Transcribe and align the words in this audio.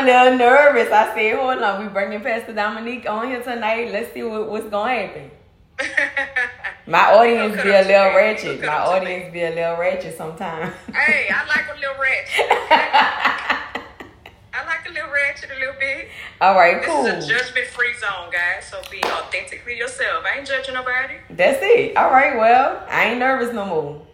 a 0.00 0.04
little 0.04 0.38
nervous. 0.38 0.90
I 0.92 1.14
said, 1.14 1.36
hold 1.36 1.62
on, 1.62 1.82
we 1.82 1.88
bringing 1.88 2.20
Pastor 2.20 2.54
Domonique 2.54 3.08
on 3.08 3.28
here 3.28 3.42
tonight. 3.42 3.92
Let's 3.92 4.12
see 4.12 4.22
what, 4.22 4.48
what's 4.48 4.68
going 4.68 4.96
to 4.96 5.06
happen. 5.06 5.30
My 6.86 7.12
audience 7.12 7.62
be 7.62 7.70
a 7.70 7.82
little 7.82 8.16
ratchet. 8.16 8.60
My 8.60 8.78
audience 8.78 9.32
be 9.32 9.42
a 9.42 9.50
little 9.50 9.76
ratchet 9.76 10.16
sometimes. 10.16 10.74
hey, 10.92 11.28
I 11.30 11.46
like 11.46 11.66
a 11.68 11.78
little 11.78 11.94
ratchet. 12.00 12.46
I 14.52 14.64
like 14.66 14.88
a 14.88 14.92
little 14.92 15.10
ratchet 15.10 15.50
a 15.50 15.58
little 15.58 15.74
bit. 15.78 16.08
All 16.40 16.54
right, 16.54 16.82
cool. 16.82 17.04
This 17.04 17.24
is 17.24 17.30
a 17.30 17.34
judgment 17.38 17.66
free 17.68 17.94
zone, 17.98 18.30
guys. 18.32 18.66
So 18.70 18.80
be 18.90 19.02
authentically 19.04 19.76
yourself. 19.78 20.24
I 20.24 20.38
ain't 20.38 20.48
judging 20.48 20.74
nobody. 20.74 21.14
That's 21.30 21.58
it. 21.62 21.96
All 21.96 22.10
right, 22.10 22.36
well, 22.36 22.84
I 22.88 23.10
ain't 23.10 23.18
nervous 23.18 23.54
no 23.54 23.66
more. 23.66 24.06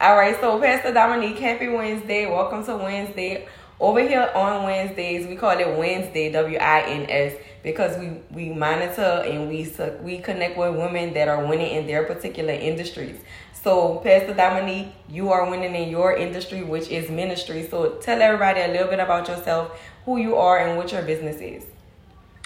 All 0.00 0.16
right, 0.16 0.38
so 0.40 0.60
Pastor 0.60 0.92
Domonique, 0.92 1.38
happy 1.38 1.68
Wednesday. 1.68 2.26
Welcome 2.26 2.64
to 2.66 2.76
Wednesday. 2.76 3.48
Over 3.80 4.00
here 4.00 4.28
on 4.34 4.64
Wednesdays, 4.64 5.28
we 5.28 5.36
call 5.36 5.56
it 5.56 5.78
Wednesday, 5.78 6.32
W 6.32 6.58
I 6.58 6.80
N 6.80 7.06
S, 7.08 7.34
because 7.62 7.96
we, 7.96 8.20
we 8.32 8.52
monitor 8.52 9.22
and 9.24 9.48
we 9.48 9.72
we 10.02 10.18
connect 10.18 10.58
with 10.58 10.74
women 10.74 11.14
that 11.14 11.28
are 11.28 11.46
winning 11.46 11.70
in 11.70 11.86
their 11.86 12.02
particular 12.02 12.52
industries. 12.52 13.20
So, 13.52 13.98
Pastor 13.98 14.34
Domonique, 14.34 14.90
you 15.08 15.30
are 15.30 15.48
winning 15.48 15.76
in 15.76 15.90
your 15.90 16.16
industry, 16.16 16.64
which 16.64 16.88
is 16.88 17.08
ministry. 17.08 17.68
So, 17.68 17.90
tell 18.00 18.20
everybody 18.20 18.62
a 18.62 18.68
little 18.68 18.88
bit 18.88 18.98
about 18.98 19.28
yourself, 19.28 19.80
who 20.04 20.16
you 20.16 20.34
are, 20.34 20.58
and 20.58 20.76
what 20.76 20.90
your 20.90 21.02
business 21.02 21.36
is. 21.36 21.64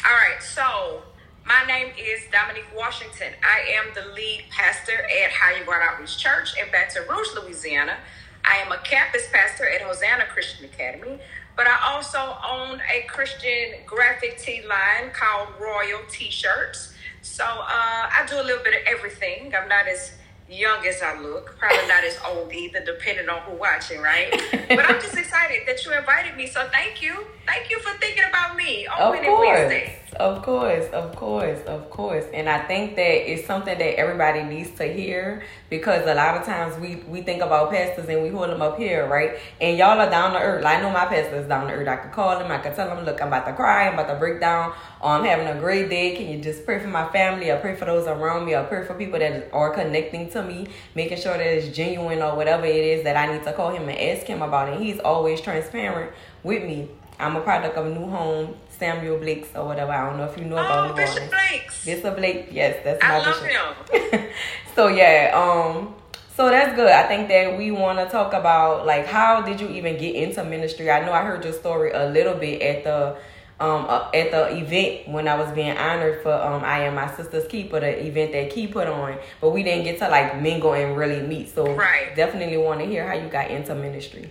All 0.05 0.13
right, 0.13 0.43
so 0.43 1.03
my 1.47 1.65
name 1.67 1.93
is 1.99 2.21
Domonique 2.31 2.77
Washington. 2.77 3.33
I 3.43 3.61
am 3.79 3.95
the 3.95 4.13
lead 4.13 4.45
pastor 4.51 5.03
at 5.03 5.31
Higher 5.31 5.65
Ground 5.65 5.83
Outreach 5.89 6.19
Church 6.19 6.55
in 6.63 6.71
Baton 6.71 7.05
Rouge, 7.09 7.29
Louisiana. 7.37 7.97
I 8.45 8.57
am 8.57 8.73
a 8.73 8.79
campus 8.79 9.29
pastor 9.33 9.69
at 9.69 9.83
Hosanna 9.83 10.25
Christian 10.27 10.65
Academy, 10.65 11.19
but 11.57 11.67
I 11.67 11.93
also 11.93 12.37
own 12.49 12.81
a 12.93 13.07
Christian 13.07 13.81
graphic 13.87 14.39
tee 14.39 14.63
line 14.63 15.13
called 15.13 15.49
Royal 15.61 16.01
T-shirts. 16.09 16.95
So 17.23 17.45
uh, 17.45 17.67
I 17.69 18.27
do 18.29 18.41
a 18.41 18.43
little 18.43 18.63
bit 18.65 18.75
of 18.75 18.87
everything. 18.87 19.55
I'm 19.55 19.69
not 19.69 19.87
as 19.87 20.13
young 20.49 20.85
as 20.87 21.01
I 21.03 21.19
look, 21.19 21.57
probably 21.59 21.87
not 21.89 22.05
as 22.05 22.19
old 22.27 22.53
either, 22.53 22.85
depending 22.85 23.29
on 23.29 23.41
who 23.43 23.57
watching, 23.57 24.01
right? 24.01 24.31
but 24.69 24.81
I'm 24.81 25.01
just 25.01 25.17
excited 25.17 25.63
that 25.67 25.85
you 25.85 25.97
invited 25.97 26.37
me. 26.37 26.47
So 26.47 26.69
thank 26.73 27.03
you, 27.03 27.25
thank 27.47 27.71
you 27.71 27.79
for 27.81 27.97
thinking 27.99 28.25
about 28.29 28.57
me 28.57 28.87
on 28.87 29.15
of 29.15 29.25
course. 29.25 29.59
Wednesday. 29.59 30.02
Of 30.17 30.43
course, 30.43 30.91
of 30.93 31.17
course, 31.17 31.61
of 31.67 31.89
course. 31.89 32.27
And 32.35 32.47
I 32.47 32.67
think 32.67 32.97
that 32.97 33.31
it's 33.33 33.47
something 33.47 33.79
that 33.79 33.99
everybody 33.99 34.43
needs 34.43 34.71
to 34.73 34.85
hear 34.85 35.43
because 35.71 36.07
a 36.07 36.15
lot 36.15 36.37
of 36.37 36.45
times 36.45 36.79
we, 36.79 36.97
we 37.09 37.23
think 37.23 37.41
about 37.41 37.71
pastors 37.71 38.07
and 38.11 38.23
we 38.23 38.29
hold 38.29 38.51
them 38.51 38.61
up 38.61 38.77
here, 38.77 39.09
right? 39.09 39.39
And 39.59 39.79
y'all 39.79 39.99
are 39.99 40.11
down 40.11 40.35
to 40.35 40.39
earth. 40.39 40.67
I 40.67 40.83
know 40.83 40.91
my 40.91 41.07
pastor 41.07 41.37
is 41.37 41.49
down 41.49 41.67
to 41.69 41.73
earth. 41.73 41.89
I 41.89 41.97
could 41.97 42.13
call 42.13 42.39
him, 42.39 42.51
I 42.51 42.59
could 42.59 42.75
tell 42.75 42.95
him, 42.95 43.07
look, 43.07 43.23
I'm 43.23 43.29
about 43.29 43.47
to 43.47 43.55
cry, 43.55 43.89
I'm 43.89 43.95
about 43.95 44.09
to 44.13 44.19
break 44.19 44.39
down, 44.39 44.75
or 45.01 45.13
I'm 45.13 45.25
having 45.25 45.47
a 45.47 45.59
great 45.59 45.89
day. 45.89 46.15
Can 46.15 46.29
you 46.29 46.43
just 46.43 46.67
pray 46.67 46.79
for 46.79 46.89
my 46.89 47.09
family 47.09 47.51
or 47.51 47.59
pray 47.59 47.75
for 47.75 47.87
those 47.87 48.07
around 48.07 48.45
me 48.45 48.55
or 48.55 48.65
pray 48.65 48.85
for 48.85 48.93
people 48.93 49.19
that 49.19 49.49
are 49.51 49.71
connecting 49.71 50.29
to 50.33 50.43
me, 50.43 50.67
making 50.95 51.17
sure 51.17 51.39
that 51.39 51.47
it's 51.47 51.75
genuine 51.75 52.21
or 52.21 52.37
whatever 52.37 52.67
it 52.67 52.77
is 52.77 53.05
that 53.05 53.17
I 53.17 53.33
need 53.33 53.45
to 53.45 53.53
call 53.55 53.71
him 53.71 53.89
and 53.89 53.99
ask 53.99 54.27
him 54.27 54.43
about 54.43 54.69
it. 54.69 54.79
He's 54.79 54.99
always 54.99 55.41
transparent 55.41 56.13
with 56.43 56.65
me. 56.65 56.91
I'm 57.19 57.37
a 57.37 57.41
product 57.41 57.77
of 57.77 57.87
a 57.87 57.91
New 57.91 58.09
Home 58.09 58.57
Samuel 58.83 59.19
Blake's 59.19 59.55
or 59.55 59.65
whatever. 59.65 59.93
I 59.93 60.09
don't 60.09 60.19
know 60.19 60.25
if 60.25 60.37
you 60.37 60.45
know 60.45 60.57
about 60.57 60.91
oh, 60.91 60.95
Bishop 60.95 61.31
Blake's. 61.31 61.85
Bishop 61.85 62.17
Blake, 62.17 62.49
yes, 62.51 62.81
that's 62.83 63.01
my 63.01 63.15
I 63.15 63.19
love 63.19 63.41
bishop. 63.41 64.13
him. 64.13 64.29
so 64.75 64.89
yeah, 64.89 65.31
um, 65.35 65.95
so 66.37 66.51
that's 66.51 66.75
good. 66.75 66.91
I 66.91 67.07
think 67.07 67.29
that 67.29 67.57
we 67.57 67.71
want 67.71 68.01
to 68.01 68.07
talk 68.07 68.33
about 68.33 68.85
like 68.85 69.07
how 69.07 69.41
did 69.43 69.61
you 69.61 69.69
even 69.69 69.97
get 69.99 70.17
into 70.17 70.43
ministry? 70.43 70.91
I 70.91 71.07
know 71.07 71.13
I 71.13 71.23
heard 71.23 71.45
your 71.45 71.53
story 71.53 71.93
a 71.93 72.09
little 72.09 72.35
bit 72.35 72.61
at 72.61 72.83
the 72.83 73.17
um 73.65 73.87
uh, 73.89 74.11
at 74.13 74.33
the 74.33 74.57
event 74.57 75.07
when 75.07 75.29
I 75.29 75.37
was 75.37 75.53
being 75.53 75.77
honored 75.77 76.25
for 76.25 76.33
um 76.33 76.65
I 76.65 76.81
am 76.81 76.97
my 76.97 77.15
sister's 77.15 77.47
keeper, 77.47 77.79
the 77.79 78.05
event 78.05 78.33
that 78.33 78.51
Key 78.51 78.67
put 78.67 78.89
on, 78.89 79.17
but 79.41 79.51
we 79.51 79.63
didn't 79.63 79.85
get 79.85 80.01
to 80.01 80.09
like 80.09 80.43
mingle 80.43 80.75
and 80.75 80.97
really 80.97 81.25
meet. 81.25 81.51
So 81.51 81.73
right. 81.73 82.17
definitely 82.17 82.57
want 82.57 82.81
to 82.81 82.87
hear 82.87 83.07
how 83.07 83.15
you 83.15 83.29
got 83.29 83.49
into 83.49 83.77
ministry. 83.77 84.29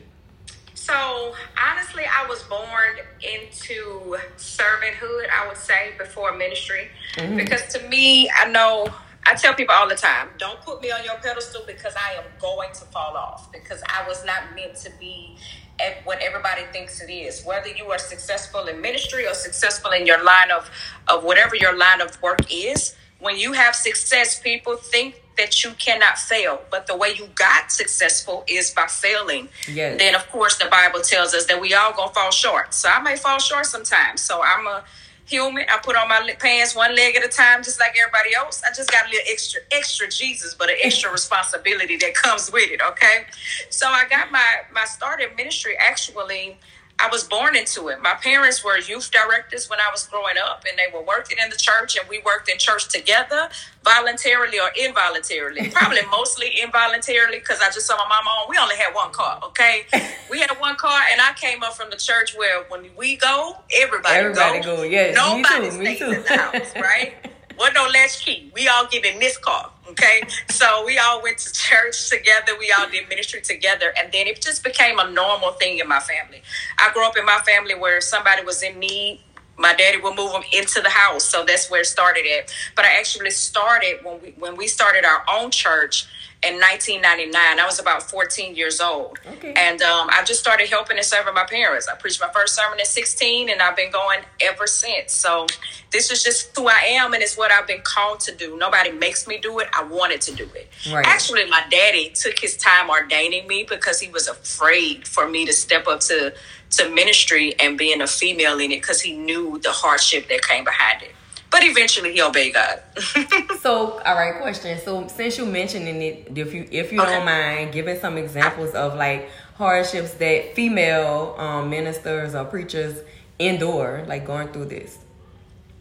So 0.92 1.34
honestly, 1.58 2.04
I 2.04 2.28
was 2.28 2.44
born 2.44 2.98
into 3.22 4.18
servanthood. 4.36 5.30
I 5.30 5.48
would 5.48 5.56
say 5.56 5.92
before 5.98 6.36
ministry, 6.36 6.90
mm-hmm. 7.16 7.38
because 7.38 7.66
to 7.74 7.88
me, 7.88 8.30
I 8.30 8.50
know 8.52 8.88
I 9.26 9.36
tell 9.36 9.54
people 9.54 9.74
all 9.74 9.88
the 9.88 9.96
time, 9.96 10.28
don't 10.38 10.60
put 10.60 10.82
me 10.82 10.92
on 10.92 11.06
your 11.06 11.16
pedestal 11.16 11.62
because 11.66 11.94
I 11.96 12.18
am 12.18 12.26
going 12.42 12.74
to 12.74 12.82
fall 12.86 13.16
off 13.16 13.54
because 13.54 13.82
I 13.88 14.06
was 14.06 14.26
not 14.26 14.54
meant 14.54 14.76
to 14.78 14.92
be 15.00 15.38
at 15.80 16.06
what 16.06 16.20
everybody 16.20 16.64
thinks 16.74 17.02
it 17.02 17.10
is. 17.10 17.46
Whether 17.46 17.70
you 17.70 17.86
are 17.86 17.98
successful 17.98 18.68
in 18.68 18.82
ministry 18.82 19.26
or 19.26 19.34
successful 19.34 19.92
in 19.92 20.06
your 20.06 20.22
line 20.22 20.52
of, 20.52 20.70
of 21.08 21.24
whatever 21.24 21.56
your 21.56 21.78
line 21.78 22.02
of 22.02 22.22
work 22.22 22.42
is, 22.52 22.96
when 23.22 23.38
you 23.38 23.54
have 23.54 23.76
success, 23.76 24.40
people 24.40 24.76
think 24.76 25.22
that 25.38 25.64
you 25.64 25.72
cannot 25.80 26.18
fail. 26.18 26.62
But 26.70 26.88
the 26.88 26.98
way 26.98 27.14
you 27.18 27.28
got 27.36 27.72
successful 27.72 28.44
is 28.48 28.72
by 28.72 28.88
failing. 28.88 29.48
Yes. 29.72 30.00
Then, 30.00 30.16
of 30.16 30.30
course, 30.30 30.58
the 30.58 30.66
Bible 30.66 31.02
tells 31.02 31.34
us 31.34 31.46
that 31.46 31.62
we 31.62 31.74
all 31.74 31.94
gonna 31.94 32.12
fall 32.12 32.32
short. 32.32 32.74
So 32.74 32.90
I 32.90 33.02
may 33.02 33.16
fall 33.16 33.40
short 33.40 33.66
sometimes. 33.66 34.22
So 34.22 34.42
I'm 34.44 34.68
a 34.68 34.84
human. 35.26 35.66
I 35.70 35.78
put 35.78 35.96
on 35.96 36.10
my 36.10 36.36
pants 36.40 36.76
one 36.76 36.96
leg 36.96 37.16
at 37.16 37.24
a 37.24 37.30
time, 37.30 37.64
just 37.64 37.80
like 37.80 37.96
everybody 37.98 38.36
else. 38.36 38.62
I 38.68 38.74
just 38.76 38.92
got 38.92 39.06
a 39.06 39.10
little 39.10 39.26
extra, 39.32 39.62
extra 39.72 40.10
Jesus, 40.10 40.54
but 40.56 40.70
an 40.70 40.78
extra 40.84 41.12
responsibility 41.20 41.98
that 41.98 42.14
comes 42.16 42.52
with 42.52 42.70
it. 42.70 42.82
Okay. 42.82 43.26
So 43.70 43.88
I 43.88 44.06
got 44.10 44.32
my 44.32 44.48
my 44.74 44.86
start 44.86 45.22
in 45.22 45.36
ministry 45.36 45.76
actually 45.80 46.58
I 47.02 47.10
was 47.12 47.24
born 47.24 47.56
into 47.56 47.88
it. 47.88 48.00
My 48.02 48.14
parents 48.14 48.64
were 48.64 48.78
youth 48.78 49.10
directors 49.10 49.68
when 49.70 49.80
I 49.80 49.90
was 49.90 50.06
growing 50.08 50.36
up, 50.38 50.66
and 50.70 50.78
they 50.78 50.96
were 50.96 51.04
working 51.04 51.38
in 51.44 51.50
the 51.50 51.56
church, 51.56 51.98
and 51.98 52.08
we 52.08 52.22
worked 52.24 52.48
in 52.48 52.60
church 52.60 52.90
together, 52.90 53.50
voluntarily 53.84 54.60
or 54.60 54.70
involuntarily. 54.80 55.70
Probably 55.74 56.02
mostly 56.12 56.50
involuntarily 56.62 57.40
because 57.40 57.60
I 57.60 57.72
just 57.72 57.88
saw 57.88 57.98
my 57.98 58.06
mama 58.08 58.30
on. 58.30 58.50
We 58.50 58.58
only 58.60 58.76
had 58.76 58.94
one 58.94 59.12
car, 59.12 59.40
okay? 59.46 59.86
We 60.30 60.40
had 60.40 60.52
one 60.60 60.76
car, 60.76 61.02
and 61.12 61.20
I 61.20 61.34
came 61.34 61.64
up 61.64 61.74
from 61.74 61.90
the 61.90 61.98
church 61.98 62.36
where 62.38 62.66
when 62.66 62.86
we 62.96 63.16
go, 63.16 63.58
everybody, 63.82 64.16
everybody 64.16 64.60
go. 64.60 64.78
go. 64.78 64.84
Yes, 64.84 65.16
nobody 65.16 65.72
stays 65.72 66.02
in 66.02 66.22
the 66.22 66.38
house, 66.38 66.76
right? 66.76 67.14
What 67.56 67.74
no 67.74 67.88
latch 67.88 68.26
key. 68.26 68.52
We 68.54 68.68
all 68.68 68.88
get 68.88 69.06
in 69.06 69.20
this 69.20 69.38
car. 69.38 69.72
Okay. 69.90 70.22
so 70.50 70.86
we 70.86 70.98
all 70.98 71.22
went 71.22 71.38
to 71.40 71.52
church 71.52 72.10
together. 72.10 72.54
We 72.58 72.72
all 72.72 72.90
did 72.90 73.10
ministry 73.10 73.42
together. 73.42 73.94
And 73.98 74.12
then 74.12 74.28
it 74.28 74.42
just 74.42 74.64
became 74.64 75.00
a 75.00 75.12
normal 75.12 75.52
thing 75.54 75.80
in 75.80 75.88
my 75.88 76.00
family. 76.00 76.42
I 76.80 76.92
grew 76.94 77.06
up 77.06 77.18
in 77.18 77.26
my 77.26 77.40
family 77.46 77.76
where 77.76 78.00
somebody 78.00 78.44
was 78.44 78.64
in 78.64 78.80
need, 78.80 79.22
my 79.58 79.74
daddy 79.76 79.98
would 80.02 80.16
move 80.16 80.32
them 80.32 80.44
into 80.52 80.82
the 80.82 80.90
house. 80.90 81.24
So 81.24 81.46
that's 81.46 81.70
where 81.70 81.82
it 81.82 81.86
started 81.86 82.26
at. 82.26 82.54
But 82.76 82.86
I 82.86 82.98
actually 82.98 83.32
started 83.32 84.00
when 84.04 84.22
we 84.22 84.34
when 84.38 84.58
we 84.58 84.68
started 84.68 85.06
our 85.06 85.24
own 85.32 85.52
church 85.52 86.08
in 86.44 86.56
1999. 86.56 87.60
I 87.60 87.66
was 87.66 87.80
about 87.80 88.02
14 88.04 88.56
years 88.56 88.82
old. 88.82 89.20
Okay. 89.34 89.54
And 89.56 89.82
um, 89.82 90.10
I 90.10 90.24
just 90.24 90.40
started 90.40 90.70
helping 90.70 90.98
and 90.98 91.06
serving 91.06 91.34
my 91.36 91.46
parents. 91.46 91.88
I 91.88 91.96
preached 91.96 92.20
my 92.20 92.30
first 92.34 92.56
sermon 92.56 92.80
at 92.80 92.88
16 92.88 93.50
and 93.50 93.62
I've 93.62 93.76
been 93.76 93.92
going 93.92 94.22
ever 94.42 94.66
since. 94.66 95.14
So 95.14 95.46
this 95.92 96.10
is 96.10 96.24
just 96.24 96.56
who 96.58 96.68
I 96.68 96.80
am 96.90 97.14
and 97.14 97.22
it's 97.22 97.38
what 97.38 97.52
I've 97.52 97.68
been 97.68 97.82
called 97.84 98.22
to 98.22 98.36
do. 98.36 98.58
Nobody 98.58 98.92
makes 98.92 99.28
me 99.28 99.38
do 99.38 99.60
it. 99.60 99.68
I 99.74 99.84
wanted 99.84 100.22
to 100.22 100.36
do 100.36 100.50
it. 100.56 100.70
Right. 100.92 101.06
Actually, 101.06 101.48
my 101.48 101.64
daddy 101.70 102.10
took 102.10 102.40
his 102.40 102.58
time 102.58 102.90
ordaining 102.90 103.48
me 103.48 103.64
because 103.70 104.00
he 104.00 104.10
was 104.10 104.28
afraid 104.28 105.08
for 105.08 105.30
me 105.30 105.46
to 105.46 105.54
step 105.54 105.88
up 105.88 106.00
to, 106.02 106.34
to 106.72 106.90
ministry 106.90 107.54
and 107.60 107.78
being 107.78 108.02
a 108.02 108.08
female 108.08 108.58
in 108.60 108.72
it 108.72 108.82
because 108.82 109.02
he 109.02 109.16
knew 109.16 109.60
the 109.60 109.72
hardship 109.72 110.28
that 110.30 110.42
came 110.42 110.64
behind 110.64 111.04
it 111.04 111.12
but 111.52 111.64
eventually 111.64 112.14
he 112.14 112.22
obeyed 112.22 112.54
God. 112.54 112.82
so, 113.60 114.00
all 114.00 114.16
right, 114.16 114.42
question. 114.42 114.80
So, 114.80 115.08
since 115.08 115.38
you 115.38 115.46
mentioning 115.46 116.02
it, 116.02 116.32
if 116.36 116.54
you 116.54 116.68
if 116.72 116.92
you 116.92 117.02
okay. 117.02 117.12
don't 117.12 117.26
mind 117.26 117.74
giving 117.74 118.00
some 118.00 118.18
examples 118.18 118.74
of 118.74 118.96
like 118.96 119.30
hardships 119.56 120.14
that 120.16 120.56
female 120.56 121.36
um, 121.38 121.70
ministers 121.70 122.34
or 122.34 122.46
preachers 122.46 123.00
endure, 123.38 124.06
like 124.08 124.26
going 124.26 124.48
through 124.48 124.66
this. 124.66 124.98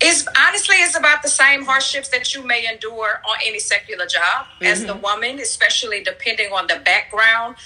It's 0.01 0.27
honestly 0.49 0.77
it's 0.77 0.97
about 0.97 1.23
the 1.23 1.29
same 1.29 1.65
hardships 1.65 2.09
that 2.09 2.35
you 2.35 2.43
may 2.43 2.67
endure 2.67 3.21
on 3.29 3.37
any 3.45 3.59
secular 3.59 4.07
job 4.07 4.47
mm-hmm. 4.47 4.65
as 4.65 4.85
the 4.85 4.97
woman, 4.97 5.39
especially 5.39 6.03
depending 6.03 6.53
on 6.53 6.67
the 6.67 6.81
background 6.85 7.57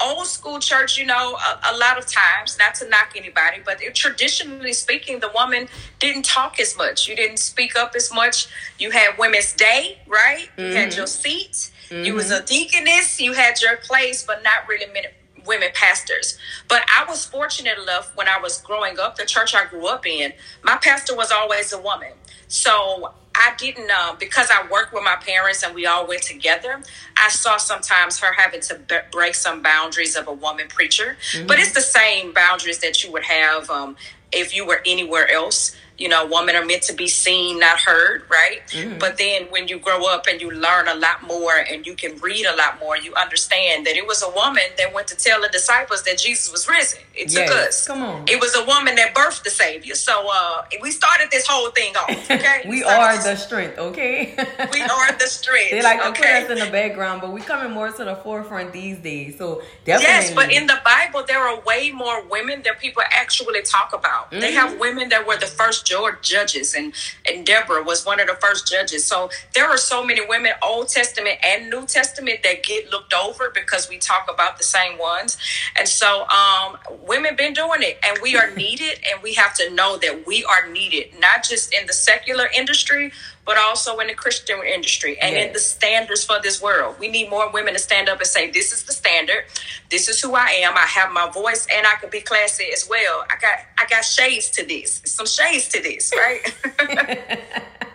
old 0.00 0.26
school 0.26 0.58
church, 0.58 0.98
you 0.98 1.06
know, 1.06 1.36
a, 1.36 1.72
a, 1.72 1.76
lot 1.76 1.98
of 1.98 2.06
times, 2.06 2.58
not 2.58 2.74
to 2.76 2.88
knock 2.88 3.12
anybody, 3.16 3.58
but 3.64 3.82
it, 3.82 3.94
traditionally 3.94 4.72
speaking, 4.72 5.20
the 5.20 5.30
woman 5.34 5.68
didn't 5.98 6.24
talk 6.24 6.58
as 6.60 6.76
much. 6.76 7.08
You 7.08 7.16
didn't 7.16 7.38
speak 7.38 7.76
up 7.76 7.94
as 7.94 8.12
much. 8.12 8.48
You 8.78 8.90
had 8.90 9.16
Women's 9.18 9.52
Day, 9.52 9.98
right? 10.06 10.48
Mm-hmm. 10.56 10.60
You 10.60 10.74
had 10.74 10.94
your 10.94 11.06
mm-hmm. 11.06 11.22
seat. 11.22 11.70
Mm-hmm. 11.88 12.04
You 12.04 12.14
was 12.14 12.30
a 12.30 12.42
deaconess. 12.42 13.20
You 13.20 13.32
had 13.32 13.60
your 13.60 13.76
place, 13.76 14.24
but 14.24 14.42
not 14.42 14.66
really 14.68 14.92
many 14.92 15.08
women 15.46 15.70
pastors. 15.74 16.38
But 16.68 16.82
I 16.88 17.04
was 17.08 17.24
fortunate 17.24 17.78
enough 17.78 18.12
when 18.14 18.28
I 18.28 18.38
was 18.40 18.60
growing 18.62 18.98
up, 18.98 19.16
the 19.16 19.24
church 19.24 19.54
I 19.54 19.66
grew 19.66 19.86
up 19.86 20.06
in, 20.06 20.32
my 20.62 20.76
pastor 20.76 21.16
was 21.16 21.30
always 21.30 21.72
a 21.72 21.80
woman. 21.80 22.12
So 22.48 23.12
I 23.34 23.54
didn't 23.56 23.90
uh, 23.90 24.14
because 24.18 24.50
I 24.50 24.66
worked 24.70 24.92
with 24.92 25.04
my 25.04 25.16
parents 25.16 25.62
and 25.62 25.74
we 25.74 25.86
all 25.86 26.06
went 26.06 26.22
together. 26.22 26.82
I 27.16 27.28
saw 27.28 27.56
sometimes 27.56 28.18
her 28.20 28.32
having 28.32 28.60
to 28.62 28.74
b- 28.74 28.96
break 29.10 29.34
some 29.34 29.62
boundaries 29.62 30.16
of 30.16 30.28
a 30.28 30.32
woman 30.32 30.68
preacher, 30.68 31.16
mm-hmm. 31.32 31.46
but 31.46 31.58
it's 31.58 31.72
the 31.72 31.80
same 31.80 32.32
boundaries 32.32 32.78
that 32.80 33.02
you 33.02 33.12
would 33.12 33.24
have 33.24 33.70
um, 33.70 33.96
if 34.32 34.54
you 34.54 34.66
were 34.66 34.82
anywhere 34.86 35.30
else 35.30 35.76
you 35.98 36.08
know, 36.08 36.26
women 36.26 36.56
are 36.56 36.64
meant 36.64 36.82
to 36.82 36.92
be 36.92 37.06
seen, 37.08 37.58
not 37.58 37.78
heard, 37.78 38.22
right? 38.30 38.60
Mm-hmm. 38.68 38.98
But 38.98 39.18
then 39.18 39.44
when 39.50 39.68
you 39.68 39.78
grow 39.78 40.06
up 40.06 40.26
and 40.26 40.40
you 40.40 40.50
learn 40.50 40.88
a 40.88 40.94
lot 40.94 41.22
more 41.26 41.52
and 41.56 41.86
you 41.86 41.94
can 41.94 42.16
read 42.18 42.46
a 42.46 42.56
lot 42.56 42.80
more, 42.80 42.96
you 42.96 43.14
understand 43.14 43.86
that 43.86 43.96
it 43.96 44.06
was 44.06 44.22
a 44.22 44.30
woman 44.30 44.64
that 44.78 44.92
went 44.94 45.06
to 45.08 45.16
tell 45.16 45.40
the 45.42 45.48
disciples 45.48 46.02
that 46.04 46.18
Jesus 46.18 46.50
was 46.50 46.68
risen. 46.68 47.00
It 47.14 47.28
took 47.28 47.46
yes. 47.46 47.68
us. 47.68 47.86
Come 47.86 48.02
on. 48.02 48.24
It 48.26 48.40
was 48.40 48.56
a 48.56 48.64
woman 48.64 48.94
that 48.96 49.14
birthed 49.14 49.44
the 49.44 49.50
Savior. 49.50 49.94
So 49.94 50.28
uh, 50.32 50.64
we 50.80 50.90
started 50.90 51.28
this 51.30 51.46
whole 51.46 51.70
thing 51.70 51.94
off, 51.96 52.10
okay? 52.30 52.62
we, 52.64 52.76
we 52.76 52.84
are 52.84 53.22
the 53.22 53.36
strength, 53.36 53.78
okay? 53.78 54.34
we 54.72 54.82
are 54.82 55.12
the 55.12 55.26
strength. 55.26 55.70
They 55.70 55.82
like 55.82 56.00
okay? 56.00 56.44
put 56.44 56.50
us 56.50 56.50
in 56.50 56.66
the 56.66 56.72
background, 56.72 57.20
but 57.20 57.32
we 57.32 57.42
coming 57.42 57.72
more 57.72 57.90
to 57.90 58.04
the 58.04 58.16
forefront 58.16 58.72
these 58.72 58.98
days. 58.98 59.36
So 59.38 59.62
definitely. 59.84 60.14
Yes, 60.14 60.34
but 60.34 60.50
in 60.50 60.66
the 60.66 60.80
Bible, 60.84 61.24
there 61.26 61.46
are 61.46 61.60
way 61.60 61.90
more 61.90 62.24
women 62.24 62.62
that 62.62 62.80
people 62.80 63.02
actually 63.10 63.62
talk 63.62 63.92
about. 63.92 64.30
Mm-hmm. 64.30 64.40
They 64.40 64.52
have 64.52 64.78
women 64.80 65.10
that 65.10 65.26
were 65.26 65.36
the 65.36 65.46
first 65.46 65.81
George 65.84 66.22
judges, 66.22 66.74
and 66.74 66.94
and 67.28 67.46
Deborah 67.46 67.82
was 67.82 68.04
one 68.04 68.20
of 68.20 68.26
the 68.26 68.34
first 68.34 68.66
judges. 68.66 69.04
So 69.04 69.30
there 69.54 69.68
are 69.68 69.76
so 69.76 70.04
many 70.04 70.24
women, 70.26 70.52
Old 70.62 70.88
Testament 70.88 71.38
and 71.44 71.70
New 71.70 71.86
Testament, 71.86 72.42
that 72.42 72.62
get 72.62 72.90
looked 72.90 73.14
over 73.14 73.50
because 73.54 73.88
we 73.88 73.98
talk 73.98 74.30
about 74.32 74.58
the 74.58 74.64
same 74.64 74.98
ones. 74.98 75.38
And 75.78 75.88
so 75.88 76.26
um, 76.28 76.78
women 77.06 77.36
been 77.36 77.52
doing 77.52 77.82
it, 77.82 77.98
and 78.06 78.18
we 78.22 78.36
are 78.36 78.50
needed, 78.56 79.00
and 79.10 79.22
we 79.22 79.34
have 79.34 79.54
to 79.54 79.70
know 79.70 79.98
that 79.98 80.26
we 80.26 80.44
are 80.44 80.68
needed, 80.68 81.18
not 81.20 81.44
just 81.44 81.72
in 81.72 81.86
the 81.86 81.92
secular 81.92 82.48
industry, 82.56 83.12
but 83.44 83.58
also 83.58 83.98
in 83.98 84.06
the 84.06 84.14
Christian 84.14 84.60
industry 84.64 85.18
and 85.20 85.34
yes. 85.34 85.46
in 85.46 85.52
the 85.52 85.58
standards 85.58 86.24
for 86.24 86.40
this 86.42 86.62
world. 86.62 86.96
We 86.98 87.08
need 87.08 87.30
more 87.30 87.50
women 87.50 87.74
to 87.74 87.78
stand 87.78 88.08
up 88.08 88.18
and 88.18 88.26
say, 88.26 88.50
This 88.50 88.72
is 88.72 88.84
the 88.84 88.92
standard, 88.92 89.44
this 89.90 90.08
is 90.08 90.20
who 90.20 90.34
I 90.34 90.48
am, 90.62 90.76
I 90.76 90.86
have 90.86 91.12
my 91.12 91.30
voice, 91.30 91.66
and 91.72 91.86
I 91.86 91.94
can 92.00 92.10
be 92.10 92.20
classy 92.20 92.66
as 92.72 92.88
well. 92.88 93.24
I 93.30 93.40
got 93.40 93.58
I 93.78 93.86
got 93.88 94.04
shades 94.04 94.50
to 94.52 94.66
this, 94.66 95.02
some 95.04 95.26
shades 95.26 95.68
to 95.68 95.82
this, 95.82 96.12
right? 96.16 97.42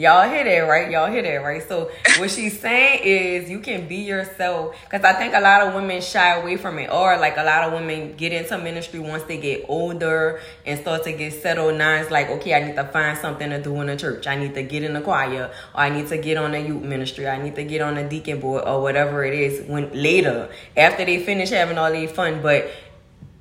Y'all 0.00 0.26
hear 0.26 0.44
that, 0.44 0.60
right? 0.60 0.90
Y'all 0.90 1.12
hear 1.12 1.20
that, 1.20 1.44
right? 1.44 1.62
So 1.68 1.90
what 2.16 2.30
she's 2.30 2.58
saying 2.58 3.02
is 3.04 3.50
you 3.50 3.60
can 3.60 3.86
be 3.86 3.96
yourself. 3.96 4.74
Because 4.82 5.04
I 5.04 5.12
think 5.12 5.34
a 5.34 5.40
lot 5.40 5.60
of 5.60 5.74
women 5.74 6.00
shy 6.00 6.40
away 6.40 6.56
from 6.56 6.78
it. 6.78 6.90
Or 6.90 7.18
like 7.18 7.36
a 7.36 7.44
lot 7.44 7.64
of 7.64 7.74
women 7.74 8.14
get 8.16 8.32
into 8.32 8.56
ministry 8.56 8.98
once 8.98 9.24
they 9.24 9.38
get 9.38 9.66
older 9.68 10.40
and 10.64 10.80
start 10.80 11.04
to 11.04 11.12
get 11.12 11.34
settled. 11.42 11.76
Now 11.76 12.00
it's 12.00 12.10
like, 12.10 12.30
okay, 12.30 12.54
I 12.54 12.66
need 12.66 12.76
to 12.76 12.84
find 12.84 13.18
something 13.18 13.50
to 13.50 13.62
do 13.62 13.78
in 13.82 13.88
the 13.88 13.96
church. 13.98 14.26
I 14.26 14.36
need 14.36 14.54
to 14.54 14.62
get 14.62 14.84
in 14.84 14.94
the 14.94 15.02
choir. 15.02 15.50
Or 15.74 15.80
I 15.80 15.90
need 15.90 16.08
to 16.08 16.16
get 16.16 16.38
on 16.38 16.52
the 16.52 16.60
youth 16.60 16.82
ministry. 16.82 17.28
I 17.28 17.36
need 17.36 17.54
to 17.56 17.64
get 17.64 17.82
on 17.82 17.96
the 17.96 18.04
deacon 18.04 18.40
board 18.40 18.64
or 18.66 18.80
whatever 18.80 19.22
it 19.22 19.34
is 19.34 19.68
when 19.68 19.92
later 19.92 20.48
after 20.78 21.04
they 21.04 21.22
finish 21.22 21.50
having 21.50 21.76
all 21.76 21.92
their 21.92 22.08
fun. 22.08 22.40
But 22.40 22.70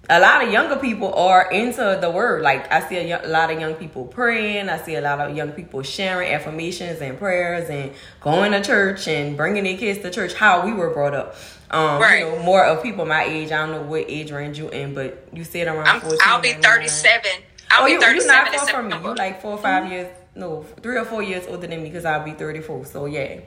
a 0.09 0.19
lot 0.19 0.43
of 0.43 0.51
younger 0.51 0.75
people 0.75 1.13
are 1.13 1.49
into 1.51 1.97
the 2.01 2.09
word. 2.09 2.41
Like 2.41 2.71
I 2.71 2.87
see 2.87 2.97
a, 2.97 3.25
a, 3.25 3.27
lot 3.27 3.51
of 3.51 3.59
young 3.59 3.75
people 3.75 4.05
praying. 4.05 4.67
I 4.67 4.77
see 4.79 4.95
a 4.95 5.01
lot 5.01 5.19
of 5.19 5.37
young 5.37 5.51
people 5.51 5.83
sharing 5.83 6.33
affirmations 6.33 6.99
and 6.99 7.17
prayers 7.17 7.69
and 7.69 7.91
going 8.19 8.51
to 8.53 8.61
church 8.61 9.07
and 9.07 9.37
bringing 9.37 9.63
their 9.63 9.77
kids 9.77 9.99
to 9.99 10.09
church. 10.09 10.33
How 10.33 10.65
we 10.65 10.73
were 10.73 10.89
brought 10.89 11.13
up. 11.13 11.35
Um, 11.69 12.01
right. 12.01 12.25
You 12.25 12.31
know, 12.31 12.43
more 12.43 12.65
of 12.65 12.81
people 12.81 13.05
my 13.05 13.23
age. 13.23 13.51
I 13.51 13.65
don't 13.65 13.71
know 13.71 13.83
what 13.83 14.05
age 14.07 14.31
range 14.31 14.57
you 14.57 14.69
in, 14.69 14.95
but 14.95 15.27
you 15.31 15.43
said 15.43 15.67
around. 15.67 15.87
I'm, 15.87 16.01
14, 16.01 16.19
I'll 16.23 16.41
be 16.41 16.53
37. 16.53 17.31
I'll 17.71 17.83
oh, 17.83 17.85
be 17.85 17.91
you, 17.91 18.01
37 18.01 18.25
you're 18.25 18.51
not 18.51 18.55
far 18.55 18.67
from 18.67 18.87
me. 18.87 19.09
You 19.09 19.15
like 19.15 19.41
four 19.41 19.51
or 19.51 19.57
5 19.59 19.83
mm-hmm. 19.83 19.91
years, 19.91 20.07
no, 20.33 20.63
three 20.81 20.97
or 20.97 21.05
four 21.05 21.21
years 21.21 21.45
older 21.47 21.67
than 21.67 21.83
me 21.83 21.89
because 21.89 22.05
I'll 22.05 22.25
be 22.25 22.31
34. 22.31 22.85
So 22.85 23.05
yeah. 23.05 23.41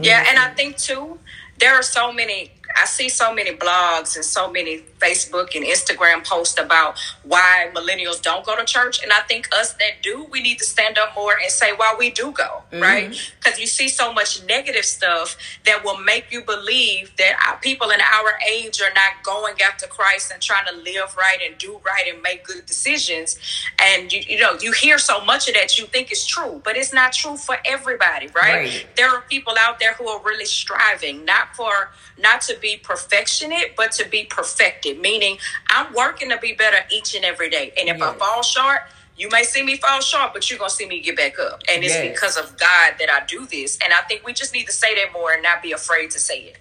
Yeah, 0.00 0.24
and 0.26 0.38
I 0.38 0.54
think 0.54 0.78
too, 0.78 1.18
there 1.58 1.74
are 1.74 1.82
so 1.82 2.12
many 2.12 2.50
I 2.76 2.84
see 2.86 3.08
so 3.08 3.34
many 3.34 3.52
blogs 3.52 4.16
and 4.16 4.24
so 4.24 4.50
many 4.50 4.84
Facebook 4.98 5.54
and 5.54 5.64
Instagram 5.64 6.24
posts 6.26 6.58
about 6.58 6.98
why 7.24 7.70
millennials 7.74 8.22
don't 8.22 8.44
go 8.46 8.56
to 8.56 8.64
church. 8.64 9.02
And 9.02 9.12
I 9.12 9.20
think 9.20 9.48
us 9.52 9.72
that 9.74 10.02
do, 10.02 10.26
we 10.30 10.40
need 10.40 10.58
to 10.58 10.64
stand 10.64 10.98
up 10.98 11.14
more 11.14 11.32
and 11.32 11.50
say 11.50 11.72
why 11.72 11.94
we 11.98 12.10
do 12.10 12.32
go, 12.32 12.62
mm-hmm. 12.70 12.82
right? 12.82 13.32
Because 13.42 13.58
you 13.58 13.66
see 13.66 13.88
so 13.88 14.12
much 14.12 14.44
negative 14.44 14.84
stuff 14.84 15.36
that 15.66 15.84
will 15.84 15.98
make 15.98 16.30
you 16.30 16.42
believe 16.42 17.14
that 17.16 17.58
people 17.62 17.90
in 17.90 18.00
our 18.00 18.38
age 18.48 18.80
are 18.80 18.94
not 18.94 19.22
going 19.24 19.60
after 19.60 19.86
Christ 19.86 20.32
and 20.32 20.40
trying 20.40 20.66
to 20.66 20.76
live 20.76 21.16
right 21.16 21.38
and 21.46 21.58
do 21.58 21.80
right 21.84 22.12
and 22.12 22.22
make 22.22 22.44
good 22.44 22.66
decisions. 22.66 23.38
And 23.80 24.12
you, 24.12 24.22
you 24.26 24.38
know, 24.40 24.56
you 24.60 24.72
hear 24.72 24.98
so 24.98 25.24
much 25.24 25.48
of 25.48 25.54
that 25.54 25.78
you 25.78 25.86
think 25.86 26.10
it's 26.10 26.26
true, 26.26 26.60
but 26.64 26.76
it's 26.76 26.92
not 26.92 27.12
true 27.12 27.36
for 27.36 27.56
everybody, 27.64 28.28
right? 28.28 28.54
right? 28.54 28.86
There 28.96 29.08
are 29.08 29.22
people 29.22 29.54
out 29.58 29.78
there 29.78 29.94
who 29.94 30.08
are 30.08 30.22
really 30.22 30.44
striving, 30.44 31.24
not 31.24 31.54
for 31.56 31.90
not 32.18 32.40
to 32.42 32.58
be 32.62 32.78
perfectionate, 32.82 33.74
but 33.76 33.92
to 33.92 34.08
be 34.08 34.24
perfected. 34.24 35.00
Meaning, 35.00 35.36
I'm 35.68 35.92
working 35.92 36.30
to 36.30 36.38
be 36.38 36.54
better 36.54 36.78
each 36.90 37.14
and 37.14 37.24
every 37.24 37.50
day. 37.50 37.72
And 37.78 37.90
if 37.90 37.98
yes. 37.98 38.14
I 38.14 38.18
fall 38.18 38.42
short, 38.42 38.82
you 39.16 39.28
may 39.28 39.42
see 39.42 39.62
me 39.62 39.76
fall 39.76 40.00
short, 40.00 40.32
but 40.32 40.48
you're 40.48 40.58
gonna 40.58 40.70
see 40.70 40.86
me 40.86 41.00
get 41.00 41.16
back 41.16 41.38
up. 41.38 41.62
And 41.70 41.84
it's 41.84 41.94
yes. 41.94 42.12
because 42.12 42.38
of 42.38 42.58
God 42.58 42.94
that 42.98 43.10
I 43.10 43.26
do 43.26 43.46
this. 43.46 43.78
And 43.84 43.92
I 43.92 44.00
think 44.02 44.24
we 44.24 44.32
just 44.32 44.54
need 44.54 44.66
to 44.66 44.72
say 44.72 44.94
that 44.94 45.12
more 45.12 45.32
and 45.32 45.42
not 45.42 45.62
be 45.62 45.72
afraid 45.72 46.10
to 46.12 46.18
say 46.18 46.38
it. 46.40 46.58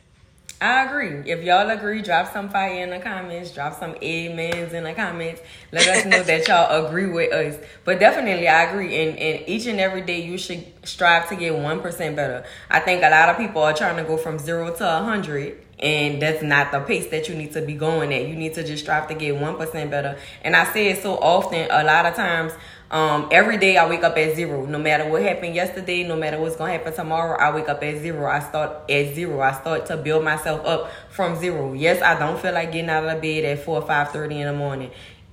I 0.62 0.86
agree. 0.86 1.28
If 1.28 1.44
y'all 1.44 1.68
agree, 1.72 2.04
drop 2.04 2.32
some 2.32 2.48
fire 2.48 2.84
in 2.84 2.92
the 2.92 3.00
comments. 3.00 3.50
Drop 3.50 3.80
some 3.80 3.96
amens 3.96 4.74
in 4.74 4.84
the 4.84 4.94
comments. 4.94 5.42
Let 5.72 5.88
us 5.88 6.06
know 6.06 6.22
that 6.22 6.48
y'all 6.48 6.86
agree 6.86 7.08
with 7.08 7.34
us. 7.34 7.58
But 7.84 8.00
definitely, 8.00 8.48
I 8.48 8.70
agree. 8.70 8.96
And, 9.02 9.18
and 9.18 9.50
each 9.50 9.66
and 9.66 9.80
every 9.80 10.04
day, 10.04 10.22
you 10.22 10.38
should 10.38 10.64
strive 10.84 11.28
to 11.30 11.36
get 11.36 11.54
1% 11.54 12.16
better. 12.16 12.46
I 12.70 12.80
think 12.80 13.02
a 13.02 13.10
lot 13.10 13.30
of 13.30 13.38
people 13.38 13.64
are 13.64 13.74
trying 13.74 13.98
to 13.98 14.04
go 14.04 14.18
from 14.18 14.38
zero 14.38 14.72
to 14.76 14.84
100 14.84 15.71
and 15.82 16.22
that's 16.22 16.44
not 16.44 16.72
the 16.72 16.80
pace 16.80 17.08
that 17.08 17.28
you 17.28 17.36
need 17.36 17.54
to 17.54 17.62
be 17.62 17.74
going 17.74 18.14
at. 18.14 18.28
You 18.28 18.36
need 18.36 18.54
to 18.56 18.64
just 18.64 18.84
strive 18.84 19.08
to 19.08 19.16
get 19.16 19.36
1% 19.36 19.90
better. 19.90 20.18
And 20.44 20.56
I 20.56 20.72
say 20.72 20.90
it 20.90 21.02
so 21.02 21.16
often, 21.16 21.68
a 21.72 21.84
lot 21.84 22.06
of 22.06 22.16
times, 22.16 22.54
um, 22.92 23.30
every 23.32 23.58
day 23.58 23.78
I 23.78 23.90
wake 23.90 24.04
up 24.04 24.18
at 24.18 24.36
zero. 24.36 24.66
No 24.66 24.78
matter 24.78 25.10
what 25.10 25.22
happened 25.22 25.56
yesterday, 25.56 26.04
no 26.04 26.18
matter 26.18 26.40
what's 26.40 26.58
gonna 26.58 26.74
happen 26.74 26.94
tomorrow, 26.94 27.40
I 27.40 27.56
wake 27.56 27.70
up 27.70 27.82
at 27.84 27.98
zero. 28.00 28.30
I 28.30 28.42
start 28.42 28.92
at 28.92 29.16
zero. 29.16 29.40
I 29.40 29.54
start 29.54 29.86
to 29.86 29.96
build 29.96 30.26
myself 30.26 30.66
up 30.66 30.92
from 31.10 31.38
zero. 31.38 31.72
Yes, 31.72 32.02
I 32.02 32.20
don't 32.20 32.38
feel 32.38 32.54
like 32.54 32.74
getting 32.74 32.90
out 32.90 33.06
of 33.06 33.22
bed 33.22 33.46
at 33.46 33.64
four 33.64 33.82
or 33.82 33.88
five 33.88 34.12
thirty 34.12 34.42
in 34.42 34.48
the 34.48 34.54
morning. 34.54 34.92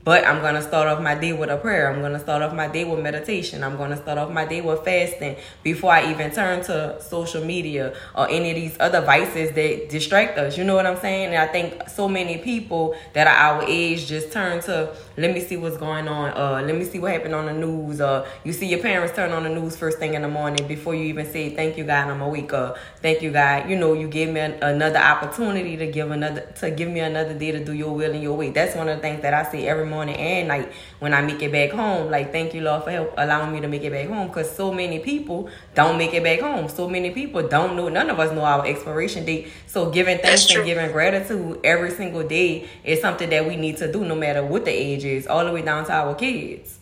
But 0.09 0.27
I'm 0.27 0.41
going 0.41 0.55
to 0.55 0.63
start 0.63 0.89
off 0.89 1.03
my 1.03 1.15
day 1.15 1.35
with 1.35 1.51
a 1.51 1.59
prayer. 1.59 1.93
I'm 1.93 2.01
going 2.01 2.15
to 2.15 2.19
start 2.19 2.41
off 2.41 2.55
my 2.55 2.67
day 2.67 2.83
with 2.85 2.99
meditation. 2.99 3.63
I'm 3.63 3.77
going 3.77 3.91
to 3.91 3.97
start 3.99 4.17
off 4.17 4.31
my 4.31 4.47
day 4.47 4.63
with 4.63 4.83
fasting 4.83 5.37
before 5.63 5.93
I 5.93 6.11
even 6.11 6.31
turn 6.31 6.65
to 6.65 6.99
social 7.03 7.45
media 7.45 7.95
or 8.15 8.27
any 8.31 8.49
of 8.49 8.57
these 8.57 8.75
other 8.81 9.03
vices 9.03 9.53
that 9.53 9.91
distract 9.91 10.39
us. 10.39 10.57
You 10.57 10.65
know 10.65 10.75
what 10.75 10.87
I'm 10.87 10.97
saying? 10.97 11.35
And 11.35 11.37
I 11.37 11.47
think 11.47 11.91
so 11.91 12.09
many 12.09 12.39
people 12.39 12.97
that 13.13 13.27
are 13.27 13.37
our 13.37 13.65
age 13.69 14.07
just 14.07 14.33
turn 14.33 14.63
to 14.63 14.97
let 15.19 15.35
me 15.35 15.41
see 15.41 15.59
what's 15.59 15.77
going 15.77 16.09
on. 16.09 16.31
Uh, 16.31 16.63
let 16.65 16.75
me 16.75 16.87
see 16.87 16.99
what 16.99 17.13
happened 17.13 17.35
on 17.35 17.45
the 17.45 17.53
news. 17.53 18.01
Uh, 18.01 18.27
you 18.45 18.55
see 18.55 18.67
your 18.67 18.81
parents 18.81 19.15
turn 19.15 19.33
on 19.33 19.43
the 19.43 19.51
news 19.51 19.77
first 19.77 19.99
thing 19.99 20.15
in 20.15 20.23
the 20.23 20.29
morning 20.29 20.67
before 20.67 20.95
you 20.95 21.05
even 21.05 21.31
say 21.31 21.55
thank 21.55 21.77
you, 21.77 21.85
God, 21.85 22.09
I'm 22.09 22.23
awake. 22.23 22.51
Uh, 22.51 22.75
thank 23.03 23.21
you, 23.21 23.31
God. 23.31 23.69
You 23.69 23.77
know, 23.77 23.93
you 23.93 24.09
gave 24.09 24.31
me 24.31 24.41
an, 24.41 24.53
another 24.63 25.01
opportunity 25.01 25.77
to 25.77 25.87
give 25.87 26.11
another 26.11 26.51
to 26.61 26.71
give 26.71 26.89
me 26.89 27.01
another 27.01 27.35
day 27.35 27.51
to 27.51 27.63
do 27.63 27.75
your 27.75 27.95
will 27.95 28.15
and 28.15 28.23
your 28.23 28.39
way. 28.39 28.49
That's 28.49 28.75
one 28.75 28.89
of 28.89 28.97
the 28.97 29.03
things 29.03 29.21
that 29.21 29.35
I 29.35 29.43
say 29.43 29.69
every 29.69 29.85
morning 29.85 29.98
and 30.07 30.49
night 30.49 30.71
when 30.99 31.15
I 31.15 31.23
make 31.23 31.43
it 31.43 31.51
back 31.51 31.71
home. 31.71 32.11
Like, 32.11 32.31
thank 32.31 32.55
you, 32.55 32.61
Lord, 32.61 32.85
for 32.85 32.91
help 32.91 33.15
allowing 33.17 33.53
me 33.53 33.61
to 33.61 33.69
make 33.69 33.83
it 33.83 33.91
back 33.91 34.09
home. 34.09 34.29
Because 34.29 34.55
so 34.55 34.73
many 34.73 34.99
people 34.99 35.49
don't 35.75 35.99
make 35.99 36.15
it 36.15 36.23
back 36.23 36.41
home. 36.41 36.69
So 36.69 36.89
many 36.89 37.11
people 37.11 37.49
don't 37.49 37.75
know. 37.75 37.89
None 37.89 38.11
of 38.11 38.21
us 38.21 38.33
know 38.33 38.45
our 38.45 38.67
expiration 38.67 39.25
date. 39.25 39.49
So 39.67 39.91
giving 39.91 40.19
thanks 40.19 40.55
and 40.55 40.65
giving 40.65 40.93
gratitude 40.93 41.61
every 41.65 41.91
single 41.91 42.27
day 42.27 42.69
is 42.85 43.01
something 43.01 43.31
that 43.31 43.47
we 43.47 43.57
need 43.57 43.79
to 43.79 43.91
do, 43.91 44.05
no 44.05 44.15
matter 44.15 44.45
what 44.45 44.65
the 44.65 44.71
age 44.71 45.05
is, 45.05 45.27
all 45.27 45.45
the 45.45 45.53
way 45.53 45.63
down 45.63 45.87
to 45.87 45.93
our 45.93 46.15
kids. 46.15 46.79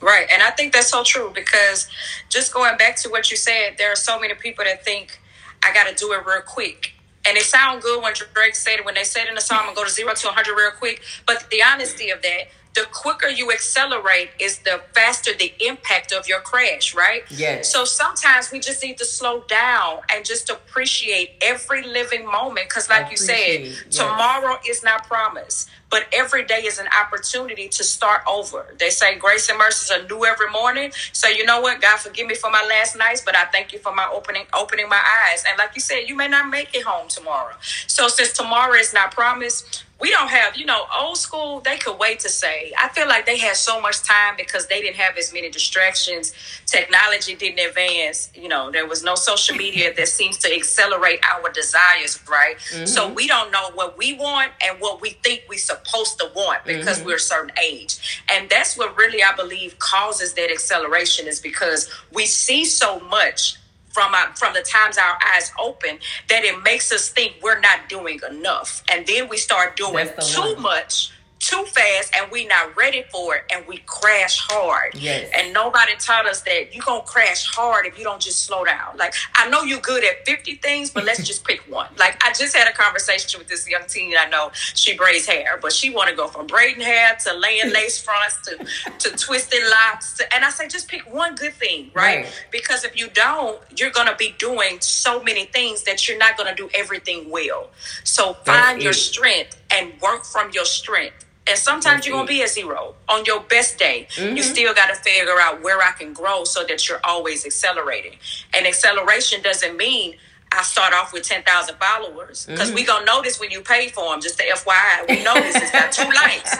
Right. 0.00 0.26
And 0.32 0.42
I 0.42 0.50
think 0.50 0.72
that's 0.72 0.88
so 0.88 1.04
true 1.04 1.30
because 1.32 1.86
just 2.28 2.52
going 2.52 2.76
back 2.76 2.96
to 2.96 3.08
what 3.08 3.30
you 3.30 3.36
said, 3.36 3.76
there 3.78 3.92
are 3.92 3.96
so 3.96 4.18
many 4.18 4.34
people 4.34 4.64
that 4.64 4.84
think 4.84 5.20
I 5.62 5.72
got 5.72 5.86
to 5.86 5.94
do 5.94 6.12
it 6.12 6.26
real 6.26 6.40
quick. 6.40 6.94
And 7.26 7.36
it 7.36 7.44
sound 7.44 7.82
good 7.82 8.02
when 8.02 8.14
Drake 8.34 8.54
said 8.54 8.80
it, 8.80 8.84
when 8.84 8.94
they 8.94 9.04
said 9.04 9.28
in 9.28 9.34
the 9.34 9.40
song, 9.40 9.66
and 9.66 9.76
go 9.76 9.84
to 9.84 9.90
zero 9.90 10.14
to 10.14 10.26
100 10.26 10.54
real 10.56 10.70
quick. 10.72 11.02
But 11.26 11.48
the 11.50 11.62
honesty 11.62 12.10
of 12.10 12.20
that, 12.22 12.48
the 12.74 12.86
quicker 12.90 13.28
you 13.28 13.52
accelerate 13.52 14.30
is 14.40 14.58
the 14.60 14.80
faster 14.94 15.32
the 15.38 15.52
impact 15.60 16.12
of 16.12 16.26
your 16.26 16.40
crash, 16.40 16.94
right? 16.94 17.22
Yes. 17.30 17.70
So 17.70 17.84
sometimes 17.84 18.50
we 18.50 18.60
just 18.60 18.82
need 18.82 18.96
to 18.98 19.04
slow 19.04 19.42
down 19.42 19.98
and 20.12 20.24
just 20.24 20.48
appreciate 20.48 21.32
every 21.42 21.82
living 21.82 22.24
moment. 22.24 22.68
Because, 22.68 22.88
like 22.88 23.10
you 23.10 23.16
said, 23.16 23.66
yes. 23.66 23.84
tomorrow 23.90 24.58
is 24.66 24.82
not 24.82 25.06
promised 25.06 25.68
but 25.92 26.06
every 26.10 26.42
day 26.42 26.62
is 26.64 26.78
an 26.78 26.88
opportunity 26.98 27.68
to 27.68 27.84
start 27.84 28.22
over. 28.26 28.64
They 28.78 28.88
say 28.88 29.18
grace 29.18 29.50
and 29.50 29.58
mercies 29.58 29.90
are 29.90 30.02
new 30.08 30.24
every 30.24 30.50
morning. 30.50 30.90
So 31.12 31.28
you 31.28 31.44
know 31.44 31.60
what? 31.60 31.82
God 31.82 31.98
forgive 31.98 32.26
me 32.26 32.34
for 32.34 32.50
my 32.50 32.66
last 32.66 32.96
nights, 32.96 33.20
but 33.20 33.36
I 33.36 33.44
thank 33.44 33.74
you 33.74 33.78
for 33.78 33.94
my 33.94 34.08
opening 34.10 34.44
opening 34.58 34.88
my 34.88 35.02
eyes. 35.30 35.44
And 35.46 35.58
like 35.58 35.72
you 35.74 35.82
said, 35.82 36.08
you 36.08 36.16
may 36.16 36.28
not 36.28 36.48
make 36.48 36.74
it 36.74 36.84
home 36.84 37.08
tomorrow. 37.08 37.54
So 37.86 38.08
since 38.08 38.32
tomorrow 38.32 38.72
is 38.72 38.94
not 38.94 39.12
promised, 39.12 39.84
we 40.02 40.10
don't 40.10 40.30
have, 40.30 40.56
you 40.56 40.66
know, 40.66 40.84
old 41.00 41.16
school, 41.16 41.60
they 41.60 41.76
could 41.76 41.96
wait 41.96 42.18
to 42.20 42.28
say. 42.28 42.72
I 42.76 42.88
feel 42.88 43.06
like 43.06 43.24
they 43.24 43.38
had 43.38 43.54
so 43.54 43.80
much 43.80 44.02
time 44.02 44.34
because 44.36 44.66
they 44.66 44.80
didn't 44.82 44.96
have 44.96 45.16
as 45.16 45.32
many 45.32 45.48
distractions. 45.48 46.34
Technology 46.66 47.36
didn't 47.36 47.64
advance. 47.64 48.28
You 48.34 48.48
know, 48.48 48.72
there 48.72 48.84
was 48.84 49.04
no 49.04 49.14
social 49.14 49.54
media 49.54 49.94
that 49.94 50.08
seems 50.08 50.38
to 50.38 50.52
accelerate 50.52 51.20
our 51.32 51.52
desires, 51.52 52.18
right? 52.28 52.56
Mm-hmm. 52.72 52.86
So 52.86 53.12
we 53.12 53.28
don't 53.28 53.52
know 53.52 53.70
what 53.74 53.96
we 53.96 54.14
want 54.14 54.50
and 54.66 54.80
what 54.80 55.00
we 55.00 55.10
think 55.10 55.44
we're 55.48 55.58
supposed 55.84 56.18
to 56.18 56.30
want 56.34 56.64
because 56.64 56.98
mm-hmm. 56.98 57.06
we're 57.06 57.16
a 57.16 57.20
certain 57.20 57.52
age. 57.62 58.22
And 58.30 58.48
that's 58.48 58.76
what 58.76 58.96
really, 58.96 59.22
I 59.22 59.34
believe, 59.34 59.78
causes 59.78 60.34
that 60.34 60.50
acceleration 60.50 61.26
is 61.26 61.40
because 61.40 61.90
we 62.12 62.26
see 62.26 62.64
so 62.64 63.00
much 63.00 63.56
from 63.92 64.14
our, 64.14 64.34
from 64.36 64.54
the 64.54 64.62
times 64.62 64.96
our 64.98 65.18
eyes 65.34 65.52
open 65.60 65.98
that 66.28 66.44
it 66.44 66.62
makes 66.62 66.92
us 66.92 67.10
think 67.10 67.36
we're 67.42 67.60
not 67.60 67.88
doing 67.88 68.18
enough, 68.28 68.82
and 68.90 69.06
then 69.06 69.28
we 69.28 69.36
start 69.36 69.76
doing 69.76 70.08
too 70.20 70.40
one. 70.40 70.62
much 70.62 71.11
too 71.42 71.64
fast 71.64 72.14
and 72.16 72.30
we 72.30 72.46
not 72.46 72.74
ready 72.76 73.04
for 73.10 73.34
it 73.34 73.42
and 73.52 73.66
we 73.66 73.78
crash 73.78 74.38
hard. 74.38 74.94
Yes. 74.94 75.28
And 75.36 75.52
nobody 75.52 75.92
taught 75.98 76.24
us 76.24 76.40
that 76.42 76.72
you're 76.72 76.84
gonna 76.84 77.02
crash 77.02 77.44
hard 77.44 77.84
if 77.84 77.98
you 77.98 78.04
don't 78.04 78.22
just 78.22 78.44
slow 78.44 78.64
down. 78.64 78.96
Like 78.96 79.12
I 79.34 79.48
know 79.48 79.64
you're 79.64 79.80
good 79.80 80.04
at 80.04 80.24
50 80.24 80.54
things, 80.56 80.90
but 80.90 81.04
let's 81.04 81.26
just 81.26 81.44
pick 81.44 81.60
one. 81.68 81.88
Like 81.98 82.22
I 82.24 82.32
just 82.32 82.56
had 82.56 82.68
a 82.68 82.72
conversation 82.72 83.38
with 83.40 83.48
this 83.48 83.68
young 83.68 83.82
teen 83.88 84.14
I 84.16 84.28
know 84.28 84.52
she 84.54 84.96
braids 84.96 85.26
hair, 85.26 85.58
but 85.60 85.72
she 85.72 85.90
wanna 85.90 86.14
go 86.14 86.28
from 86.28 86.46
braiding 86.46 86.82
hair 86.82 87.16
to 87.24 87.34
laying 87.34 87.70
lace 87.72 88.00
fronts 88.00 88.38
to 88.42 89.10
to 89.10 89.16
twisting 89.16 89.62
locks 89.68 90.12
to, 90.18 90.34
and 90.34 90.44
I 90.44 90.50
say 90.50 90.68
just 90.68 90.86
pick 90.86 91.12
one 91.12 91.34
good 91.34 91.54
thing, 91.54 91.90
right? 91.92 92.24
right? 92.24 92.46
Because 92.52 92.84
if 92.84 92.96
you 92.96 93.08
don't, 93.08 93.60
you're 93.76 93.90
gonna 93.90 94.16
be 94.16 94.36
doing 94.38 94.80
so 94.80 95.20
many 95.20 95.46
things 95.46 95.82
that 95.84 96.06
you're 96.08 96.18
not 96.18 96.38
gonna 96.38 96.54
do 96.54 96.70
everything 96.72 97.30
well. 97.30 97.70
So 98.04 98.34
find 98.44 98.80
your 98.80 98.92
strength 98.92 99.60
and 99.72 99.92
work 100.00 100.24
from 100.24 100.50
your 100.52 100.64
strength 100.64 101.24
and 101.46 101.58
sometimes 101.58 102.06
you're 102.06 102.16
gonna 102.16 102.28
be 102.28 102.42
a 102.42 102.48
zero 102.48 102.94
on 103.08 103.24
your 103.24 103.40
best 103.40 103.78
day. 103.78 104.06
Mm-hmm. 104.14 104.36
You 104.36 104.42
still 104.42 104.74
got 104.74 104.88
to 104.88 104.94
figure 104.94 105.40
out 105.40 105.62
where 105.62 105.80
I 105.80 105.92
can 105.92 106.12
grow 106.12 106.44
so 106.44 106.64
that 106.64 106.88
you're 106.88 107.00
always 107.04 107.44
accelerating. 107.44 108.18
And 108.54 108.66
acceleration 108.66 109.42
doesn't 109.42 109.76
mean 109.76 110.16
I 110.52 110.62
start 110.62 110.92
off 110.94 111.12
with 111.12 111.24
ten 111.24 111.42
thousand 111.42 111.76
followers 111.76 112.46
because 112.46 112.68
mm-hmm. 112.68 112.76
we 112.76 112.84
gonna 112.84 113.06
notice 113.06 113.40
when 113.40 113.50
you 113.50 113.60
pay 113.62 113.88
for 113.88 114.10
them. 114.10 114.20
Just 114.20 114.38
the 114.38 114.44
FYI, 114.44 115.08
we 115.08 115.24
notice 115.24 115.56
it's 115.56 115.72
got 115.72 115.90
two 115.90 116.08
likes. 116.12 116.56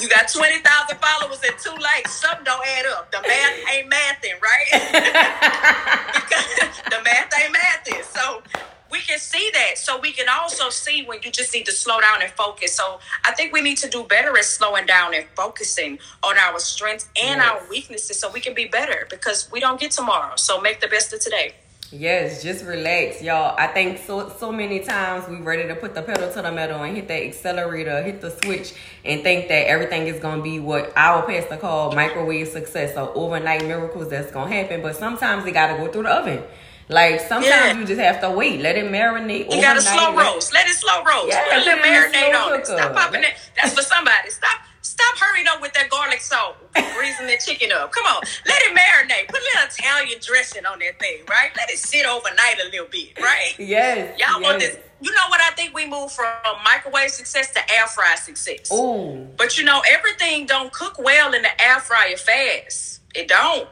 You 0.00 0.08
got 0.08 0.28
twenty 0.28 0.58
thousand 0.58 0.98
followers 0.98 1.40
and 1.46 1.56
two 1.58 1.80
likes. 1.80 2.12
Something 2.12 2.44
don't 2.44 2.66
add 2.66 2.86
up. 2.86 3.12
The 3.12 3.22
math 3.22 3.74
ain't 3.74 3.92
mathing, 3.92 4.40
right? 4.42 4.68
the 6.90 7.02
math 7.04 7.32
ain't 7.40 7.54
mathing. 7.54 8.02
So 8.04 8.42
we 8.90 9.00
can 9.00 9.18
see 9.18 9.50
that. 9.52 9.78
So 9.78 9.98
we 10.00 10.12
can 10.12 10.26
also 10.28 10.70
see 10.70 11.04
when 11.04 11.20
you 11.22 11.30
just 11.30 11.52
need 11.54 11.66
to 11.66 11.72
slow 11.72 12.00
down 12.00 12.22
and 12.22 12.30
focus. 12.32 12.74
So 12.74 13.00
I 13.24 13.32
think 13.32 13.52
we 13.52 13.60
need 13.60 13.78
to 13.78 13.88
do 13.88 14.04
better 14.04 14.36
at 14.36 14.44
slowing 14.44 14.86
down 14.86 15.14
and 15.14 15.26
focusing 15.36 15.98
on 16.22 16.36
our 16.38 16.58
strengths 16.58 17.08
and 17.20 17.40
yes. 17.40 17.48
our 17.48 17.68
weaknesses 17.68 18.18
so 18.18 18.30
we 18.30 18.40
can 18.40 18.54
be 18.54 18.66
better 18.66 19.06
because 19.10 19.50
we 19.50 19.60
don't 19.60 19.80
get 19.80 19.90
tomorrow. 19.90 20.36
So 20.36 20.60
make 20.60 20.80
the 20.80 20.88
best 20.88 21.12
of 21.12 21.20
today. 21.20 21.54
Yes, 21.92 22.42
just 22.42 22.64
relax, 22.64 23.22
y'all. 23.22 23.54
I 23.56 23.68
think 23.68 23.98
so 23.98 24.28
so 24.28 24.50
many 24.50 24.80
times 24.80 25.28
we 25.28 25.36
ready 25.36 25.68
to 25.68 25.76
put 25.76 25.94
the 25.94 26.02
pedal 26.02 26.32
to 26.32 26.42
the 26.42 26.50
metal 26.50 26.82
and 26.82 26.96
hit 26.96 27.06
that 27.06 27.22
accelerator, 27.22 28.02
hit 28.02 28.20
the 28.20 28.30
switch, 28.42 28.74
and 29.04 29.22
think 29.22 29.46
that 29.48 29.68
everything 29.68 30.08
is 30.08 30.18
gonna 30.18 30.42
be 30.42 30.58
what 30.58 30.92
our 30.96 31.24
pastor 31.24 31.56
called 31.56 31.94
microwave 31.94 32.48
success 32.48 32.96
or 32.96 33.12
overnight 33.14 33.64
miracles 33.64 34.10
that's 34.10 34.32
gonna 34.32 34.52
happen. 34.52 34.82
But 34.82 34.96
sometimes 34.96 35.46
it 35.46 35.52
gotta 35.52 35.78
go 35.78 35.86
through 35.92 36.02
the 36.04 36.10
oven. 36.10 36.42
Like 36.88 37.20
sometimes 37.20 37.46
yeah. 37.46 37.78
you 37.78 37.86
just 37.86 38.00
have 38.00 38.20
to 38.20 38.30
wait, 38.30 38.60
let 38.60 38.76
it 38.76 38.90
marinate. 38.90 39.52
You 39.52 39.60
got 39.60 39.74
to 39.74 39.80
slow 39.82 40.14
roast. 40.14 40.52
Let 40.52 40.68
it 40.68 40.74
slow 40.74 41.02
roast. 41.02 41.28
Yeah, 41.28 41.44
let 41.50 41.66
it 41.66 41.82
marinate 41.82 42.34
on 42.34 42.60
it. 42.60 42.66
Stop 42.66 42.94
popping 42.94 43.24
it. 43.24 43.34
That's 43.56 43.74
for 43.74 43.82
somebody. 43.82 44.30
Stop. 44.30 44.60
Stop 44.82 45.18
hurrying 45.18 45.46
up 45.48 45.60
with 45.60 45.74
that 45.74 45.90
garlic 45.90 46.20
salt, 46.20 46.56
greasing 46.72 47.26
the 47.26 47.36
chicken 47.44 47.70
up. 47.72 47.90
Come 47.90 48.06
on, 48.06 48.22
let 48.46 48.62
it 48.62 48.74
marinate. 48.74 49.28
Put 49.28 49.40
a 49.40 49.44
little 49.44 49.68
Italian 49.68 50.20
dressing 50.22 50.64
on 50.64 50.78
that 50.78 50.98
thing, 51.00 51.18
right? 51.28 51.50
Let 51.56 51.68
it 51.70 51.78
sit 51.78 52.06
overnight 52.06 52.60
a 52.64 52.70
little 52.70 52.86
bit, 52.86 53.20
right? 53.20 53.54
Yes. 53.58 54.18
Y'all 54.18 54.40
yes. 54.40 54.42
want 54.42 54.60
this? 54.60 54.78
You 55.00 55.10
know 55.10 55.28
what? 55.28 55.40
I 55.40 55.50
think 55.50 55.74
we 55.74 55.86
moved 55.86 56.12
from 56.12 56.26
microwave 56.64 57.10
success 57.10 57.52
to 57.52 57.60
air 57.70 57.86
fry 57.88 58.14
success. 58.14 58.72
Ooh. 58.72 59.28
But 59.36 59.58
you 59.58 59.64
know, 59.64 59.82
everything 59.90 60.46
don't 60.46 60.72
cook 60.72 60.98
well 60.98 61.34
in 61.34 61.42
the 61.42 61.62
air 61.62 61.80
fryer 61.80 62.16
fast. 62.16 63.02
It 63.14 63.28
don't. 63.28 63.68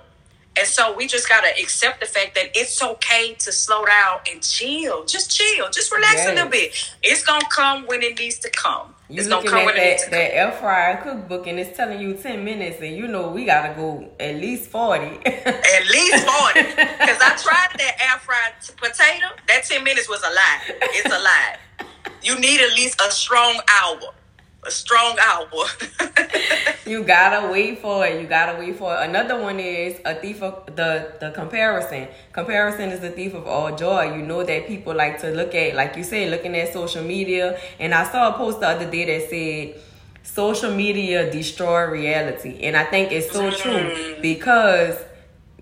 And 0.57 0.69
so 0.69 0.95
we 0.95 1.07
just 1.07 1.29
gotta 1.29 1.49
accept 1.61 2.01
the 2.01 2.07
fact 2.07 2.35
that 2.37 2.51
it's 2.55 2.81
okay 2.83 3.35
to 3.41 3.51
slow 3.51 3.85
down 3.85 4.21
and 4.31 4.41
chill. 4.43 5.05
Just 5.05 5.31
chill. 5.31 5.69
Just 5.71 5.93
relax 5.93 6.15
yes. 6.17 6.29
a 6.29 6.35
little 6.35 6.51
bit. 6.51 6.93
It's 7.03 7.25
gonna 7.25 7.45
come 7.51 7.87
when 7.87 8.03
it 8.03 8.19
needs 8.19 8.39
to 8.41 8.51
come. 8.51 8.95
You 9.09 9.19
it's 9.19 9.29
gonna 9.29 9.49
come 9.49 9.65
when 9.65 9.75
that, 9.75 9.85
it 9.85 9.91
needs 9.91 10.05
to 10.05 10.11
that 10.11 10.35
air 10.35 10.53
fryer 10.53 10.97
cookbook 11.03 11.47
and 11.49 11.59
it's 11.59 11.77
telling 11.77 12.01
you 12.01 12.15
ten 12.15 12.45
minutes 12.45 12.81
and 12.81 12.97
you 12.97 13.09
know 13.09 13.29
we 13.29 13.45
gotta 13.45 13.75
go 13.75 14.09
at 14.21 14.37
least 14.37 14.71
forty. 14.71 15.19
at 15.27 15.87
least 15.91 16.27
forty. 16.27 16.63
Cause 16.73 17.21
I 17.21 17.37
tried 17.43 17.79
that 17.79 17.97
air 18.01 18.19
fried 18.21 18.55
potato. 18.77 19.27
That 19.49 19.65
ten 19.65 19.83
minutes 19.83 20.09
was 20.09 20.23
a 20.23 20.33
lie. 20.33 20.61
It's 20.93 21.13
a 21.13 21.19
lie. 21.19 21.57
You 22.23 22.41
need 22.41 22.59
at 22.59 22.75
least 22.75 23.03
a 23.03 23.11
strong 23.11 23.61
hour 23.69 24.15
a 24.67 24.71
strong 24.71 25.17
hour. 25.21 25.65
you 26.87 27.03
gotta 27.03 27.51
wait 27.51 27.79
for 27.79 28.07
it. 28.07 28.21
You 28.21 28.27
gotta 28.27 28.59
wait 28.59 28.77
for 28.77 28.95
it. 28.95 29.09
Another 29.09 29.41
one 29.41 29.59
is 29.59 30.01
a 30.05 30.15
thief 30.15 30.43
of 30.43 30.67
the 30.67 31.13
the 31.21 31.31
comparison. 31.31 32.09
Comparison 32.33 32.91
is 32.91 33.01
the 33.01 33.11
thief 33.11 33.35
of 33.35 33.47
all 33.47 33.75
joy. 33.75 34.17
You 34.17 34.23
know 34.23 34.45
that 34.45 34.67
people 34.67 34.95
like 34.95 35.21
to 35.21 35.31
look 35.31 35.55
at, 35.55 35.75
like 35.75 35.97
you 35.97 36.05
said, 36.05 36.31
looking 36.31 36.57
at 36.57 36.73
social 36.73 37.03
media. 37.03 37.59
And 37.79 37.95
I 37.95 38.05
saw 38.11 38.31
a 38.31 38.33
post 38.35 38.61
the 38.61 38.69
other 38.69 38.91
day 38.91 39.05
that 39.07 39.31
said 39.31 39.81
social 40.23 40.75
media 40.75 41.31
destroy 41.31 41.85
reality. 41.85 42.61
And 42.63 42.77
I 42.77 42.85
think 42.85 43.13
it's 43.13 43.31
so 43.31 43.51
true 43.51 44.17
because 44.21 44.99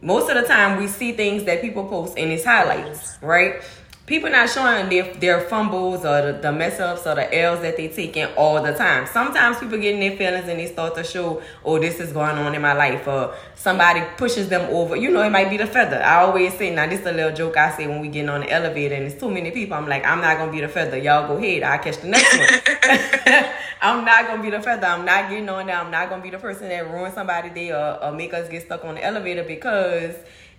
most 0.01 0.29
of 0.29 0.41
the 0.41 0.47
time 0.47 0.79
we 0.79 0.89
see 0.89 1.13
things 1.13 1.45
that 1.45 1.61
people 1.61 1.85
post 1.87 2.19
in 2.19 2.31
its 2.31 2.45
highlights, 2.45 3.19
right? 3.23 3.63
People 4.07 4.29
not 4.31 4.51
showing 4.51 4.89
their, 4.89 5.15
their 5.15 5.41
fumbles 5.43 6.05
or 6.05 6.33
the, 6.33 6.39
the 6.43 6.53
mess 6.53 6.81
ups 6.81 7.07
or 7.07 7.15
the 7.15 7.35
L's 7.35 7.61
that 7.61 7.77
they 7.77 7.89
taking 7.89 8.27
all 8.37 8.61
the 8.63 8.75
time. 8.75 9.07
Sometimes 9.07 9.59
people 9.59 9.79
get 9.79 9.95
in 9.95 10.01
their 10.01 10.17
feelings 10.17 10.49
and 10.49 10.59
they 10.59 10.67
start 10.67 10.95
to 10.97 11.05
show, 11.05 11.41
oh, 11.65 11.79
this 11.79 12.01
is 12.01 12.13
going 12.13 12.37
on 12.37 12.55
in 12.55 12.61
my 12.61 12.73
life, 12.73 13.07
or 13.07 13.35
somebody 13.55 14.03
pushes 14.17 14.49
them 14.49 14.63
over. 14.75 14.97
You 14.97 15.11
know, 15.11 15.23
it 15.23 15.31
might 15.31 15.51
be 15.51 15.57
the 15.57 15.67
feather. 15.67 16.03
I 16.03 16.23
always 16.23 16.53
say, 16.55 16.75
now 16.75 16.89
this 16.89 17.01
is 17.01 17.07
a 17.07 17.13
little 17.13 17.33
joke 17.33 17.57
I 17.57 17.77
say 17.77 17.87
when 17.87 18.01
we 18.01 18.09
get 18.09 18.29
on 18.29 18.41
the 18.41 18.51
elevator 18.51 18.95
and 18.95 19.05
it's 19.05 19.21
too 19.21 19.31
many 19.31 19.51
people. 19.51 19.77
I'm 19.77 19.89
like, 19.89 20.05
I'm 20.05 20.21
not 20.21 20.39
gonna 20.39 20.53
be 20.53 20.61
the 20.61 20.69
feather. 20.69 20.99
Y'all 20.99 21.29
go 21.29 21.37
ahead. 21.37 21.63
I'll 21.63 21.79
catch 21.79 21.99
the 21.99 22.09
next 22.09 22.37
one. 22.37 23.45
I'm 23.83 24.05
not 24.05 24.27
gonna 24.27 24.43
be 24.43 24.51
the 24.51 24.61
feather. 24.61 24.87
I'm 24.87 25.05
not 25.05 25.29
getting 25.29 25.49
on 25.49 25.67
there. 25.67 25.77
I'm 25.77 25.91
not 25.91 26.09
gonna 26.09 26.23
be 26.23 26.31
the 26.31 26.39
person 26.39 26.69
that 26.69 26.91
ruins 26.91 27.15
somebody 27.15 27.51
day 27.51 27.71
or, 27.73 28.03
or 28.03 28.13
make 28.13 28.35
us 28.35 28.49
get 28.49 28.65
stuck 28.65 28.85
on 28.85 28.97
the 28.97 29.05
elevator 29.05 29.43
because 29.43 30.15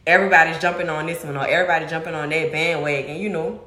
everybody's 0.06 0.60
jumping 0.60 0.90
on 0.90 1.06
this 1.06 1.24
one 1.24 1.38
or 1.38 1.48
everybody 1.48 1.88
jumping 1.88 2.16
on 2.16 2.30
that 2.30 2.52
bandwagon, 2.52 3.18
you 3.18 3.30
know, 3.30 3.62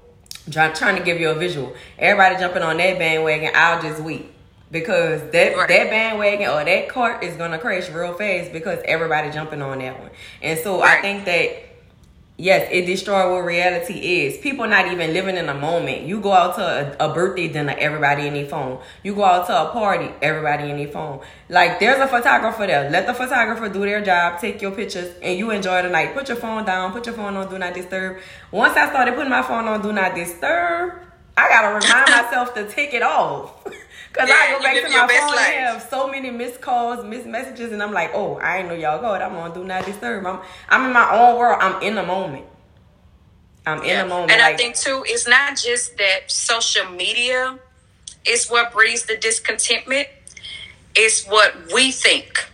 trying, 0.51 0.75
trying 0.75 0.97
to 0.97 1.03
give 1.03 1.21
you 1.21 1.31
a 1.31 1.35
visual. 1.35 1.75
Everybody 1.99 2.37
jumping 2.39 2.63
on 2.63 2.77
that 2.77 2.99
bandwagon, 2.99 3.53
I'll 3.55 3.83
just 3.83 4.03
wait. 4.03 4.33
Because 4.69 5.31
that 5.31 5.57
right. 5.57 5.69
that 5.69 5.91
bandwagon 5.91 6.49
or 6.49 6.65
that 6.65 6.89
cart 6.89 7.23
is 7.23 7.37
gonna 7.37 7.59
crash 7.59 7.89
real 7.89 8.15
fast 8.15 8.53
because 8.53 8.81
everybody 8.85 9.31
jumping 9.31 9.63
on 9.63 9.79
that 9.79 10.01
one. 10.01 10.11
And 10.43 10.59
so 10.59 10.81
right. 10.81 10.99
I 10.99 11.03
think 11.03 11.25
that 11.27 11.63
Yes, 12.39 12.69
it 12.71 12.85
destroys 12.85 13.31
what 13.31 13.47
reality 13.47 13.95
is. 13.95 14.37
People 14.37 14.67
not 14.69 14.93
even 14.93 15.15
living 15.15 15.39
in 15.39 15.49
a 15.49 15.55
moment. 15.55 16.03
You 16.03 16.21
go 16.21 16.33
out 16.33 16.57
to 16.57 16.63
a, 17.01 17.09
a, 17.09 17.15
birthday 17.15 17.49
dinner, 17.49 17.75
everybody 17.79 18.27
in 18.27 18.35
their 18.35 18.45
phone. 18.45 18.79
You 19.03 19.15
go 19.15 19.25
out 19.25 19.47
to 19.47 19.59
a 19.59 19.71
party, 19.71 20.11
everybody 20.21 20.71
in 20.71 20.77
their 20.77 20.89
phone. 20.89 21.21
Like 21.49 21.81
there's 21.81 21.99
a 21.99 22.07
photographer 22.07 22.67
there. 22.67 22.91
Let 22.91 23.07
the 23.07 23.15
photographer 23.15 23.71
do 23.71 23.81
their 23.81 24.05
job, 24.05 24.39
take 24.39 24.61
your 24.61 24.73
pictures, 24.73 25.15
and 25.23 25.39
you 25.39 25.51
enjoy 25.51 25.81
the 25.81 25.89
night. 25.89 26.13
Put 26.13 26.29
your 26.29 26.37
phone 26.37 26.67
down, 26.67 26.93
put 26.93 27.07
your 27.07 27.15
phone 27.15 27.37
on 27.37 27.49
do 27.49 27.59
not 27.59 27.73
disturb. 27.73 28.19
Once 28.51 28.77
I 28.77 28.91
started 28.91 29.15
putting 29.15 29.31
my 29.31 29.41
phone 29.41 29.67
on 29.67 29.81
do 29.81 29.95
not 29.95 30.15
disturb, 30.15 30.93
I 31.39 31.49
gotta 31.49 31.69
remind 31.69 32.11
myself 32.25 32.53
to 32.55 32.69
take 32.69 32.93
it 32.93 33.03
off. 33.03 33.67
Cause 34.17 34.29
yeah, 34.31 34.35
I 34.35 34.53
go 34.53 34.63
back 34.63 34.77
to 34.83 34.89
my 34.89 35.07
phone 35.07 35.39
and 35.39 35.67
have 35.67 35.83
so 35.83 36.09
many 36.09 36.31
missed 36.31 36.63
calls, 36.63 37.05
missed 37.05 37.27
messages, 37.27 37.71
and 37.73 37.83
I'm 37.83 37.93
like, 37.93 38.13
oh, 38.15 38.37
I 38.37 38.59
ain't 38.59 38.69
know 38.69 38.75
y'all 38.75 38.99
called. 38.99 39.21
I'm 39.21 39.33
gonna 39.33 39.53
do 39.53 39.63
not 39.63 39.85
disturb. 39.85 40.25
I'm 40.25 40.41
I'm 40.71 40.87
in 40.87 40.93
my 40.95 41.11
own 41.15 41.39
world. 41.39 41.59
I'm 41.61 41.83
in 41.83 41.97
the 41.97 42.03
moment. 42.03 42.47
I'm 43.67 43.83
in 43.83 43.99
the 43.99 44.07
moment. 44.07 44.33
And 44.33 44.41
like, 44.41 44.55
I 44.55 44.57
think 44.57 44.75
too, 44.77 45.05
it's 45.07 45.29
not 45.29 45.59
just 45.59 45.99
that 45.99 46.31
social 46.31 46.89
media 46.93 47.59
is 48.27 48.49
what 48.49 48.73
breeds 48.73 49.05
the 49.05 49.19
discontentment. 49.19 50.09
It's 50.95 51.27
what 51.27 51.55
we 51.75 51.93
think. 51.93 52.49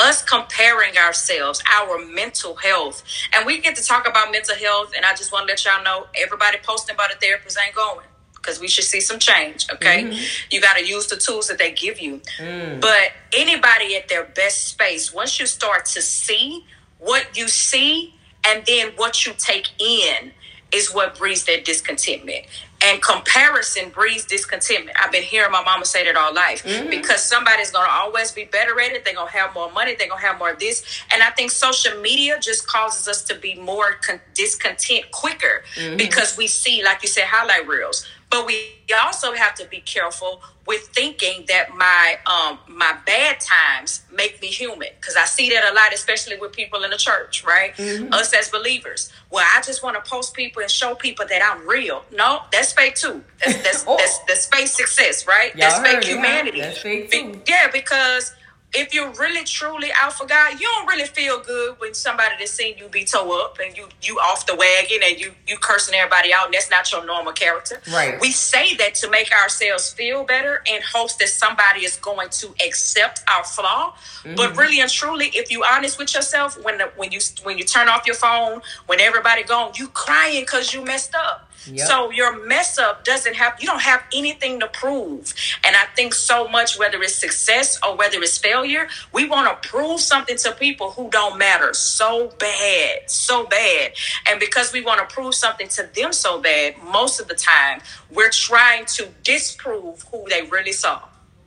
Us 0.00 0.24
comparing 0.24 0.96
ourselves, 0.96 1.62
our 1.70 2.02
mental 2.06 2.54
health. 2.54 3.04
And 3.34 3.44
we 3.44 3.58
get 3.58 3.76
to 3.76 3.84
talk 3.84 4.08
about 4.08 4.32
mental 4.32 4.54
health, 4.56 4.94
and 4.96 5.04
I 5.04 5.14
just 5.14 5.30
want 5.30 5.46
to 5.46 5.52
let 5.52 5.62
y'all 5.66 5.84
know 5.84 6.06
everybody 6.14 6.56
posting 6.62 6.94
about 6.94 7.12
a 7.12 7.18
therapist 7.18 7.58
ain't 7.62 7.74
going 7.74 8.06
because 8.42 8.60
we 8.60 8.68
should 8.68 8.84
see 8.84 9.00
some 9.00 9.18
change. 9.18 9.66
Okay, 9.72 10.04
mm-hmm. 10.04 10.22
you 10.50 10.60
got 10.60 10.76
to 10.76 10.84
use 10.84 11.06
the 11.06 11.16
tools 11.16 11.48
that 11.48 11.58
they 11.58 11.72
give 11.72 12.00
you. 12.00 12.20
Mm. 12.38 12.80
But 12.80 13.12
anybody 13.32 13.96
at 13.96 14.08
their 14.08 14.24
best 14.24 14.68
space, 14.68 15.14
once 15.14 15.38
you 15.38 15.46
start 15.46 15.86
to 15.86 16.02
see 16.02 16.66
what 16.98 17.36
you 17.36 17.48
see 17.48 18.14
and 18.44 18.64
then 18.66 18.92
what 18.96 19.24
you 19.24 19.32
take 19.38 19.68
in, 19.78 20.32
is 20.72 20.92
what 20.92 21.16
breeds 21.18 21.44
that 21.44 21.64
discontentment. 21.64 22.46
And 22.84 23.00
comparison 23.00 23.90
breeds 23.90 24.24
discontentment. 24.24 24.96
I've 25.00 25.12
been 25.12 25.22
hearing 25.22 25.52
my 25.52 25.62
mama 25.62 25.84
say 25.84 26.04
that 26.04 26.16
all 26.16 26.34
life 26.34 26.64
mm-hmm. 26.64 26.90
because 26.90 27.22
somebody's 27.22 27.70
going 27.70 27.86
to 27.86 27.92
always 27.92 28.32
be 28.32 28.44
better 28.44 28.80
at 28.80 28.90
it. 28.90 29.04
They're 29.04 29.14
going 29.14 29.30
to 29.30 29.36
have 29.36 29.54
more 29.54 29.70
money. 29.70 29.94
They're 29.94 30.08
going 30.08 30.20
to 30.20 30.26
have 30.26 30.38
more 30.38 30.50
of 30.50 30.58
this. 30.58 30.82
And 31.12 31.22
I 31.22 31.30
think 31.30 31.52
social 31.52 32.00
media 32.00 32.38
just 32.40 32.66
causes 32.66 33.06
us 33.06 33.22
to 33.24 33.36
be 33.36 33.54
more 33.54 33.92
con- 34.00 34.20
discontent 34.34 35.12
quicker 35.12 35.62
mm-hmm. 35.76 35.96
because 35.96 36.36
we 36.36 36.48
see, 36.48 36.82
like 36.82 37.02
you 37.02 37.08
said, 37.08 37.26
highlight 37.26 37.68
reels 37.68 38.04
but 38.32 38.46
we 38.46 38.56
also 39.04 39.34
have 39.34 39.54
to 39.54 39.66
be 39.66 39.80
careful 39.80 40.40
with 40.66 40.80
thinking 40.88 41.44
that 41.48 41.76
my 41.76 42.16
um, 42.26 42.58
my 42.66 42.96
bad 43.04 43.38
times 43.40 44.02
make 44.10 44.40
me 44.40 44.48
human 44.48 44.88
because 44.98 45.16
I 45.16 45.26
see 45.26 45.50
that 45.50 45.70
a 45.70 45.74
lot, 45.74 45.92
especially 45.92 46.38
with 46.38 46.52
people 46.52 46.82
in 46.82 46.90
the 46.90 46.96
church, 46.96 47.44
right? 47.44 47.76
Mm-hmm. 47.76 48.12
Us 48.12 48.32
as 48.34 48.48
believers. 48.48 49.12
Well, 49.30 49.46
I 49.54 49.60
just 49.60 49.82
want 49.82 50.02
to 50.02 50.10
post 50.10 50.34
people 50.34 50.62
and 50.62 50.70
show 50.70 50.94
people 50.94 51.26
that 51.28 51.42
I'm 51.42 51.68
real. 51.68 52.04
No, 52.10 52.42
that's 52.50 52.72
fake 52.72 52.94
too. 52.94 53.22
That's 53.44 53.62
that's 53.62 53.84
oh. 53.88 53.96
that's, 53.98 54.18
that's 54.20 54.46
fake 54.46 54.68
success, 54.68 55.26
right? 55.26 55.54
Y'all 55.54 55.68
that's 55.68 55.80
fake 55.80 56.04
humanity. 56.04 56.60
That's 56.62 56.78
fake 56.78 57.10
too. 57.10 57.32
Be- 57.32 57.40
yeah, 57.46 57.68
because 57.70 58.34
if 58.74 58.94
you're 58.94 59.10
really 59.12 59.44
truly 59.44 59.90
out 60.00 60.14
for 60.14 60.26
God, 60.26 60.58
you 60.58 60.66
don't 60.66 60.86
really 60.86 61.04
feel 61.04 61.40
good 61.40 61.78
when 61.78 61.92
somebody 61.92 62.34
that's 62.38 62.52
seen 62.52 62.76
you 62.78 62.88
be 62.88 63.04
toe 63.04 63.44
up 63.44 63.58
and 63.64 63.76
you 63.76 63.88
you 64.00 64.18
off 64.18 64.46
the 64.46 64.54
wagon 64.54 64.98
and 65.04 65.20
you 65.20 65.32
you 65.46 65.56
cursing 65.58 65.94
everybody 65.94 66.32
out 66.32 66.46
and 66.46 66.54
that's 66.54 66.70
not 66.70 66.90
your 66.90 67.04
normal 67.04 67.32
character. 67.32 67.80
Right. 67.92 68.18
We 68.20 68.30
say 68.30 68.74
that 68.76 68.94
to 68.96 69.10
make 69.10 69.30
ourselves 69.32 69.92
feel 69.92 70.24
better 70.24 70.62
and 70.70 70.82
hopes 70.84 71.16
that 71.16 71.28
somebody 71.28 71.84
is 71.84 71.96
going 71.98 72.30
to 72.30 72.54
accept 72.66 73.22
our 73.28 73.44
flaw. 73.44 73.94
Mm-hmm. 74.22 74.36
But 74.36 74.56
really 74.56 74.80
and 74.80 74.90
truly, 74.90 75.26
if 75.34 75.50
you 75.50 75.64
honest 75.64 75.98
with 75.98 76.14
yourself, 76.14 76.62
when 76.62 76.78
the, 76.78 76.90
when 76.96 77.12
you 77.12 77.20
when 77.42 77.58
you 77.58 77.64
turn 77.64 77.88
off 77.88 78.06
your 78.06 78.16
phone, 78.16 78.62
when 78.86 79.00
everybody 79.00 79.42
gone, 79.42 79.72
you 79.76 79.88
crying 79.88 80.42
because 80.42 80.72
you 80.72 80.82
messed 80.82 81.14
up. 81.14 81.48
Yep. 81.66 81.86
So 81.86 82.10
your 82.10 82.44
mess 82.46 82.78
up 82.78 83.04
doesn't 83.04 83.34
have 83.34 83.54
you 83.60 83.66
don't 83.66 83.82
have 83.82 84.02
anything 84.12 84.60
to 84.60 84.68
prove. 84.68 85.34
And 85.64 85.76
I 85.76 85.84
think 85.94 86.14
so 86.14 86.48
much 86.48 86.78
whether 86.78 87.02
it's 87.02 87.14
success 87.14 87.78
or 87.86 87.96
whether 87.96 88.18
it's 88.18 88.38
failure, 88.38 88.88
we 89.12 89.28
want 89.28 89.62
to 89.62 89.68
prove 89.68 90.00
something 90.00 90.36
to 90.38 90.52
people 90.52 90.90
who 90.90 91.08
don't 91.10 91.38
matter 91.38 91.72
so 91.72 92.32
bad, 92.38 93.10
so 93.10 93.46
bad. 93.46 93.92
And 94.28 94.40
because 94.40 94.72
we 94.72 94.82
want 94.82 95.06
to 95.06 95.14
prove 95.14 95.34
something 95.34 95.68
to 95.68 95.88
them 95.94 96.12
so 96.12 96.40
bad, 96.40 96.74
most 96.82 97.20
of 97.20 97.28
the 97.28 97.34
time 97.34 97.80
we're 98.10 98.30
trying 98.30 98.84
to 98.86 99.08
disprove 99.22 100.04
who 100.10 100.26
they 100.28 100.42
really 100.42 100.72
saw. 100.72 101.02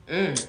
Mm. 0.08 0.46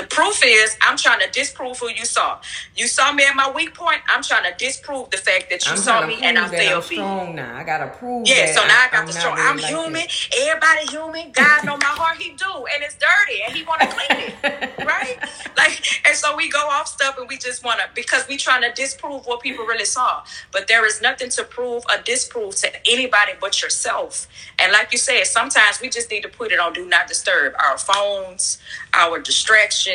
The 0.00 0.06
proof 0.06 0.40
is 0.42 0.78
I'm 0.80 0.96
trying 0.96 1.20
to 1.20 1.28
disprove 1.30 1.78
who 1.78 1.90
you 1.90 2.06
saw. 2.06 2.38
You 2.74 2.86
saw 2.86 3.12
me 3.12 3.24
at 3.24 3.36
my 3.36 3.50
weak 3.50 3.74
point. 3.74 4.00
I'm 4.08 4.22
trying 4.22 4.50
to 4.50 4.56
disprove 4.56 5.10
the 5.10 5.18
fact 5.18 5.50
that 5.50 5.66
you 5.66 5.72
I'm 5.72 5.78
saw 5.78 6.06
me 6.06 6.16
and 6.22 6.38
I 6.38 6.48
failed. 6.48 6.84
strong 6.84 7.34
now. 7.34 7.54
I 7.54 7.64
gotta 7.64 7.88
prove. 7.88 8.26
Yeah, 8.26 8.46
so 8.46 8.66
now 8.66 8.80
I 8.80 8.88
got 8.90 9.00
I'm 9.00 9.06
the 9.06 9.12
strong. 9.12 9.36
really 9.36 9.48
I'm 9.48 9.56
like 9.58 9.66
human. 9.66 9.92
this. 9.92 10.28
Everybody 10.38 10.86
human. 10.86 11.32
God 11.32 11.66
know 11.66 11.76
my 11.76 11.84
heart. 11.84 12.16
He 12.16 12.30
do, 12.30 12.64
and 12.72 12.82
it's 12.82 12.96
dirty, 12.96 13.42
and 13.46 13.54
He 13.54 13.62
want 13.64 13.82
to 13.82 13.88
clean 13.88 14.32
it, 14.42 14.78
right? 14.86 15.18
Like, 15.58 16.06
and 16.08 16.16
so 16.16 16.34
we 16.34 16.48
go 16.48 16.66
off 16.66 16.86
stuff, 16.88 17.18
and 17.18 17.28
we 17.28 17.36
just 17.36 17.62
want 17.62 17.80
to 17.80 17.86
because 17.94 18.26
we 18.26 18.38
trying 18.38 18.62
to 18.62 18.72
disprove 18.72 19.26
what 19.26 19.42
people 19.42 19.66
really 19.66 19.84
saw. 19.84 20.22
But 20.50 20.66
there 20.66 20.86
is 20.86 21.02
nothing 21.02 21.28
to 21.30 21.44
prove 21.44 21.84
or 21.90 22.00
disprove 22.02 22.54
to 22.56 22.70
anybody 22.90 23.32
but 23.38 23.60
yourself. 23.60 24.28
And 24.58 24.72
like 24.72 24.92
you 24.92 24.98
said, 24.98 25.26
sometimes 25.26 25.82
we 25.82 25.90
just 25.90 26.10
need 26.10 26.22
to 26.22 26.28
put 26.30 26.52
it 26.52 26.58
on 26.58 26.72
do 26.72 26.86
not 26.86 27.06
disturb 27.06 27.52
our 27.58 27.76
phones, 27.76 28.58
our 28.94 29.18
distractions 29.18 29.89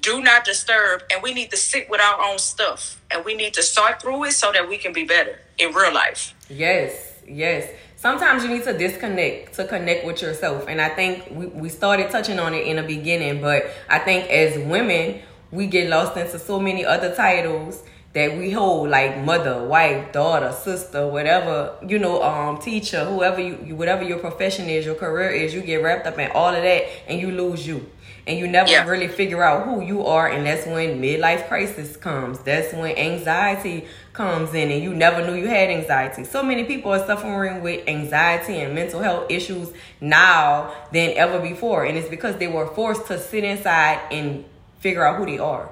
do 0.00 0.22
not 0.22 0.44
disturb 0.44 1.02
and 1.10 1.22
we 1.22 1.32
need 1.32 1.50
to 1.50 1.56
sit 1.56 1.88
with 1.88 2.00
our 2.00 2.22
own 2.22 2.38
stuff. 2.38 3.00
And 3.10 3.24
we 3.24 3.34
need 3.34 3.54
to 3.54 3.62
sort 3.62 4.02
through 4.02 4.24
it 4.24 4.32
so 4.32 4.52
that 4.52 4.68
we 4.68 4.76
can 4.76 4.92
be 4.92 5.04
better 5.04 5.38
in 5.58 5.72
real 5.72 5.94
life. 5.94 6.34
Yes 6.48 7.14
yes. 7.28 7.70
Sometimes 7.96 8.44
you 8.44 8.50
need 8.50 8.64
to 8.64 8.76
disconnect 8.76 9.54
to 9.54 9.64
connect 9.66 10.04
with 10.04 10.20
yourself. 10.20 10.66
And 10.68 10.80
i 10.80 10.88
think 10.88 11.28
we, 11.30 11.46
we 11.46 11.68
started 11.68 12.10
touching 12.10 12.38
on 12.38 12.54
it 12.54 12.66
in 12.66 12.76
the 12.76 12.82
beginning 12.82 13.40
but 13.40 13.70
i 13.88 13.98
think 13.98 14.28
as 14.30 14.58
women 14.66 15.20
we 15.50 15.66
get 15.66 15.88
lost 15.88 16.16
into 16.16 16.38
so 16.38 16.58
many 16.58 16.84
other 16.84 17.14
titles 17.14 17.82
that 18.12 18.36
we 18.38 18.50
hold 18.50 18.88
like 18.88 19.18
mother, 19.24 19.64
wife, 19.64 20.12
daughter, 20.12 20.52
sister, 20.52 21.04
whatever, 21.08 21.76
you 21.84 21.98
know, 21.98 22.22
um, 22.22 22.58
teacher, 22.58 23.04
whoever 23.04 23.40
you, 23.40 23.74
whatever 23.74 24.04
your 24.04 24.20
profession 24.20 24.68
is, 24.68 24.86
your 24.86 24.94
career 24.94 25.30
is, 25.30 25.52
you 25.52 25.60
get 25.60 25.82
wrapped 25.82 26.06
up 26.06 26.16
in 26.18 26.30
all 26.30 26.54
of 26.54 26.62
that 26.62 26.86
and 27.08 27.20
you 27.20 27.32
lose 27.32 27.66
you 27.66 27.90
and 28.26 28.38
you 28.38 28.46
never 28.46 28.70
yeah. 28.70 28.88
really 28.88 29.08
figure 29.08 29.42
out 29.42 29.64
who 29.64 29.82
you 29.82 30.06
are 30.06 30.28
and 30.28 30.46
that's 30.46 30.66
when 30.66 31.00
midlife 31.00 31.46
crisis 31.48 31.96
comes. 31.96 32.38
That's 32.40 32.72
when 32.72 32.96
anxiety 32.96 33.86
comes 34.12 34.54
in 34.54 34.70
and 34.70 34.82
you 34.82 34.94
never 34.94 35.26
knew 35.26 35.34
you 35.34 35.48
had 35.48 35.70
anxiety. 35.70 36.24
So 36.24 36.42
many 36.42 36.64
people 36.64 36.92
are 36.92 37.04
suffering 37.06 37.62
with 37.62 37.86
anxiety 37.86 38.60
and 38.60 38.74
mental 38.74 39.00
health 39.00 39.30
issues 39.30 39.72
now 40.00 40.74
than 40.92 41.10
ever 41.16 41.38
before 41.38 41.84
and 41.84 41.98
it's 41.98 42.08
because 42.08 42.36
they 42.36 42.48
were 42.48 42.66
forced 42.68 43.06
to 43.08 43.18
sit 43.18 43.44
inside 43.44 44.00
and 44.10 44.44
figure 44.80 45.04
out 45.04 45.18
who 45.18 45.26
they 45.26 45.38
are. 45.38 45.70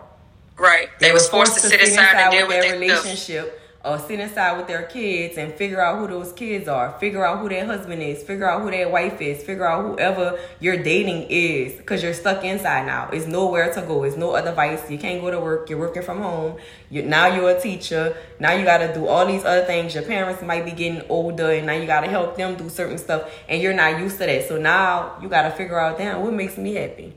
Right. 0.59 0.88
They, 1.01 1.09
they 1.09 1.12
was 1.12 1.29
forced, 1.29 1.53
forced 1.53 1.65
to, 1.65 1.71
sit 1.71 1.81
inside, 1.81 2.03
inside 2.03 2.23
and 2.23 2.33
deal 2.33 2.49
with 2.49 2.61
their 2.62 2.79
relationship 2.79 3.62
or 3.85 3.99
sit 3.99 4.21
inside 4.21 4.57
with 4.57 4.68
their 4.68 4.85
kids 4.85 5.37
and 5.37 5.53
figure 5.55 5.81
out 5.81 5.99
who 5.99 6.07
those 6.07 6.33
kids 6.33 6.68
are, 6.68 6.97
figure 7.01 7.25
out 7.25 7.40
who 7.40 7.49
their 7.49 7.66
husband 7.66 8.01
is, 8.01 8.23
figure 8.23 8.49
out 8.49 8.62
who 8.62 8.71
their 8.71 8.88
wife 8.88 9.21
is, 9.21 9.42
figure 9.42 9.66
out 9.66 9.85
whoever 9.85 10.38
you're 10.61 10.81
dating 10.81 11.27
is, 11.29 11.75
because 11.75 12.03
you're 12.03 12.14
stuck 12.14 12.45
inside 12.45 12.87
now. 12.87 13.09
It's 13.12 13.27
nowhere 13.27 13.75
to 13.75 13.83
go. 13.83 14.05
It's 14.05 14.16
no 14.16 14.33
other 14.33 14.53
vice. 14.53 14.88
You 14.88 14.99
can't 14.99 15.21
go 15.21 15.33
to 15.33 15.40
work. 15.40 15.68
You're 15.68 15.81
working 15.81 16.03
from 16.03 16.21
home. 16.21 16.59
You 16.90 17.03
now 17.03 17.27
you're 17.27 17.51
a 17.51 17.61
teacher. 17.61 18.16
Now 18.38 18.53
you 18.53 18.64
got 18.64 18.79
to 18.79 18.95
do 18.95 19.09
all 19.09 19.27
these 19.27 19.45
other 19.45 19.64
things. 19.64 19.95
Your 19.95 20.05
parents 20.05 20.42
might 20.42 20.64
be 20.64 20.71
getting 20.71 21.03
older, 21.09 21.51
and 21.51 21.66
now 21.66 21.73
you 21.73 21.87
got 21.87 22.03
to 22.03 22.09
help 22.09 22.37
them 22.37 22.55
do 22.55 22.68
certain 22.68 22.99
stuff, 22.99 23.33
and 23.49 23.61
you're 23.61 23.75
not 23.75 23.99
used 23.99 24.18
to 24.18 24.27
that. 24.27 24.47
So 24.47 24.59
now 24.59 25.18
you 25.21 25.29
got 25.29 25.42
to 25.42 25.51
figure 25.51 25.79
out, 25.79 25.99
damn, 25.99 26.23
what 26.23 26.33
makes 26.33 26.57
me 26.57 26.75
happy. 26.75 27.14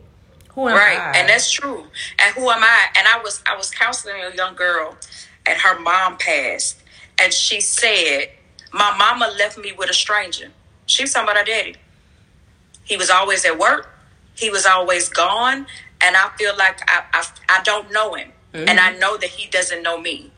Who 0.55 0.69
am 0.69 0.75
I 0.75 0.79
right, 0.79 0.99
I? 0.99 1.19
and 1.19 1.29
that's 1.29 1.51
true. 1.51 1.83
And 2.17 2.33
who 2.35 2.49
am 2.49 2.63
I? 2.63 2.85
And 2.97 3.07
I 3.07 3.21
was 3.21 3.43
I 3.45 3.55
was 3.55 3.69
counseling 3.69 4.15
a 4.23 4.33
young 4.35 4.55
girl 4.55 4.97
and 5.45 5.59
her 5.59 5.79
mom 5.79 6.17
passed. 6.17 6.81
And 7.21 7.33
she 7.33 7.61
said, 7.61 8.29
My 8.73 8.95
mama 8.97 9.33
left 9.37 9.57
me 9.57 9.71
with 9.71 9.89
a 9.89 9.93
stranger. 9.93 10.51
She 10.85 11.03
was 11.03 11.13
talking 11.13 11.29
about 11.29 11.37
her 11.37 11.45
daddy. 11.45 11.75
He 12.83 12.97
was 12.97 13.09
always 13.09 13.45
at 13.45 13.57
work, 13.57 13.89
he 14.35 14.49
was 14.49 14.65
always 14.65 15.09
gone. 15.09 15.65
And 16.01 16.15
I 16.15 16.29
feel 16.37 16.55
like 16.57 16.81
I, 16.89 17.03
I, 17.13 17.25
I 17.49 17.63
don't 17.63 17.91
know 17.91 18.13
him. 18.13 18.31
Mm-hmm. 18.53 18.69
And 18.69 18.79
I 18.79 18.95
know 18.97 19.17
that 19.17 19.29
he 19.29 19.49
doesn't 19.49 19.81
know 19.81 19.99
me. 19.99 20.31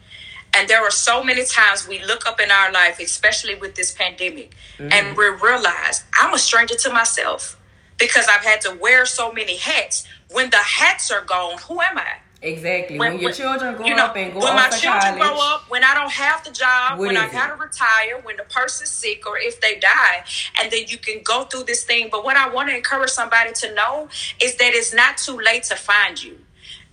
And 0.54 0.68
there 0.68 0.82
are 0.82 0.92
so 0.92 1.24
many 1.24 1.46
times 1.46 1.88
we 1.88 2.04
look 2.04 2.26
up 2.26 2.40
in 2.40 2.50
our 2.52 2.72
life, 2.72 3.00
especially 3.00 3.56
with 3.56 3.76
this 3.76 3.92
pandemic, 3.92 4.56
mm-hmm. 4.78 4.92
and 4.92 5.18
we 5.18 5.26
realize 5.26 6.04
I'm 6.20 6.34
a 6.34 6.40
stranger 6.40 6.76
to 6.76 6.90
myself 6.92 7.60
because 7.98 8.28
I've 8.28 8.46
had 8.46 8.62
to 8.62 8.76
wear 8.80 9.06
so 9.06 9.32
many 9.32 9.58
hats. 9.58 10.08
When 10.32 10.50
the 10.50 10.58
hats 10.58 11.12
are 11.12 11.24
gone, 11.24 11.58
who 11.68 11.82
am 11.82 11.98
I? 11.98 12.14
Exactly. 12.42 13.00
When, 13.00 13.14
when 13.14 13.22
your 13.22 13.32
children 13.32 13.76
grow 13.76 13.86
you 13.86 13.96
know, 13.96 14.06
up 14.06 14.16
and 14.16 14.32
go 14.32 14.40
when 14.40 14.56
my 14.56 14.70
children 14.70 15.02
college, 15.02 15.22
grow 15.22 15.40
up, 15.40 15.70
when 15.70 15.84
I 15.84 15.94
don't 15.96 16.12
have 16.12 16.44
the 16.44 16.52
job, 16.52 17.00
when 17.00 17.18
I 17.18 17.30
gotta 17.30 17.56
retire, 17.56 18.20
when 18.24 18.38
the 18.38 18.44
person's 18.44 18.90
sick, 18.90 19.26
or 19.26 19.38
if 19.40 19.60
they 19.60 19.80
die, 19.80 20.24
and 20.62 20.72
then 20.72 20.84
you 20.88 20.98
can 20.98 21.22
go 21.24 21.46
through 21.46 21.64
this 21.64 21.84
thing. 21.84 22.10
But 22.12 22.24
what 22.24 22.38
I 22.38 22.50
want 22.50 22.70
to 22.70 22.76
encourage 22.76 23.10
somebody 23.10 23.54
to 23.54 23.74
know 23.74 24.10
is 24.42 24.56
that 24.58 24.74
it's 24.74 24.94
not 24.94 25.18
too 25.18 25.40
late 25.40 25.64
to 25.64 25.76
find 25.76 26.24
you. 26.24 26.38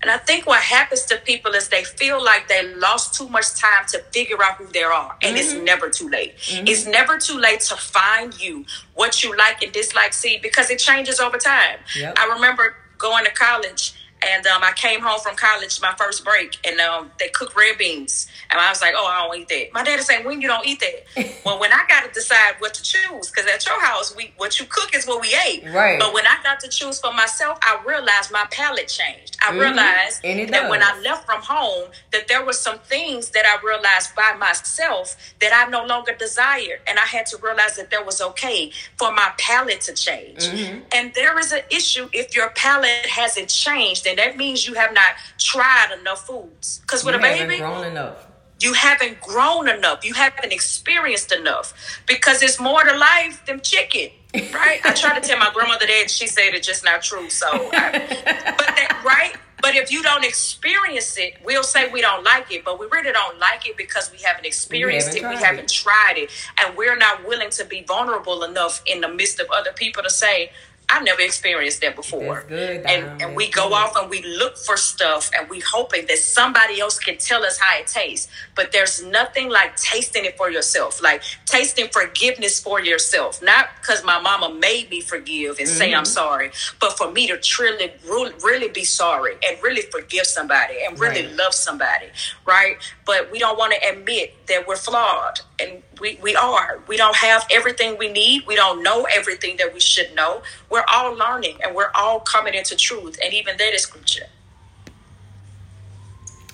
And 0.00 0.10
I 0.10 0.18
think 0.18 0.46
what 0.46 0.60
happens 0.60 1.06
to 1.06 1.16
people 1.16 1.52
is 1.52 1.68
they 1.68 1.84
feel 1.84 2.22
like 2.22 2.46
they 2.48 2.74
lost 2.74 3.14
too 3.14 3.26
much 3.28 3.54
time 3.54 3.86
to 3.88 4.00
figure 4.12 4.42
out 4.42 4.56
who 4.56 4.66
they 4.66 4.82
are. 4.82 5.16
And 5.22 5.34
mm-hmm. 5.34 5.36
it's 5.36 5.54
never 5.54 5.88
too 5.88 6.10
late. 6.10 6.36
Mm-hmm. 6.36 6.66
It's 6.66 6.86
never 6.86 7.16
too 7.16 7.38
late 7.38 7.60
to 7.60 7.76
find 7.76 8.38
you, 8.38 8.66
what 8.94 9.24
you 9.24 9.34
like 9.34 9.62
and 9.62 9.72
dislike. 9.72 10.12
See, 10.12 10.38
because 10.42 10.68
it 10.68 10.78
changes 10.78 11.20
over 11.20 11.38
time. 11.38 11.78
Yep. 11.96 12.18
I 12.18 12.26
remember 12.34 12.76
going 12.98 13.24
to 13.24 13.30
college 13.30 13.94
and 14.24 14.46
um, 14.46 14.62
I 14.62 14.72
came 14.72 15.00
home 15.00 15.20
from 15.20 15.36
college 15.36 15.80
my 15.80 15.94
first 15.96 16.24
break, 16.24 16.56
and 16.66 16.80
um, 16.80 17.10
they 17.18 17.28
cooked 17.28 17.56
red 17.56 17.78
beans, 17.78 18.26
and 18.50 18.60
I 18.60 18.70
was 18.70 18.80
like, 18.80 18.94
"Oh, 18.96 19.06
I 19.06 19.26
don't 19.26 19.40
eat 19.40 19.48
that." 19.48 19.72
My 19.72 19.82
dad 19.82 19.92
daddy 19.92 20.02
saying, 20.02 20.24
"When 20.24 20.40
you 20.40 20.48
don't 20.48 20.66
eat 20.66 20.80
that?" 20.80 21.34
well, 21.44 21.60
when 21.60 21.72
I 21.72 21.84
got 21.88 22.04
to 22.04 22.10
decide 22.12 22.54
what 22.58 22.74
to 22.74 22.82
choose, 22.82 23.30
because 23.30 23.46
at 23.46 23.64
your 23.66 23.80
house, 23.80 24.14
we 24.16 24.32
what 24.36 24.58
you 24.58 24.66
cook 24.66 24.94
is 24.94 25.06
what 25.06 25.20
we 25.20 25.34
ate. 25.46 25.64
Right. 25.72 25.98
But 25.98 26.12
when 26.14 26.26
I 26.26 26.38
got 26.42 26.60
to 26.60 26.68
choose 26.68 27.00
for 27.00 27.12
myself, 27.12 27.58
I 27.62 27.80
realized 27.86 28.32
my 28.32 28.46
palate 28.50 28.88
changed. 28.88 29.36
I 29.42 29.50
mm-hmm. 29.50 29.60
realized 29.60 30.22
that 30.22 30.50
does. 30.50 30.70
when 30.70 30.82
I 30.82 30.98
left 31.00 31.26
from 31.26 31.42
home, 31.42 31.90
that 32.12 32.28
there 32.28 32.44
were 32.44 32.52
some 32.52 32.78
things 32.78 33.30
that 33.30 33.44
I 33.46 33.64
realized 33.64 34.14
by 34.14 34.34
myself 34.38 35.16
that 35.40 35.52
I 35.52 35.68
no 35.70 35.84
longer 35.84 36.14
desired, 36.14 36.80
and 36.86 36.98
I 36.98 37.06
had 37.06 37.26
to 37.26 37.38
realize 37.42 37.76
that 37.76 37.90
there 37.90 38.04
was 38.04 38.20
okay 38.20 38.70
for 38.96 39.12
my 39.12 39.32
palate 39.38 39.82
to 39.82 39.94
change. 39.94 40.48
Mm-hmm. 40.48 40.80
And 40.92 41.12
there 41.14 41.38
is 41.38 41.52
an 41.52 41.62
issue 41.70 42.08
if 42.12 42.34
your 42.34 42.50
palate 42.50 43.06
hasn't 43.06 43.48
changed 43.48 44.06
and 44.06 44.13
that 44.18 44.36
means 44.36 44.66
you 44.66 44.74
have 44.74 44.92
not 44.92 45.14
tried 45.38 45.96
enough 46.00 46.26
foods. 46.26 46.80
Because 46.80 47.04
with 47.04 47.14
you 47.14 47.20
a 47.20 47.22
baby, 47.22 47.58
grown 47.58 47.84
enough. 47.84 48.26
You 48.60 48.72
haven't 48.72 49.20
grown 49.20 49.68
enough. 49.68 50.04
You 50.04 50.14
haven't 50.14 50.52
experienced 50.52 51.32
enough. 51.32 52.02
Because 52.06 52.42
it's 52.42 52.60
more 52.60 52.82
to 52.84 52.96
life 52.96 53.44
than 53.46 53.60
chicken. 53.60 54.10
Right? 54.34 54.80
I 54.84 54.92
tried 54.92 55.20
to 55.20 55.28
tell 55.28 55.38
my 55.38 55.50
grandmother 55.52 55.86
that 55.86 56.10
she 56.10 56.26
said 56.26 56.54
it's 56.54 56.66
just 56.66 56.84
not 56.84 57.02
true. 57.02 57.30
So, 57.30 57.46
I, 57.50 58.54
but 58.56 58.66
that 58.66 59.02
right 59.04 59.36
But 59.64 59.76
if 59.76 59.90
you 59.90 60.02
don't 60.02 60.26
experience 60.26 61.16
it, 61.16 61.38
we'll 61.42 61.62
say 61.62 61.90
we 61.90 62.02
don't 62.02 62.22
like 62.22 62.52
it, 62.52 62.66
but 62.66 62.78
we 62.78 62.86
really 62.92 63.12
don't 63.12 63.38
like 63.38 63.66
it 63.66 63.78
because 63.78 64.12
we 64.12 64.18
haven't 64.18 64.44
experienced 64.44 65.14
haven't 65.14 65.24
it, 65.24 65.34
we 65.34 65.42
haven't 65.42 65.64
it. 65.64 65.72
tried 65.72 66.16
it, 66.18 66.30
and 66.60 66.76
we're 66.76 66.96
not 66.96 67.26
willing 67.26 67.48
to 67.48 67.64
be 67.64 67.82
vulnerable 67.82 68.44
enough 68.44 68.82
in 68.84 69.00
the 69.00 69.08
midst 69.08 69.40
of 69.40 69.46
other 69.50 69.72
people 69.72 70.02
to 70.02 70.10
say, 70.10 70.52
I 70.88 71.00
never 71.00 71.20
experienced 71.22 71.80
that 71.80 71.96
before. 71.96 72.44
Good, 72.48 72.84
and 72.86 73.22
and 73.22 73.34
we 73.36 73.50
go 73.50 73.72
off 73.72 73.96
and 73.96 74.08
we 74.10 74.22
look 74.22 74.56
for 74.58 74.76
stuff 74.76 75.30
and 75.36 75.48
we 75.48 75.60
hoping 75.60 76.06
that 76.06 76.18
somebody 76.18 76.80
else 76.80 76.98
can 76.98 77.16
tell 77.18 77.42
us 77.44 77.58
how 77.58 77.78
it 77.78 77.86
tastes. 77.86 78.28
But 78.54 78.72
there's 78.72 79.02
nothing 79.04 79.48
like 79.48 79.76
tasting 79.76 80.24
it 80.24 80.36
for 80.36 80.50
yourself, 80.50 81.02
like 81.02 81.22
tasting 81.46 81.88
forgiveness 81.88 82.60
for 82.60 82.80
yourself. 82.80 83.42
Not 83.42 83.68
because 83.80 84.04
my 84.04 84.20
mama 84.20 84.54
made 84.54 84.90
me 84.90 85.00
forgive 85.00 85.58
and 85.58 85.68
say 85.68 85.84
Mm-hmm. 85.90 85.98
I'm 85.98 86.04
sorry, 86.06 86.50
but 86.80 86.96
for 86.98 87.10
me 87.10 87.26
to 87.28 87.36
truly, 87.38 87.92
really, 88.06 88.32
really 88.42 88.68
be 88.68 88.84
sorry 88.84 89.34
and 89.46 89.62
really 89.62 89.82
forgive 89.82 90.26
somebody 90.26 90.74
and 90.86 90.98
really 90.98 91.26
Right. 91.26 91.36
love 91.36 91.54
somebody, 91.54 92.06
right? 92.46 92.76
But 93.06 93.30
we 93.30 93.38
don't 93.38 93.56
want 93.58 93.74
to 93.74 93.88
admit 93.88 94.34
that 94.48 94.66
we're 94.66 94.76
flawed, 94.76 95.40
and 95.60 95.82
we, 96.00 96.18
we 96.22 96.34
are. 96.34 96.80
We 96.88 96.96
don't 96.96 97.16
have 97.16 97.46
everything 97.50 97.96
we 97.98 98.10
need. 98.10 98.46
We 98.46 98.56
don't 98.56 98.82
know 98.82 99.06
everything 99.14 99.56
that 99.58 99.72
we 99.72 99.80
should 99.80 100.14
know. 100.14 100.42
We're 100.70 100.84
all 100.92 101.14
learning, 101.14 101.58
and 101.62 101.74
we're 101.74 101.90
all 101.94 102.20
coming 102.20 102.54
into 102.54 102.76
truth, 102.76 103.18
and 103.22 103.32
even 103.32 103.56
that 103.56 103.72
is 103.72 103.82
scripture. 103.82 104.26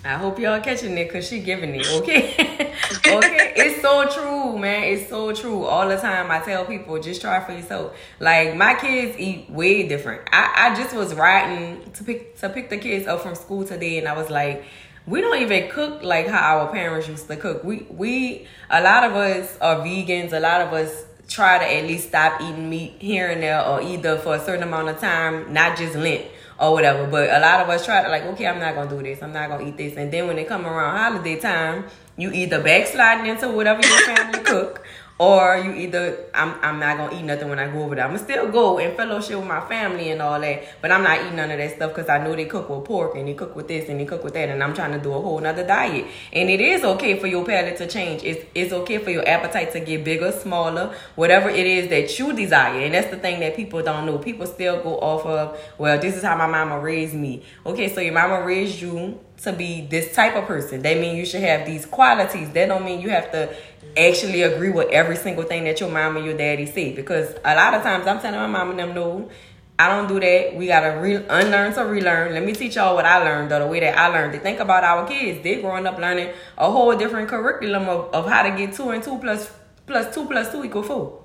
I 0.02 0.14
hope 0.14 0.38
y'all 0.38 0.60
catching 0.62 0.96
it 0.96 1.08
because 1.08 1.28
she 1.28 1.40
giving 1.40 1.74
it, 1.74 1.86
okay? 1.92 2.30
okay, 3.06 3.52
it's 3.54 3.82
so 3.82 4.08
true, 4.08 4.58
man. 4.58 4.84
It's 4.84 5.10
so 5.10 5.34
true. 5.34 5.64
All 5.64 5.86
the 5.86 5.96
time, 5.98 6.30
I 6.30 6.40
tell 6.40 6.64
people, 6.64 6.98
just 7.02 7.20
try 7.20 7.44
for 7.44 7.52
yourself. 7.52 7.94
Like 8.18 8.56
my 8.56 8.74
kids 8.74 9.18
eat 9.18 9.50
way 9.50 9.86
different. 9.86 10.22
I, 10.32 10.70
I 10.70 10.74
just 10.74 10.96
was 10.96 11.14
riding 11.14 11.92
to 11.92 12.04
pick 12.04 12.38
to 12.38 12.48
pick 12.48 12.70
the 12.70 12.78
kids 12.78 13.06
up 13.06 13.20
from 13.20 13.34
school 13.34 13.64
today, 13.64 13.98
and 13.98 14.08
I 14.08 14.16
was 14.16 14.30
like, 14.30 14.64
we 15.10 15.20
don't 15.20 15.42
even 15.42 15.68
cook 15.70 16.04
like 16.04 16.28
how 16.28 16.60
our 16.60 16.72
parents 16.72 17.08
used 17.08 17.26
to 17.26 17.36
cook. 17.36 17.64
We 17.64 17.84
we 17.90 18.46
a 18.70 18.80
lot 18.80 19.02
of 19.02 19.16
us 19.16 19.58
are 19.60 19.80
vegans. 19.80 20.32
A 20.32 20.38
lot 20.38 20.60
of 20.60 20.72
us 20.72 21.04
try 21.26 21.58
to 21.58 21.64
at 21.64 21.84
least 21.84 22.08
stop 22.08 22.40
eating 22.40 22.70
meat 22.70 22.94
here 23.00 23.28
and 23.28 23.42
there, 23.42 23.66
or 23.66 23.82
either 23.82 24.18
for 24.18 24.36
a 24.36 24.44
certain 24.44 24.62
amount 24.62 24.88
of 24.88 25.00
time, 25.00 25.52
not 25.52 25.76
just 25.76 25.96
Lent 25.96 26.26
or 26.60 26.72
whatever. 26.72 27.08
But 27.08 27.28
a 27.28 27.40
lot 27.40 27.60
of 27.60 27.68
us 27.68 27.84
try 27.84 28.02
to 28.04 28.08
like, 28.08 28.22
okay, 28.22 28.46
I'm 28.46 28.60
not 28.60 28.76
gonna 28.76 28.88
do 28.88 29.02
this. 29.02 29.20
I'm 29.20 29.32
not 29.32 29.48
gonna 29.48 29.66
eat 29.66 29.76
this. 29.76 29.96
And 29.96 30.12
then 30.12 30.28
when 30.28 30.38
it 30.38 30.46
come 30.46 30.64
around 30.64 30.96
holiday 30.96 31.40
time, 31.40 31.86
you 32.16 32.30
either 32.30 32.62
backsliding 32.62 33.26
into 33.26 33.48
whatever 33.48 33.80
your 33.82 34.14
family 34.14 34.38
cook, 34.44 34.86
or 35.20 35.58
you 35.58 35.74
either 35.74 36.24
I'm 36.32 36.54
I'm 36.62 36.80
not 36.80 36.96
gonna 36.96 37.14
eat 37.14 37.24
nothing 37.24 37.50
when 37.50 37.58
I 37.58 37.70
go 37.70 37.82
over 37.82 37.94
there. 37.94 38.06
I'm 38.06 38.12
gonna 38.12 38.24
still 38.24 38.50
go 38.50 38.78
and 38.78 38.96
fellowship 38.96 39.36
with 39.36 39.46
my 39.46 39.60
family 39.68 40.10
and 40.12 40.22
all 40.22 40.40
that, 40.40 40.80
but 40.80 40.90
I'm 40.90 41.02
not 41.02 41.20
eating 41.20 41.36
none 41.36 41.50
of 41.50 41.58
that 41.58 41.76
stuff 41.76 41.94
because 41.94 42.08
I 42.08 42.24
know 42.24 42.34
they 42.34 42.46
cook 42.46 42.70
with 42.70 42.86
pork 42.86 43.16
and 43.16 43.28
they 43.28 43.34
cook 43.34 43.54
with 43.54 43.68
this 43.68 43.90
and 43.90 44.00
they 44.00 44.06
cook 44.06 44.24
with 44.24 44.32
that, 44.32 44.48
and 44.48 44.64
I'm 44.64 44.72
trying 44.72 44.92
to 44.92 44.98
do 44.98 45.12
a 45.12 45.20
whole 45.20 45.38
nother 45.38 45.66
diet. 45.66 46.06
And 46.32 46.48
it 46.48 46.62
is 46.62 46.84
okay 46.84 47.18
for 47.18 47.26
your 47.26 47.44
palate 47.44 47.76
to 47.76 47.86
change. 47.86 48.24
It's 48.24 48.46
it's 48.54 48.72
okay 48.72 48.96
for 48.96 49.10
your 49.10 49.28
appetite 49.28 49.72
to 49.72 49.80
get 49.80 50.04
bigger, 50.04 50.32
smaller, 50.32 50.94
whatever 51.16 51.50
it 51.50 51.66
is 51.66 51.90
that 51.90 52.18
you 52.18 52.32
desire. 52.32 52.80
And 52.80 52.94
that's 52.94 53.10
the 53.10 53.18
thing 53.18 53.40
that 53.40 53.56
people 53.56 53.82
don't 53.82 54.06
know. 54.06 54.16
People 54.16 54.46
still 54.46 54.82
go 54.82 54.98
off 55.00 55.26
of, 55.26 55.60
well, 55.76 55.98
this 56.00 56.16
is 56.16 56.22
how 56.22 56.34
my 56.34 56.46
mama 56.46 56.80
raised 56.80 57.14
me. 57.14 57.42
Okay, 57.66 57.92
so 57.92 58.00
your 58.00 58.14
mama 58.14 58.42
raised 58.42 58.80
you 58.80 59.20
to 59.44 59.52
be 59.52 59.86
this 59.86 60.14
type 60.14 60.36
of 60.36 60.44
person. 60.46 60.82
They 60.82 61.00
mean 61.00 61.16
you 61.16 61.24
should 61.26 61.40
have 61.42 61.66
these 61.66 61.86
qualities. 61.86 62.50
That 62.50 62.66
don't 62.66 62.84
mean 62.84 63.00
you 63.00 63.10
have 63.10 63.30
to 63.32 63.54
actually 63.96 64.42
agree 64.42 64.70
with 64.70 64.88
every 64.90 65.16
single 65.16 65.44
thing 65.44 65.64
that 65.64 65.80
your 65.80 65.90
mom 65.90 66.16
and 66.16 66.24
your 66.26 66.36
daddy 66.36 66.66
say. 66.66 66.92
Because 66.94 67.34
a 67.44 67.54
lot 67.54 67.74
of 67.74 67.82
times 67.82 68.06
I'm 68.06 68.20
telling 68.20 68.38
my 68.40 68.46
mom 68.46 68.70
and 68.70 68.78
them 68.78 68.94
no. 68.94 69.30
I 69.78 69.88
don't 69.88 70.08
do 70.08 70.20
that. 70.20 70.54
We 70.56 70.66
gotta 70.66 71.00
re- 71.00 71.24
unlearn 71.26 71.72
to 71.72 71.80
relearn. 71.86 72.34
Let 72.34 72.44
me 72.44 72.52
teach 72.52 72.76
y'all 72.76 72.94
what 72.94 73.06
I 73.06 73.16
learned, 73.24 73.50
or 73.50 73.60
the 73.60 73.66
way 73.66 73.80
that 73.80 73.96
I 73.96 74.08
learned 74.08 74.34
it. 74.34 74.42
Think 74.42 74.60
about 74.60 74.84
our 74.84 75.08
kids. 75.08 75.42
they're 75.42 75.62
growing 75.62 75.86
up 75.86 75.98
learning 75.98 76.34
a 76.58 76.70
whole 76.70 76.94
different 76.94 77.28
curriculum 77.30 77.88
of, 77.88 78.12
of 78.12 78.28
how 78.28 78.42
to 78.42 78.50
get 78.50 78.74
two 78.74 78.90
and 78.90 79.02
two 79.02 79.16
plus 79.18 79.50
plus 79.86 80.14
two 80.14 80.26
plus 80.26 80.52
two 80.52 80.62
equal 80.64 80.82
four. 80.82 81.24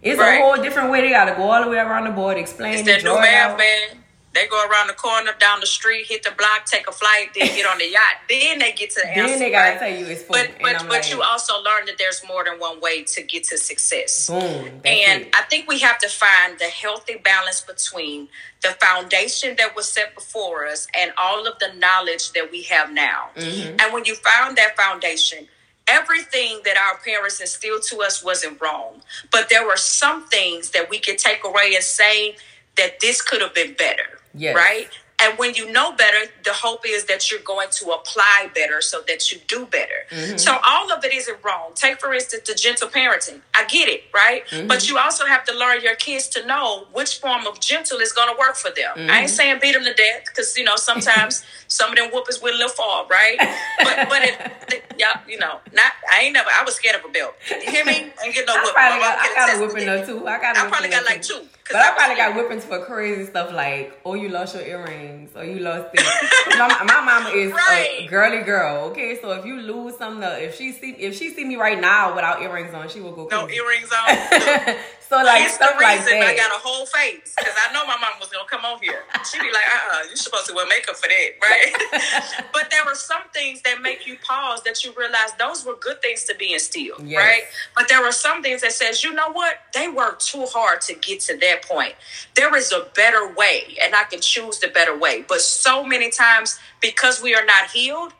It's 0.00 0.18
Right. 0.18 0.40
a 0.40 0.42
whole 0.42 0.56
different 0.62 0.90
way. 0.90 1.02
They 1.02 1.10
gotta 1.10 1.32
go 1.34 1.42
all 1.50 1.62
the 1.64 1.68
way 1.70 1.76
around 1.76 2.04
the 2.04 2.12
board, 2.12 2.38
explain 2.38 2.72
It's 2.78 2.88
it, 2.88 3.02
that 3.02 3.04
new 3.04 3.14
math, 3.20 3.58
man. 3.58 4.01
They 4.34 4.46
go 4.46 4.66
around 4.66 4.86
the 4.86 4.94
corner, 4.94 5.32
down 5.38 5.60
the 5.60 5.66
street, 5.66 6.06
hit 6.06 6.22
the 6.22 6.30
block, 6.30 6.64
take 6.64 6.88
a 6.88 6.92
flight, 6.92 7.28
then 7.34 7.48
get 7.48 7.66
on 7.66 7.78
the 7.78 7.88
yacht. 7.88 8.00
Then 8.28 8.60
they 8.60 8.72
get 8.72 8.90
to 8.90 9.00
the 9.02 9.08
answer. 9.08 9.26
Then 9.28 9.38
they 9.38 9.50
gotta 9.50 9.70
right? 9.72 9.78
tell 9.78 9.98
you 10.00 10.06
it's 10.06 10.22
four. 10.22 10.36
But 10.36 10.50
but 10.62 10.78
but 10.80 10.88
like, 10.88 11.10
you 11.10 11.20
also 11.22 11.54
learn 11.62 11.84
that 11.86 11.98
there's 11.98 12.22
more 12.26 12.44
than 12.44 12.58
one 12.58 12.80
way 12.80 13.04
to 13.04 13.22
get 13.22 13.44
to 13.44 13.58
success. 13.58 14.28
boom. 14.28 14.80
And 14.84 15.22
it. 15.22 15.36
I 15.36 15.42
think 15.42 15.68
we 15.68 15.80
have 15.80 15.98
to 15.98 16.08
find 16.08 16.58
the 16.58 16.64
healthy 16.64 17.16
balance 17.22 17.60
between 17.60 18.28
the 18.62 18.70
foundation 18.80 19.56
that 19.58 19.76
was 19.76 19.90
set 19.90 20.14
before 20.14 20.66
us 20.66 20.86
and 20.98 21.12
all 21.18 21.46
of 21.46 21.58
the 21.58 21.72
knowledge 21.78 22.32
that 22.32 22.50
we 22.50 22.62
have 22.62 22.92
now. 22.92 23.30
Mm-hmm. 23.36 23.76
And 23.80 23.92
when 23.92 24.04
you 24.06 24.14
found 24.14 24.56
that 24.56 24.76
foundation, 24.76 25.48
everything 25.88 26.60
that 26.64 26.76
our 26.76 26.98
parents 26.98 27.40
instilled 27.40 27.82
to 27.90 28.00
us 28.00 28.24
wasn't 28.24 28.60
wrong. 28.60 29.02
But 29.30 29.48
there 29.50 29.66
were 29.66 29.76
some 29.76 30.26
things 30.26 30.70
that 30.70 30.88
we 30.88 30.98
could 30.98 31.18
take 31.18 31.44
away 31.44 31.72
and 31.74 31.84
say 31.84 32.36
that 32.76 33.00
this 33.00 33.20
could 33.20 33.42
have 33.42 33.54
been 33.54 33.74
better. 33.74 34.20
Yes. 34.34 34.56
Right? 34.56 34.88
And 35.22 35.38
when 35.38 35.54
you 35.54 35.70
know 35.70 35.92
better, 35.92 36.16
the 36.44 36.52
hope 36.52 36.84
is 36.84 37.04
that 37.04 37.30
you're 37.30 37.38
going 37.42 37.68
to 37.72 37.90
apply 37.90 38.48
better 38.56 38.80
so 38.80 39.02
that 39.06 39.30
you 39.30 39.38
do 39.46 39.66
better. 39.66 40.00
Mm-hmm. 40.10 40.36
So 40.36 40.58
all 40.66 40.90
of 40.90 41.04
it 41.04 41.14
isn't 41.14 41.38
wrong. 41.44 41.70
Take, 41.76 42.00
for 42.00 42.12
instance, 42.12 42.48
the 42.48 42.54
gentle 42.56 42.88
parenting. 42.88 43.40
I 43.54 43.64
get 43.66 43.88
it, 43.88 44.02
right? 44.12 44.44
Mm-hmm. 44.48 44.66
But 44.66 44.88
you 44.88 44.98
also 44.98 45.24
have 45.24 45.44
to 45.44 45.56
learn 45.56 45.80
your 45.80 45.94
kids 45.94 46.26
to 46.30 46.44
know 46.44 46.86
which 46.92 47.20
form 47.20 47.46
of 47.46 47.60
gentle 47.60 47.98
is 47.98 48.12
going 48.12 48.34
to 48.34 48.38
work 48.40 48.56
for 48.56 48.70
them. 48.70 48.94
I 48.96 48.98
Mm-hmm. 48.98 49.10
ain't 49.10 49.30
saying 49.30 49.58
beat 49.62 49.74
them 49.74 49.84
to 49.84 49.94
death 49.94 50.24
because, 50.26 50.58
you 50.58 50.64
know, 50.64 50.74
sometimes 50.74 51.44
some 51.68 51.90
of 51.90 51.96
them 51.96 52.10
whoopers 52.10 52.42
will 52.42 52.54
little 52.54 52.68
fall, 52.70 53.06
right? 53.08 53.36
But, 53.84 54.08
but 54.08 54.22
it, 54.24 54.82
yeah, 54.98 55.20
you 55.28 55.38
know, 55.38 55.60
not, 55.72 55.92
I 56.12 56.22
ain't 56.22 56.32
never, 56.32 56.50
I 56.52 56.64
was 56.64 56.74
scared 56.74 56.96
of 56.96 57.04
a 57.08 57.12
belt. 57.12 57.34
You 57.48 57.70
hear 57.70 57.84
me? 57.84 57.92
I 58.20 58.24
ain't 58.24 58.34
get 58.34 58.44
no 58.48 58.54
I 58.54 58.58
whooping. 58.58 58.74
got, 58.74 59.18
I 59.20 59.34
got 59.36 59.56
a 59.56 59.60
whooping 59.60 59.86
though 59.86 60.04
too. 60.04 60.26
I 60.26 60.40
got. 60.40 60.56
a 60.56 60.60
I 60.62 60.68
probably 60.68 60.88
got 60.88 61.04
like 61.06 61.22
two. 61.22 61.42
But 61.70 61.80
I 61.80 61.92
probably 61.94 62.16
got 62.16 62.34
whippings 62.34 62.64
for 62.64 62.84
crazy 62.84 63.24
stuff 63.26 63.52
like, 63.52 64.00
oh, 64.04 64.14
you 64.14 64.28
lost 64.28 64.54
your 64.54 64.64
earrings, 64.64 65.30
or 65.36 65.44
you 65.44 65.60
lost 65.60 65.92
this. 65.92 66.04
my, 66.58 66.68
my 66.84 67.00
mama 67.00 67.30
is 67.30 67.52
a 67.70 68.06
girly 68.08 68.42
girl. 68.42 68.86
Okay, 68.90 69.18
so 69.20 69.32
if 69.32 69.46
you 69.46 69.60
lose 69.60 69.96
something, 69.96 70.28
if 70.42 70.56
she 70.56 70.72
see 70.72 70.90
if 70.92 71.16
she 71.16 71.30
see 71.30 71.44
me 71.44 71.56
right 71.56 71.80
now 71.80 72.14
without 72.14 72.42
earrings 72.42 72.74
on, 72.74 72.88
she 72.88 73.00
will 73.00 73.12
go 73.12 73.28
No 73.30 73.48
earrings 73.48 73.90
on. 73.92 74.74
so 75.12 75.22
like 75.22 75.42
it's 75.42 75.58
the 75.58 75.64
stuff 75.64 75.76
like 75.78 76.00
reason 76.00 76.22
I 76.22 76.34
got 76.34 76.50
a 76.50 76.58
whole 76.58 76.86
face 76.86 77.34
because 77.36 77.52
I 77.68 77.70
know 77.74 77.84
my 77.84 77.98
mom 78.00 78.16
was 78.18 78.30
gonna 78.30 78.48
come 78.48 78.64
over 78.64 78.82
here. 78.82 79.04
She'd 79.30 79.42
be 79.42 79.52
like, 79.52 79.68
"Uh, 79.68 79.96
uh 79.96 80.02
you 80.08 80.16
supposed 80.16 80.46
to 80.46 80.54
wear 80.54 80.66
makeup 80.66 80.96
for 80.96 81.06
that, 81.06 81.30
right?" 81.42 82.48
but 82.52 82.70
there 82.70 82.82
were 82.86 82.94
some 82.94 83.20
things 83.34 83.60
that 83.62 83.82
make 83.82 84.06
you 84.06 84.16
pause 84.24 84.62
that 84.62 84.82
you 84.84 84.92
realize 84.96 85.34
those 85.38 85.66
were 85.66 85.76
good 85.76 86.00
things 86.00 86.24
to 86.24 86.34
be 86.34 86.54
instilled, 86.54 87.02
Yes. 87.04 87.18
right? 87.18 87.42
But 87.74 87.90
there 87.90 88.02
were 88.02 88.12
some 88.12 88.42
things 88.42 88.62
that 88.62 88.72
says, 88.72 89.04
you 89.04 89.12
know 89.12 89.30
what? 89.32 89.56
They 89.74 89.88
worked 89.88 90.26
too 90.26 90.46
hard 90.46 90.80
to 90.82 90.94
get 90.94 91.20
to 91.28 91.36
that 91.36 91.62
point. 91.68 91.94
There 92.34 92.54
is 92.56 92.72
a 92.72 92.86
better 92.94 93.34
way, 93.34 93.76
and 93.82 93.94
I 93.94 94.04
can 94.04 94.22
choose 94.22 94.60
the 94.60 94.68
better 94.68 94.96
way. 94.96 95.26
But 95.28 95.42
so 95.42 95.84
many 95.84 96.10
times, 96.10 96.58
because 96.80 97.22
we 97.22 97.34
are 97.34 97.44
not 97.44 97.70
healed, 97.70 98.14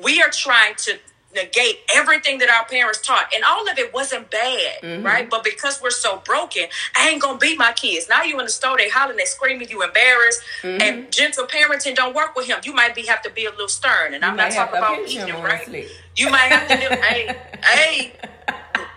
we 0.00 0.22
are 0.22 0.30
trying 0.30 0.74
to 0.76 0.98
negate 1.34 1.80
everything 1.94 2.38
that 2.38 2.48
our 2.48 2.64
parents 2.66 3.00
taught. 3.00 3.26
And 3.34 3.44
all 3.44 3.68
of 3.68 3.78
it 3.78 3.92
wasn't 3.92 4.30
bad 4.30 4.80
Mm-hmm. 4.82 5.04
right? 5.04 5.28
But 5.28 5.44
because 5.44 5.80
we're 5.82 5.90
so 5.90 6.18
broken 6.24 6.64
i 6.96 7.08
ain't 7.08 7.20
gonna 7.20 7.38
beat 7.38 7.58
my 7.58 7.72
kids. 7.72 8.08
Now 8.08 8.22
you 8.22 8.38
in 8.38 8.44
the 8.46 8.50
store 8.50 8.76
they 8.76 8.88
hollering 8.88 9.16
they 9.18 9.24
screaming 9.24 9.68
you 9.68 9.82
embarrassed. 9.82 10.40
Mm-hmm. 10.62 10.80
and 10.82 11.12
gentle 11.12 11.46
parenting 11.46 11.94
don't 11.94 12.14
work 12.14 12.34
with 12.36 12.46
him. 12.46 12.58
You 12.64 12.72
might 12.74 12.94
be 12.94 13.04
have 13.06 13.22
to 13.22 13.30
be 13.30 13.44
a 13.46 13.50
little 13.50 13.68
stern. 13.68 14.14
And 14.14 14.24
i'm 14.24 14.36
not 14.36 14.50
talking 14.52 14.78
about 14.78 14.94
pinch 14.96 15.08
beating 15.08 15.22
him 15.28 15.28
him 15.28 15.36
on 15.36 15.44
right? 15.44 15.64
Sleep. 15.66 15.88
you 16.16 16.30
might 16.30 16.50
have 16.52 16.68
to 16.68 16.76
do 16.88 16.94
hey 17.02 17.36
hey 17.64 18.12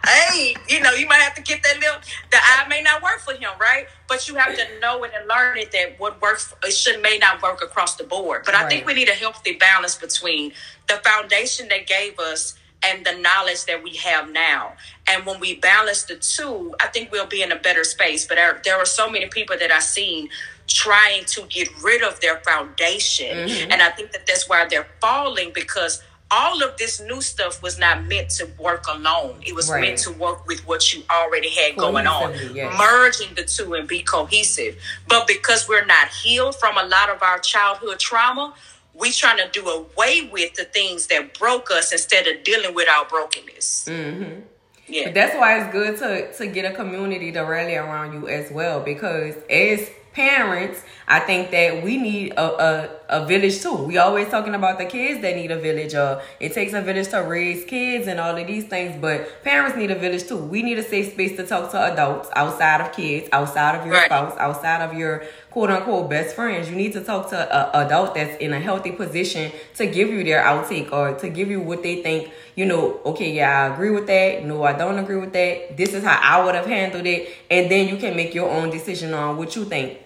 hey, 0.05 0.55
you 0.67 0.79
know, 0.81 0.91
you 0.91 1.07
might 1.07 1.21
have 1.21 1.35
to 1.35 1.41
get 1.41 1.61
that 1.63 1.79
little. 1.79 1.99
The 2.31 2.37
eye 2.37 2.65
may 2.67 2.81
not 2.81 3.01
work 3.01 3.19
for 3.19 3.33
him, 3.33 3.51
right? 3.59 3.87
But 4.07 4.27
you 4.27 4.35
have 4.35 4.55
to 4.55 4.79
know 4.79 5.03
it 5.03 5.11
and 5.17 5.27
learn 5.27 5.57
it 5.57 5.71
that 5.71 5.99
what 5.99 6.21
works 6.21 6.53
it 6.63 6.71
should 6.71 7.01
may 7.01 7.17
not 7.17 7.41
work 7.41 7.61
across 7.61 7.95
the 7.95 8.03
board. 8.03 8.43
But 8.45 8.55
I 8.55 8.67
think 8.67 8.85
we 8.85 8.93
need 8.93 9.09
a 9.09 9.13
healthy 9.13 9.53
balance 9.53 9.95
between 9.95 10.53
the 10.87 10.95
foundation 10.95 11.67
they 11.67 11.83
gave 11.83 12.19
us 12.19 12.55
and 12.83 13.05
the 13.05 13.13
knowledge 13.19 13.65
that 13.65 13.83
we 13.83 13.95
have 13.95 14.31
now. 14.31 14.73
And 15.07 15.25
when 15.25 15.39
we 15.39 15.55
balance 15.55 16.03
the 16.03 16.15
two, 16.15 16.73
I 16.79 16.87
think 16.87 17.11
we'll 17.11 17.27
be 17.27 17.41
in 17.41 17.51
a 17.51 17.57
better 17.57 17.83
space. 17.83 18.25
But 18.25 18.35
there, 18.35 18.61
there 18.63 18.77
are 18.77 18.85
so 18.85 19.09
many 19.09 19.27
people 19.27 19.57
that 19.57 19.71
I've 19.71 19.83
seen 19.83 20.29
trying 20.67 21.25
to 21.25 21.41
get 21.49 21.67
rid 21.83 22.03
of 22.03 22.19
their 22.21 22.37
foundation. 22.37 23.49
Mm-hmm. 23.49 23.71
And 23.71 23.81
I 23.81 23.89
think 23.89 24.11
that 24.11 24.25
that's 24.27 24.47
why 24.47 24.65
they're 24.67 24.87
falling 25.01 25.51
because 25.53 26.03
all 26.31 26.61
of 26.63 26.77
this 26.77 26.99
new 27.01 27.21
stuff 27.21 27.61
was 27.63 27.79
not 27.79 28.05
meant 28.05 28.29
to 28.29 28.47
work 28.59 28.85
alone. 28.87 29.41
It 29.45 29.55
was 29.55 29.69
Right. 29.69 29.81
meant 29.81 29.97
to 29.99 30.11
work 30.11 30.45
with 30.47 30.59
what 30.67 30.93
you 30.93 31.03
already 31.09 31.49
had 31.49 31.75
going 31.75 32.05
on, 32.07 32.33
yes. 32.53 32.77
merging 32.77 33.33
the 33.35 33.43
two 33.43 33.73
and 33.73 33.87
be 33.87 34.03
cohesive. 34.03 34.75
But 35.07 35.25
because 35.27 35.67
we're 35.67 35.85
not 35.85 36.09
healed 36.09 36.55
from 36.59 36.77
a 36.77 36.83
lot 36.83 37.09
of 37.09 37.23
our 37.23 37.39
childhood 37.39 37.99
trauma, 37.99 38.53
we're 38.93 39.11
trying 39.11 39.37
to 39.37 39.49
do 39.51 39.67
away 39.67 40.29
with 40.31 40.53
the 40.55 40.65
things 40.65 41.07
that 41.07 41.37
broke 41.37 41.71
us 41.71 41.91
instead 41.91 42.27
of 42.27 42.43
dealing 42.43 42.75
with 42.75 42.87
our 42.89 43.05
brokenness. 43.05 43.85
Mm-hmm. 43.87 44.41
Yeah. 44.87 45.05
But 45.05 45.13
that's 45.13 45.35
why 45.35 45.59
it's 45.59 45.71
good 45.71 45.97
to 45.99 46.33
to 46.33 46.47
get 46.47 46.65
a 46.65 46.75
community 46.75 47.31
to 47.31 47.41
rally 47.41 47.75
around 47.75 48.13
you 48.13 48.27
as 48.27 48.51
well 48.51 48.79
because 48.81 49.35
as 49.49 49.87
parents, 50.19 50.83
I 51.07 51.21
think 51.21 51.49
that 51.51 51.81
we 51.81 51.95
need 51.97 52.33
a, 52.33 52.41
a 52.67 52.89
a 53.09 53.25
village 53.25 53.61
too. 53.61 53.73
We 53.73 53.97
always 53.97 54.27
talking 54.29 54.53
about 54.53 54.77
the 54.77 54.85
kids 54.85 55.21
that 55.21 55.35
need 55.35 55.49
a 55.49 55.59
village. 55.59 55.95
Uh, 55.95 56.19
it 56.39 56.53
takes 56.53 56.73
a 56.73 56.81
village 56.81 57.07
to 57.09 57.21
raise 57.23 57.63
kids 57.65 58.05
and 58.07 58.19
all 58.19 58.35
of 58.37 58.45
these 58.45 58.65
things, 58.65 58.95
but 59.01 59.43
parents 59.43 59.75
need 59.75 59.89
a 59.91 59.95
village 59.95 60.27
too. 60.27 60.37
We 60.37 60.61
need 60.61 60.77
a 60.77 60.83
safe 60.83 61.13
space 61.13 61.35
to 61.37 61.47
talk 61.47 61.71
to 61.71 61.79
adults 61.91 62.29
outside 62.35 62.81
of 62.81 62.91
kids, 62.91 63.29
outside 63.31 63.79
of 63.79 63.85
your 63.85 63.95
Right. 63.95 64.05
spouse, 64.05 64.35
outside 64.37 64.81
of 64.83 64.93
your 64.93 65.23
quote 65.49 65.71
unquote 65.71 66.09
best 66.09 66.35
friends. 66.35 66.69
You 66.69 66.75
need 66.75 66.93
to 66.93 67.01
talk 67.01 67.29
to 67.31 67.37
a 67.37 67.85
adult 67.85 68.13
that's 68.13 68.35
in 68.37 68.53
a 68.53 68.59
healthy 68.59 68.91
position 68.91 69.51
to 69.77 69.87
give 69.87 70.09
you 70.09 70.23
their 70.23 70.43
outtake 70.43 70.91
or 70.91 71.13
to 71.21 71.29
give 71.29 71.49
you 71.49 71.61
what 71.61 71.81
they 71.81 72.03
think. 72.03 72.29
You 72.55 72.65
know, 72.65 72.99
okay, 73.05 73.31
yeah, 73.31 73.63
I 73.63 73.73
agree 73.73 73.89
with 73.89 74.05
that. 74.07 74.45
No, 74.45 74.63
I 74.63 74.73
don't 74.73 74.99
agree 74.99 75.15
with 75.17 75.33
that. 75.33 75.77
This 75.77 75.93
is 75.93 76.03
how 76.03 76.19
I 76.21 76.43
would 76.43 76.53
have 76.55 76.65
handled 76.67 77.07
it, 77.07 77.29
and 77.49 77.71
then 77.71 77.87
you 77.87 77.97
can 77.97 78.15
make 78.15 78.35
your 78.35 78.49
own 78.49 78.69
decision 78.69 79.13
on 79.13 79.37
what 79.37 79.55
you 79.55 79.63
think. 79.65 79.97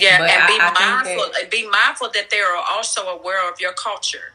Yeah, 0.00 0.18
But 0.18 0.30
and 0.30 0.42
I- 0.42 0.46
be 0.46 0.58
I 0.60 1.02
mindful. 1.04 1.32
and 1.40 1.50
Be 1.50 1.68
mindful 1.68 2.10
that 2.14 2.30
they 2.30 2.40
are 2.40 2.56
also 2.56 3.02
aware 3.08 3.48
of 3.50 3.60
your 3.60 3.72
culture, 3.72 4.32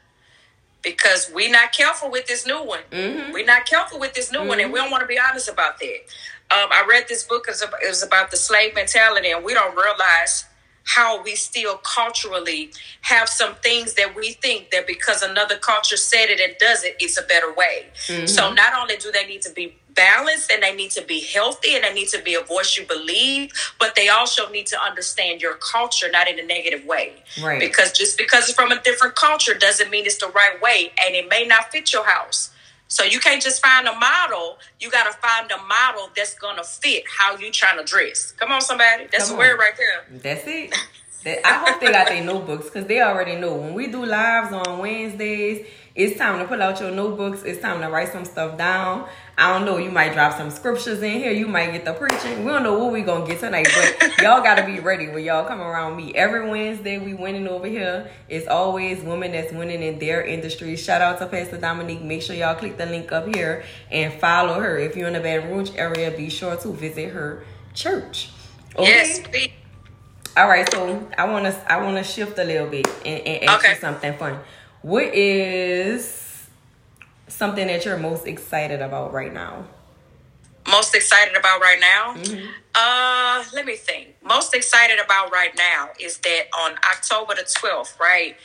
because 0.81 1.31
we're 1.33 1.51
not 1.51 1.71
careful 1.71 2.09
with 2.11 2.27
this 2.27 2.45
new 2.45 2.61
one. 2.63 2.81
Mm-hmm. 2.91 3.31
We're 3.33 3.45
not 3.45 3.65
careful 3.65 3.99
with 3.99 4.13
this 4.13 4.31
new 4.31 4.43
one, 4.43 4.59
and 4.59 4.71
we 4.71 4.79
don't 4.79 4.91
want 4.91 5.01
to 5.01 5.07
be 5.07 5.19
honest 5.19 5.49
about 5.49 5.79
that. 5.79 5.97
Um, 6.51 6.69
I 6.71 6.85
read 6.87 7.07
this 7.07 7.23
book. 7.23 7.47
It 7.49 7.87
was 7.87 8.03
about 8.03 8.29
the 8.31 8.37
slave 8.37 8.75
mentality, 8.75 9.31
and 9.31 9.43
we 9.43 9.53
don't 9.53 9.75
realize 9.75 10.45
how 10.85 11.21
we 11.23 11.35
still 11.35 11.77
culturally 11.77 12.71
have 13.01 13.27
some 13.27 13.55
things 13.55 13.95
that 13.95 14.15
we 14.15 14.31
think 14.31 14.71
that 14.71 14.87
because 14.87 15.21
another 15.21 15.57
culture 15.57 15.97
said 15.97 16.27
it 16.29 16.39
and 16.39 16.55
does 16.59 16.83
it, 16.83 16.95
it's 16.99 17.17
a 17.17 17.23
better 17.23 17.53
way. 17.53 17.87
Mm-hmm. 18.07 18.27
So 18.27 18.53
not 18.53 18.73
only 18.79 18.95
do 18.97 19.11
they 19.11 19.25
need 19.25 19.41
to 19.43 19.51
be 19.51 19.75
balanced 19.95 20.51
and 20.51 20.61
they 20.61 20.75
need 20.75 20.91
to 20.91 21.01
be 21.01 21.21
healthy 21.21 21.73
and 21.73 21.83
they 21.83 21.93
need 21.93 22.09
to 22.09 22.21
be 22.21 22.35
a 22.35 22.41
voice 22.41 22.77
you 22.77 22.85
believe, 22.85 23.51
but 23.79 23.95
they 23.95 24.09
also 24.09 24.49
need 24.49 24.67
to 24.67 24.81
understand 24.81 25.41
your 25.41 25.55
culture, 25.55 26.09
not 26.11 26.29
in 26.29 26.37
a 26.37 26.43
negative 26.43 26.85
way. 26.85 27.13
Right. 27.41 27.59
Because 27.59 27.91
just 27.91 28.17
because 28.17 28.49
it's 28.49 28.53
from 28.53 28.71
a 28.71 28.81
different 28.81 29.15
culture 29.15 29.53
doesn't 29.53 29.89
mean 29.89 30.05
it's 30.05 30.17
the 30.17 30.27
right 30.27 30.61
way 30.61 30.91
and 31.05 31.15
it 31.15 31.29
may 31.29 31.45
not 31.45 31.71
fit 31.71 31.91
your 31.91 32.05
house. 32.05 32.51
So 32.87 33.03
you 33.03 33.19
can't 33.19 33.41
just 33.41 33.61
find 33.61 33.87
a 33.87 33.95
model. 33.95 34.57
You 34.79 34.91
got 34.91 35.11
to 35.11 35.17
find 35.17 35.51
a 35.51 35.57
model 35.57 36.09
that's 36.15 36.35
gonna 36.35 36.63
fit 36.63 37.03
how 37.07 37.37
you 37.37 37.51
trying 37.51 37.77
to 37.77 37.83
dress. 37.83 38.31
Come 38.33 38.51
on, 38.51 38.61
somebody. 38.61 39.07
That's 39.11 39.29
Come 39.29 39.37
a 39.37 39.39
word 39.39 39.57
right 39.57 39.73
there. 39.77 40.19
That's 40.19 40.47
it. 40.47 40.73
That, 41.23 41.45
I 41.45 41.53
hope 41.65 41.81
they 41.81 41.91
got 41.91 42.07
their 42.07 42.23
notebooks 42.23 42.65
because 42.65 42.85
they 42.85 43.01
already 43.01 43.35
know 43.35 43.55
when 43.55 43.73
we 43.73 43.87
do 43.87 44.05
lives 44.05 44.53
on 44.53 44.77
Wednesdays. 44.77 45.65
It's 45.95 46.17
time 46.17 46.39
to 46.39 46.45
pull 46.45 46.61
out 46.61 46.81
your 46.81 46.91
notebooks. 46.91 47.43
It's 47.43 47.61
time 47.61 47.79
to 47.79 47.87
write 47.87 48.11
some 48.11 48.25
stuff 48.25 48.57
down. 48.57 49.07
I 49.37 49.53
don't 49.53 49.65
know. 49.65 49.77
You 49.77 49.89
might 49.91 50.11
drop 50.11 50.37
some 50.37 50.49
scriptures 50.49 51.01
in 51.01 51.19
here. 51.19 51.31
You 51.31 51.47
might 51.47 51.71
get 51.71 51.85
the 51.85 51.93
preaching. 51.93 52.43
We 52.43 52.51
don't 52.51 52.63
know 52.63 52.77
what 52.77 52.91
we 52.91 53.01
gonna 53.01 53.25
get 53.25 53.39
tonight, 53.39 53.69
but 53.73 54.17
y'all 54.21 54.43
gotta 54.43 54.65
be 54.65 54.81
ready 54.81 55.07
when 55.07 55.23
y'all 55.23 55.45
come 55.45 55.61
around 55.61 55.95
me 55.95 56.13
every 56.13 56.49
Wednesday. 56.49 56.97
We 56.97 57.13
winning 57.13 57.47
over 57.47 57.65
here. 57.65 58.11
It's 58.27 58.45
always 58.45 59.01
women 59.03 59.31
that's 59.31 59.53
winning 59.53 59.81
in 59.81 59.97
their 59.97 60.21
industry. 60.21 60.75
Shout 60.75 61.01
out 61.01 61.17
to 61.19 61.27
Pastor 61.27 61.57
Domonique. 61.57 62.03
Make 62.03 62.23
sure 62.23 62.35
y'all 62.35 62.55
click 62.55 62.75
the 62.75 62.87
link 62.87 63.13
up 63.13 63.33
here 63.33 63.63
and 63.89 64.13
follow 64.19 64.59
her. 64.59 64.77
If 64.77 64.97
you're 64.97 65.07
in 65.07 65.13
the 65.13 65.21
Baton 65.21 65.49
Rouge 65.49 65.71
area, 65.77 66.11
be 66.11 66.29
sure 66.29 66.57
to 66.57 66.73
visit 66.73 67.13
her 67.13 67.45
church. 67.73 68.31
Okay? 68.75 68.83
Yes, 68.83 69.19
please. 69.21 69.51
All 70.35 70.49
right, 70.49 70.69
so 70.69 71.07
I 71.17 71.23
want 71.23 71.45
to 71.45 71.71
I 71.71 71.81
want 71.81 71.95
to 71.95 72.03
shift 72.03 72.37
a 72.37 72.43
little 72.43 72.67
bit 72.67 72.85
and, 73.05 73.25
and 73.25 73.49
ask 73.49 73.65
you 73.65 73.75
something 73.75 74.17
fun. 74.17 74.37
What 74.85 75.15
is 75.15 76.47
something 77.27 77.65
that 77.65 77.85
you're 77.85 77.97
most 77.97 78.27
excited 78.27 78.83
about 78.83 79.13
right 79.13 79.33
now? 79.33 79.65
most 80.67 80.93
excited 80.93 81.35
about 81.35 81.59
right 81.59 81.79
now? 81.79 82.13
Mm-hmm. 82.13 82.45
Uh, 82.75 83.43
let 83.53 83.65
me 83.65 83.77
think. 83.77 84.15
Most 84.23 84.53
excited 84.53 84.99
about 85.03 85.31
right 85.31 85.55
now 85.57 85.89
is 85.99 86.19
that 86.19 86.43
on 86.59 86.73
October 86.91 87.33
the 87.33 87.41
12th, 87.41 87.99
right? 87.99 88.35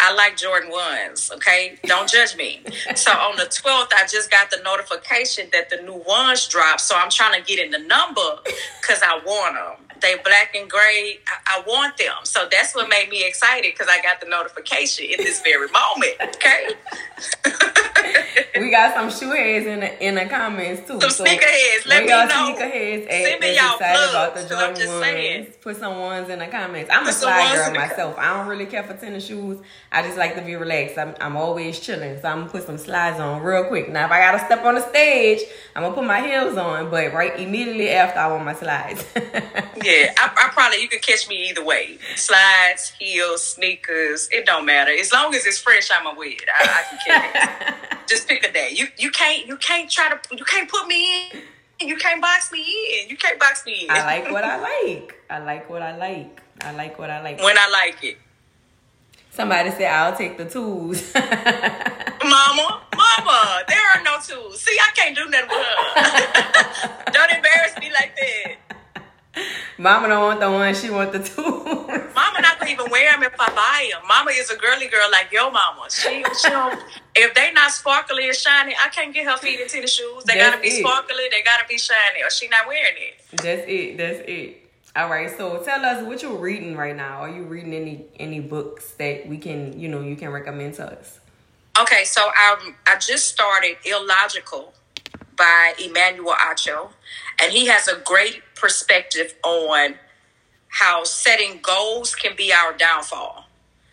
I 0.00 0.12
like 0.12 0.36
Jordan 0.36 0.72
ones, 0.72 1.30
okay? 1.34 1.78
Don't 1.84 2.10
judge 2.10 2.36
me. 2.36 2.62
so 2.96 3.12
on 3.12 3.36
the 3.36 3.44
12th, 3.44 3.92
I 3.94 4.08
just 4.10 4.28
got 4.28 4.50
the 4.50 4.58
notification 4.64 5.50
that 5.52 5.70
the 5.70 5.76
new 5.82 6.02
ones 6.04 6.48
dropped. 6.48 6.80
So 6.80 6.96
I'm 6.96 7.10
trying 7.10 7.40
to 7.40 7.46
get 7.46 7.64
in 7.64 7.70
the 7.70 7.86
number 7.86 8.40
because 8.80 9.02
I 9.04 9.20
want 9.24 9.54
them. 9.54 9.85
They 10.00 10.16
black 10.24 10.54
and 10.54 10.68
gray. 10.70 11.18
I, 11.46 11.58
I 11.58 11.62
want 11.66 11.96
them. 11.96 12.14
So 12.24 12.48
that's 12.50 12.74
what 12.74 12.88
made 12.88 13.08
me 13.08 13.26
excited 13.26 13.72
because 13.72 13.88
I 13.90 14.00
got 14.02 14.20
the 14.20 14.28
notification 14.28 15.06
in 15.06 15.18
this 15.24 15.40
very 15.42 15.68
moment, 15.68 16.16
okay? 16.36 16.68
We 18.58 18.70
got 18.70 18.94
some 18.94 19.10
shoe 19.10 19.30
heads 19.34 19.66
in 19.66 19.80
the 19.80 20.04
in 20.06 20.14
the 20.14 20.26
comments 20.26 20.86
too. 20.86 20.98
Some 21.00 21.10
sneakerheads, 21.26 21.86
let 21.86 22.04
me 22.04 22.10
y'all 22.10 22.26
know. 22.26 22.54
sneakerheads 22.54 23.08
Send 23.10 23.40
me 23.40 23.54
y'all 23.56 23.74
excited 23.74 24.10
about 24.10 24.34
the 24.34 24.42
'cause 24.42 24.52
I'm 24.52 24.74
just 24.74 24.88
ones. 24.88 25.00
saying. 25.04 25.46
Put 25.60 25.76
some 25.76 25.98
ones 25.98 26.28
in 26.30 26.38
the 26.38 26.46
comments. 26.46 26.90
I'm 26.90 27.02
a 27.02 27.06
Put 27.06 27.14
some 27.14 27.32
fly 27.32 27.54
girl 27.54 27.74
myself. 27.74 28.14
I 28.18 28.34
don't 28.36 28.46
really 28.46 28.66
care 28.66 28.82
for 28.82 28.94
tennis 28.94 29.26
shoes. 29.26 29.58
I 29.92 30.02
just 30.02 30.16
like 30.16 30.34
to 30.36 30.42
be 30.42 30.54
relaxed. 30.56 30.96
I'm 30.98 31.14
I'm 31.20 31.36
always 31.36 31.78
chilling, 31.80 32.20
so 32.20 32.28
I'm 32.28 32.40
gonna 32.40 32.50
put 32.50 32.64
some 32.66 32.78
slides 32.78 33.20
on 33.20 33.42
real 33.42 33.64
quick. 33.64 33.88
Now 33.90 34.06
if 34.06 34.12
I 34.12 34.20
gotta 34.20 34.44
step 34.44 34.64
on 34.64 34.74
the 34.76 34.88
stage, 34.88 35.40
I'm 35.74 35.82
gonna 35.82 35.94
put 35.94 36.04
my 36.04 36.26
heels 36.26 36.56
on, 36.56 36.90
but 36.90 37.12
right 37.12 37.38
immediately 37.38 37.90
after 37.90 38.20
I 38.20 38.28
want 38.28 38.44
my 38.44 38.54
slides. 38.54 39.04
Yeah, 39.86 40.12
I, 40.18 40.46
I 40.46 40.50
probably 40.52 40.82
you 40.82 40.88
can 40.88 40.98
catch 40.98 41.28
me 41.28 41.48
either 41.48 41.64
way. 41.64 41.98
Slides, 42.16 42.92
heels, 42.98 43.42
sneakers. 43.42 44.28
It 44.32 44.44
don't 44.44 44.66
matter 44.66 44.90
as 44.90 45.12
long 45.12 45.32
as 45.32 45.46
it's 45.46 45.58
fresh. 45.58 45.88
I'm 45.92 46.16
with 46.16 46.42
it. 46.42 46.48
I, 46.52 46.64
I 46.64 46.82
can 46.90 46.98
catch 47.06 47.68
it. 47.68 47.74
Just 48.08 48.26
pick 48.26 48.44
a 48.44 48.52
day. 48.52 48.70
You 48.72 48.86
you 48.98 49.12
can't 49.12 49.46
you 49.46 49.56
can't 49.58 49.88
try 49.88 50.08
to 50.08 50.36
you 50.36 50.44
can't 50.44 50.68
put 50.68 50.88
me 50.88 51.30
in. 51.30 51.88
You 51.88 51.96
can't 51.96 52.20
box 52.20 52.50
me 52.50 52.60
in. 52.60 53.08
You 53.08 53.16
can't 53.16 53.38
box 53.38 53.64
me 53.64 53.84
in. 53.84 53.90
I 53.90 54.04
like 54.04 54.32
what 54.32 54.42
I 54.42 54.58
like. 54.60 55.14
I 55.30 55.38
like 55.38 55.70
what 55.70 55.82
I 55.82 55.96
like. 55.96 56.42
I 56.62 56.72
like 56.72 56.98
what 56.98 57.10
I 57.10 57.22
like. 57.22 57.40
when 57.40 57.56
I 57.56 57.68
like 57.70 58.02
it. 58.02 58.18
Somebody 59.30 59.70
said 59.70 59.92
I'll 59.92 60.16
take 60.16 60.36
the 60.36 60.46
tools. 60.46 61.12
Mama, 62.24 62.80
mama, 62.96 63.62
there 63.68 63.86
are 63.94 64.02
no 64.02 64.16
tools. 64.26 64.60
See, 64.60 64.76
I 64.80 64.90
can't 64.96 65.14
do 65.14 65.28
nothing 65.28 65.48
with 65.48 65.66
her. 65.66 67.04
don't 67.12 67.30
embarrass 67.30 67.78
me 67.78 67.92
like 67.92 68.16
that. 68.16 68.56
Mama 69.78 70.08
don't 70.08 70.22
want 70.22 70.40
the 70.40 70.50
one, 70.50 70.74
she 70.74 70.88
want 70.88 71.12
the 71.12 71.18
two. 71.18 71.42
Mama 72.14 72.40
not 72.40 72.58
gonna 72.58 72.70
even 72.70 72.90
wear 72.90 73.12
them 73.12 73.22
if 73.22 73.34
I 73.38 73.48
buy 73.50 73.90
them. 73.92 74.06
Mama 74.08 74.30
is 74.32 74.50
a 74.50 74.56
girly 74.56 74.86
girl 74.86 75.06
like 75.12 75.30
your 75.30 75.50
mama. 75.50 75.86
She, 75.90 76.24
she 76.40 76.48
don't, 76.48 76.80
if 77.14 77.34
they 77.34 77.52
not 77.52 77.70
sparkly 77.70 78.26
and 78.26 78.34
shiny, 78.34 78.74
I 78.82 78.88
can't 78.88 79.12
get 79.12 79.26
her 79.26 79.36
feet 79.36 79.60
into 79.60 79.80
the 79.82 79.86
shoes. 79.86 80.24
They 80.24 80.34
That's 80.34 80.50
gotta 80.50 80.62
be 80.62 80.68
it. 80.68 80.80
sparkly. 80.84 81.24
They 81.30 81.42
gotta 81.42 81.66
be 81.68 81.78
shiny, 81.78 82.22
or 82.22 82.30
she 82.30 82.48
not 82.48 82.66
wearing 82.66 82.96
it. 82.96 83.36
That's 83.36 83.68
it. 83.68 83.98
That's 83.98 84.20
it. 84.26 84.62
All 84.96 85.10
right. 85.10 85.30
So 85.36 85.62
tell 85.62 85.84
us 85.84 86.06
what 86.06 86.22
you're 86.22 86.38
reading 86.38 86.74
right 86.74 86.96
now. 86.96 87.18
Are 87.20 87.28
you 87.28 87.42
reading 87.42 87.74
any 87.74 88.06
any 88.18 88.40
books 88.40 88.92
that 88.92 89.28
we 89.28 89.36
can, 89.36 89.78
you 89.78 89.88
know, 89.88 90.00
you 90.00 90.16
can 90.16 90.30
recommend 90.30 90.74
to 90.74 90.86
us? 90.98 91.20
Okay, 91.78 92.04
so 92.04 92.22
I 92.22 92.72
I 92.86 92.96
just 92.98 93.26
started 93.28 93.76
Illogical 93.84 94.72
by 95.36 95.74
Emmanuel 95.82 96.34
Acho, 96.34 96.90
and 97.40 97.52
he 97.52 97.66
has 97.66 97.88
a 97.88 97.98
great 97.98 98.42
perspective 98.54 99.34
on 99.44 99.94
how 100.68 101.04
setting 101.04 101.60
goals 101.62 102.14
can 102.14 102.34
be 102.36 102.52
our 102.52 102.72
downfall. 102.72 103.44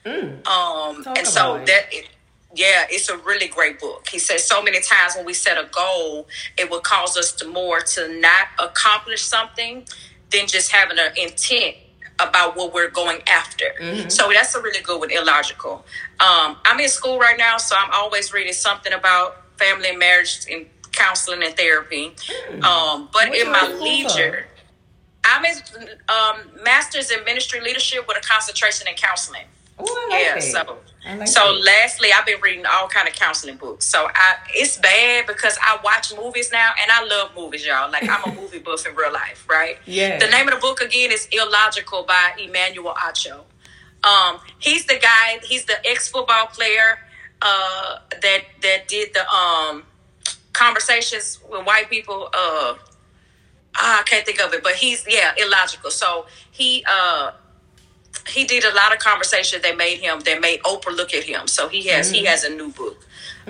Mm. 0.05 0.45
Um, 0.47 1.03
Talk 1.03 1.17
and 1.17 1.27
so 1.27 1.55
it. 1.55 1.65
that, 1.67 1.85
it, 1.91 2.09
yeah, 2.55 2.85
it's 2.89 3.09
a 3.09 3.17
really 3.17 3.47
great 3.47 3.79
book. 3.79 4.07
He 4.09 4.19
says 4.19 4.45
so 4.45 4.61
many 4.61 4.81
times 4.81 5.15
when 5.15 5.25
we 5.25 5.33
set 5.33 5.57
a 5.57 5.67
goal, 5.71 6.27
it 6.57 6.69
will 6.69 6.81
cause 6.81 7.17
us 7.17 7.31
to 7.33 7.47
more 7.47 7.79
to 7.79 8.19
not 8.19 8.47
accomplish 8.59 9.23
something 9.23 9.85
than 10.31 10.47
just 10.47 10.71
having 10.71 10.99
an 10.99 11.11
intent 11.17 11.77
about 12.19 12.55
what 12.55 12.73
we're 12.73 12.89
going 12.89 13.21
after. 13.27 13.65
Mm-hmm. 13.81 14.09
So 14.09 14.29
that's 14.31 14.53
a 14.55 14.61
really 14.61 14.81
good 14.81 14.99
one, 14.99 15.11
illogical. 15.11 15.85
Um, 16.19 16.57
I'm 16.65 16.79
in 16.79 16.89
school 16.89 17.17
right 17.17 17.37
now, 17.37 17.57
so 17.57 17.75
I'm 17.77 17.91
always 17.91 18.33
reading 18.33 18.53
something 18.53 18.93
about 18.93 19.57
family 19.57 19.89
and 19.89 19.99
marriage 19.99 20.45
and 20.49 20.67
counseling 21.03 21.43
and 21.43 21.55
therapy. 21.55 22.05
Um, 22.63 23.09
but 23.11 23.23
Hmm. 23.25 23.29
What 23.29 23.39
in 23.39 23.51
my 23.51 23.67
leisure, 23.81 24.47
I'm 25.25 25.43
in 25.45 25.57
um, 26.09 26.63
master's 26.63 27.11
in 27.11 27.23
ministry 27.25 27.59
leadership 27.61 28.07
with 28.07 28.17
a 28.17 28.21
concentration 28.21 28.87
in 28.87 28.95
counseling. 28.95 29.45
Oh, 29.79 29.85
I 29.85 30.13
like 30.13 30.21
Yeah, 30.23 30.33
that. 30.35 30.43
so 30.67 30.77
like 31.17 31.27
so 31.27 31.39
that. 31.53 31.63
lastly, 31.63 32.09
I've 32.15 32.25
been 32.25 32.39
reading 32.41 32.65
all 32.65 32.87
kind 32.87 33.07
of 33.07 33.15
counseling 33.15 33.57
books. 33.57 33.85
So 33.85 34.07
I 34.13 34.35
it's 34.53 34.77
bad 34.77 35.25
because 35.25 35.57
I 35.61 35.77
watch 35.83 36.13
movies 36.15 36.51
now 36.51 36.71
and 36.81 36.91
I 36.91 37.03
love 37.05 37.31
movies, 37.35 37.65
y'all. 37.65 37.89
Like 37.91 38.07
I'm 38.07 38.23
a 38.31 38.35
movie 38.41 38.59
buff 38.59 38.85
in 38.85 38.95
real 38.95 39.11
life, 39.11 39.45
right? 39.49 39.77
Yeah. 39.85 40.19
The 40.19 40.27
name 40.27 40.47
of 40.47 40.53
the 40.55 40.59
book 40.59 40.79
again 40.81 41.11
is 41.11 41.27
Illogical 41.31 42.03
by 42.03 42.33
Emmanuel 42.39 42.93
Acho. 42.93 43.41
Um, 44.03 44.39
he's 44.59 44.85
the 44.85 44.99
guy. 45.01 45.39
He's 45.43 45.65
the 45.65 45.77
ex 45.87 46.07
football 46.09 46.47
player 46.47 46.99
uh, 47.41 47.99
that 48.21 48.41
that 48.61 48.87
did 48.87 49.13
the 49.13 49.27
um, 49.33 49.83
conversations 50.53 51.39
with 51.49 51.65
white 51.65 51.89
people. 51.89 52.29
Uh, 52.33 52.75
I 53.75 54.03
can't 54.05 54.25
think 54.25 54.39
of 54.39 54.53
it, 54.53 54.63
but 54.63 54.73
he's 54.75 55.05
yeah 55.07 55.33
illogical. 55.37 55.91
So 55.91 56.27
he 56.51 56.85
uh, 56.87 57.31
he 58.27 58.45
did 58.45 58.63
a 58.63 58.73
lot 58.73 58.93
of 58.93 58.99
conversations 58.99 59.63
that 59.63 59.77
made 59.77 59.97
him 59.99 60.19
that 60.21 60.39
made 60.41 60.61
Oprah 60.61 60.95
look 60.95 61.13
at 61.13 61.23
him. 61.23 61.47
So 61.47 61.67
he 61.67 61.87
has 61.87 62.11
he 62.11 62.25
has 62.25 62.43
a 62.43 62.49
new 62.49 62.71
book. 62.71 63.05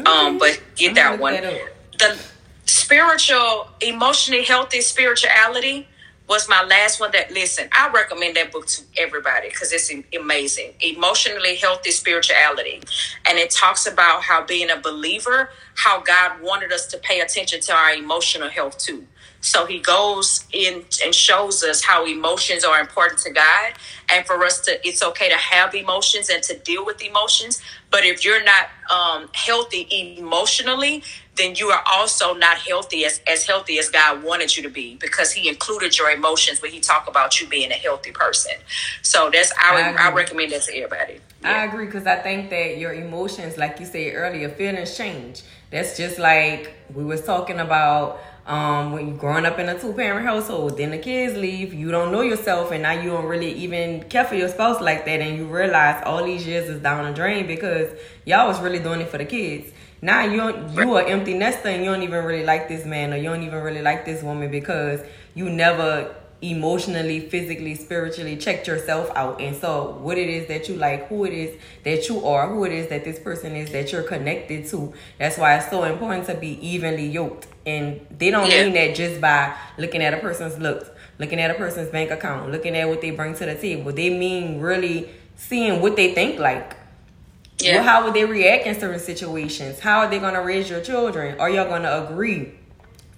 Um, 0.05 0.37
but 0.39 0.59
get 0.75 0.95
that 0.95 1.19
one. 1.19 1.33
that. 1.33 1.69
The 1.99 2.19
spiritual, 2.65 3.67
emotionally 3.81 4.43
healthy 4.43 4.81
spirituality 4.81 5.87
was 6.33 6.49
my 6.49 6.63
last 6.63 6.99
one 6.99 7.11
that 7.11 7.31
listen 7.31 7.69
i 7.73 7.87
recommend 7.91 8.35
that 8.35 8.51
book 8.51 8.65
to 8.65 8.81
everybody 8.97 9.49
because 9.49 9.71
it's 9.71 9.91
amazing. 10.19 10.73
Emotionally 10.81 11.55
healthy 11.55 11.91
spirituality. 11.91 12.81
And 13.27 13.37
it 13.37 13.51
talks 13.51 13.85
about 13.85 14.23
how 14.23 14.43
being 14.43 14.71
a 14.71 14.77
believer 14.77 15.51
how 15.75 16.01
god 16.01 16.41
wanted 16.41 16.71
us 16.71 16.87
to 16.87 16.97
pay 16.97 17.19
attention 17.19 17.61
to 17.61 17.73
our 17.73 17.93
emotional 17.93 18.49
health 18.49 18.79
too 18.79 19.05
so 19.43 19.65
he 19.65 19.79
goes 19.79 20.45
in 20.53 20.85
and 21.03 21.13
shows 21.13 21.63
us 21.65 21.83
how 21.83 22.05
emotions 22.05 22.63
are 22.63 22.79
important 22.79 23.19
to 23.19 23.31
God 23.31 23.73
and 24.09 24.25
for 24.25 24.41
us 24.45 24.61
to, 24.61 24.87
it's 24.87 25.03
okay 25.03 25.27
to 25.27 25.35
have 25.35 25.75
emotions 25.75 26.29
and 26.29 26.41
to 26.43 26.57
deal 26.59 26.85
with 26.85 27.03
emotions. 27.03 27.61
But 27.91 28.05
if 28.05 28.23
you're 28.23 28.43
not 28.43 28.69
um, 28.89 29.29
healthy 29.33 29.85
emotionally, 30.17 31.03
then 31.35 31.55
you 31.55 31.67
are 31.67 31.83
also 31.91 32.33
not 32.33 32.57
healthy 32.57 33.03
as, 33.03 33.19
as 33.27 33.45
healthy 33.45 33.79
as 33.79 33.89
God 33.89 34.23
wanted 34.23 34.55
you 34.55 34.63
to 34.63 34.69
be 34.69 34.95
because 34.95 35.33
he 35.33 35.49
included 35.49 35.97
your 35.97 36.09
emotions 36.09 36.61
when 36.61 36.71
he 36.71 36.79
talked 36.79 37.09
about 37.09 37.41
you 37.41 37.47
being 37.47 37.69
a 37.71 37.75
healthy 37.75 38.11
person. 38.11 38.53
So 39.01 39.29
that's, 39.29 39.51
I, 39.61 39.93
I, 39.97 40.07
I 40.07 40.11
recommend 40.13 40.53
that 40.53 40.61
to 40.63 40.75
everybody. 40.75 41.19
Yeah. 41.41 41.49
I 41.49 41.65
agree 41.65 41.87
because 41.87 42.07
I 42.07 42.15
think 42.15 42.49
that 42.51 42.77
your 42.77 42.93
emotions, 42.93 43.57
like 43.57 43.77
you 43.81 43.85
said 43.85 44.13
earlier, 44.15 44.47
feelings 44.47 44.95
change. 44.95 45.41
That's 45.69 45.97
just 45.97 46.17
like 46.17 46.73
we 46.93 47.03
was 47.03 47.25
talking 47.25 47.59
about 47.59 48.21
um, 48.45 48.91
when 48.91 49.07
you're 49.07 49.17
growing 49.17 49.45
up 49.45 49.57
in 49.59 49.69
a 49.69 49.79
two 49.79 49.93
parent 49.93 50.25
household, 50.25 50.77
then 50.77 50.91
the 50.91 50.97
kids 50.97 51.37
leave, 51.37 51.73
you 51.73 51.91
don't 51.91 52.11
know 52.11 52.21
yourself, 52.21 52.71
and 52.71 52.83
now 52.83 52.91
you 52.91 53.09
don't 53.09 53.25
really 53.25 53.53
even 53.53 54.03
care 54.03 54.25
for 54.25 54.35
your 54.35 54.49
spouse 54.49 54.81
like 54.81 55.05
that, 55.05 55.21
and 55.21 55.37
you 55.37 55.45
realize 55.45 56.03
all 56.05 56.23
these 56.23 56.45
years 56.45 56.69
is 56.69 56.81
down 56.81 57.05
the 57.05 57.13
drain 57.13 57.47
because 57.47 57.89
y'all 58.25 58.47
was 58.47 58.59
really 58.59 58.79
doing 58.79 59.01
it 59.01 59.09
for 59.09 59.17
the 59.17 59.25
kids. 59.25 59.71
Now 60.03 60.25
you 60.25 60.43
you 60.73 60.95
are 60.95 61.05
empty 61.05 61.33
nester 61.33 61.69
and 61.69 61.81
you 61.81 61.89
don't 61.89 62.03
even 62.03 62.25
really 62.25 62.43
like 62.43 62.67
this 62.67 62.85
man 62.85 63.13
or 63.13 63.15
you 63.15 63.29
don't 63.29 63.43
even 63.43 63.63
really 63.63 63.81
like 63.81 64.03
this 64.03 64.21
woman 64.21 64.51
because 64.51 64.99
you 65.33 65.49
never 65.49 66.13
emotionally, 66.43 67.21
physically, 67.21 67.75
spiritually 67.75 68.35
checked 68.35 68.67
yourself 68.67 69.09
out 69.15 69.39
and 69.39 69.55
so 69.55 69.97
what 70.01 70.17
it 70.17 70.29
is 70.29 70.47
that 70.47 70.67
you 70.67 70.75
like, 70.75 71.07
who 71.07 71.25
it 71.25 71.33
is 71.33 71.57
that 71.83 72.09
you 72.09 72.25
are, 72.25 72.49
who 72.49 72.65
it 72.65 72.71
is 72.71 72.89
that 72.89 73.03
this 73.03 73.19
person 73.19 73.55
is 73.55 73.71
that 73.71 73.91
you're 73.91 74.03
connected 74.03 74.67
to. 74.67 74.93
That's 75.17 75.37
why 75.37 75.55
it's 75.57 75.69
so 75.69 75.83
important 75.83 76.27
to 76.27 76.35
be 76.35 76.59
evenly 76.65 77.07
yoked. 77.07 77.47
And 77.65 78.05
they 78.11 78.29
don't 78.29 78.49
yeah. 78.49 78.63
mean 78.63 78.73
that 78.73 78.95
just 78.95 79.21
by 79.21 79.55
looking 79.77 80.01
at 80.01 80.13
a 80.13 80.17
person's 80.17 80.57
looks, 80.59 80.89
looking 81.17 81.39
at 81.39 81.51
a 81.51 81.53
person's 81.53 81.89
bank 81.89 82.11
account, 82.11 82.51
looking 82.51 82.75
at 82.75 82.87
what 82.87 83.01
they 83.01 83.11
bring 83.11 83.35
to 83.35 83.45
the 83.45 83.55
table. 83.55 83.91
They 83.91 84.09
mean 84.09 84.59
really 84.59 85.09
seeing 85.35 85.81
what 85.81 85.95
they 85.95 86.13
think 86.13 86.39
like. 86.39 86.77
Yeah. 87.59 87.75
Well, 87.75 87.83
how 87.83 88.03
would 88.03 88.13
they 88.13 88.25
react 88.25 88.65
in 88.65 88.77
certain 88.77 88.99
situations? 88.99 89.79
How 89.79 89.99
are 89.99 90.09
they 90.09 90.19
going 90.19 90.33
to 90.33 90.41
raise 90.41 90.69
your 90.69 90.81
children? 90.81 91.39
Are 91.39 91.49
y'all 91.49 91.67
going 91.67 91.83
to 91.83 92.09
agree? 92.09 92.53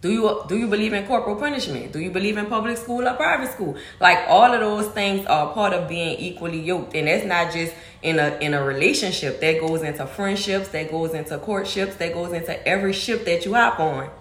Do 0.06 0.12
you 0.12 0.44
do 0.48 0.56
you 0.56 0.68
believe 0.68 0.94
in 0.94 1.08
corporal 1.08 1.36
punishment? 1.36 1.91
Do 1.91 1.98
you 2.00 2.12
believe 2.12 2.38
in 2.38 2.46
public 2.46 2.78
school 2.78 3.08
or 3.08 3.15
private 3.15 3.52
school? 3.52 3.76
Like 4.00 4.20
all 4.28 4.54
of 4.54 4.60
those 4.60 4.86
things 4.94 5.26
are 5.26 5.52
part 5.52 5.74
of 5.74 5.89
being 5.89 6.20
equally 6.20 6.62
yoked, 6.62 6.94
and 6.94 7.08
that's 7.08 7.26
not 7.26 7.52
just 7.52 7.74
in 8.04 8.20
a 8.20 8.38
in 8.39 8.54
a 8.54 8.63
relationship. 8.63 9.41
That 9.41 9.60
goes 9.60 9.82
into 9.82 10.06
friendships. 10.06 10.68
That 10.68 10.91
goes 10.91 11.15
into 11.15 11.39
courtships. 11.39 11.96
That 11.96 12.13
goes 12.13 12.34
into 12.34 12.68
every 12.68 12.94
ship 12.94 13.26
that 13.26 13.46
you 13.46 13.56
hop 13.56 13.80
on. 13.80 14.12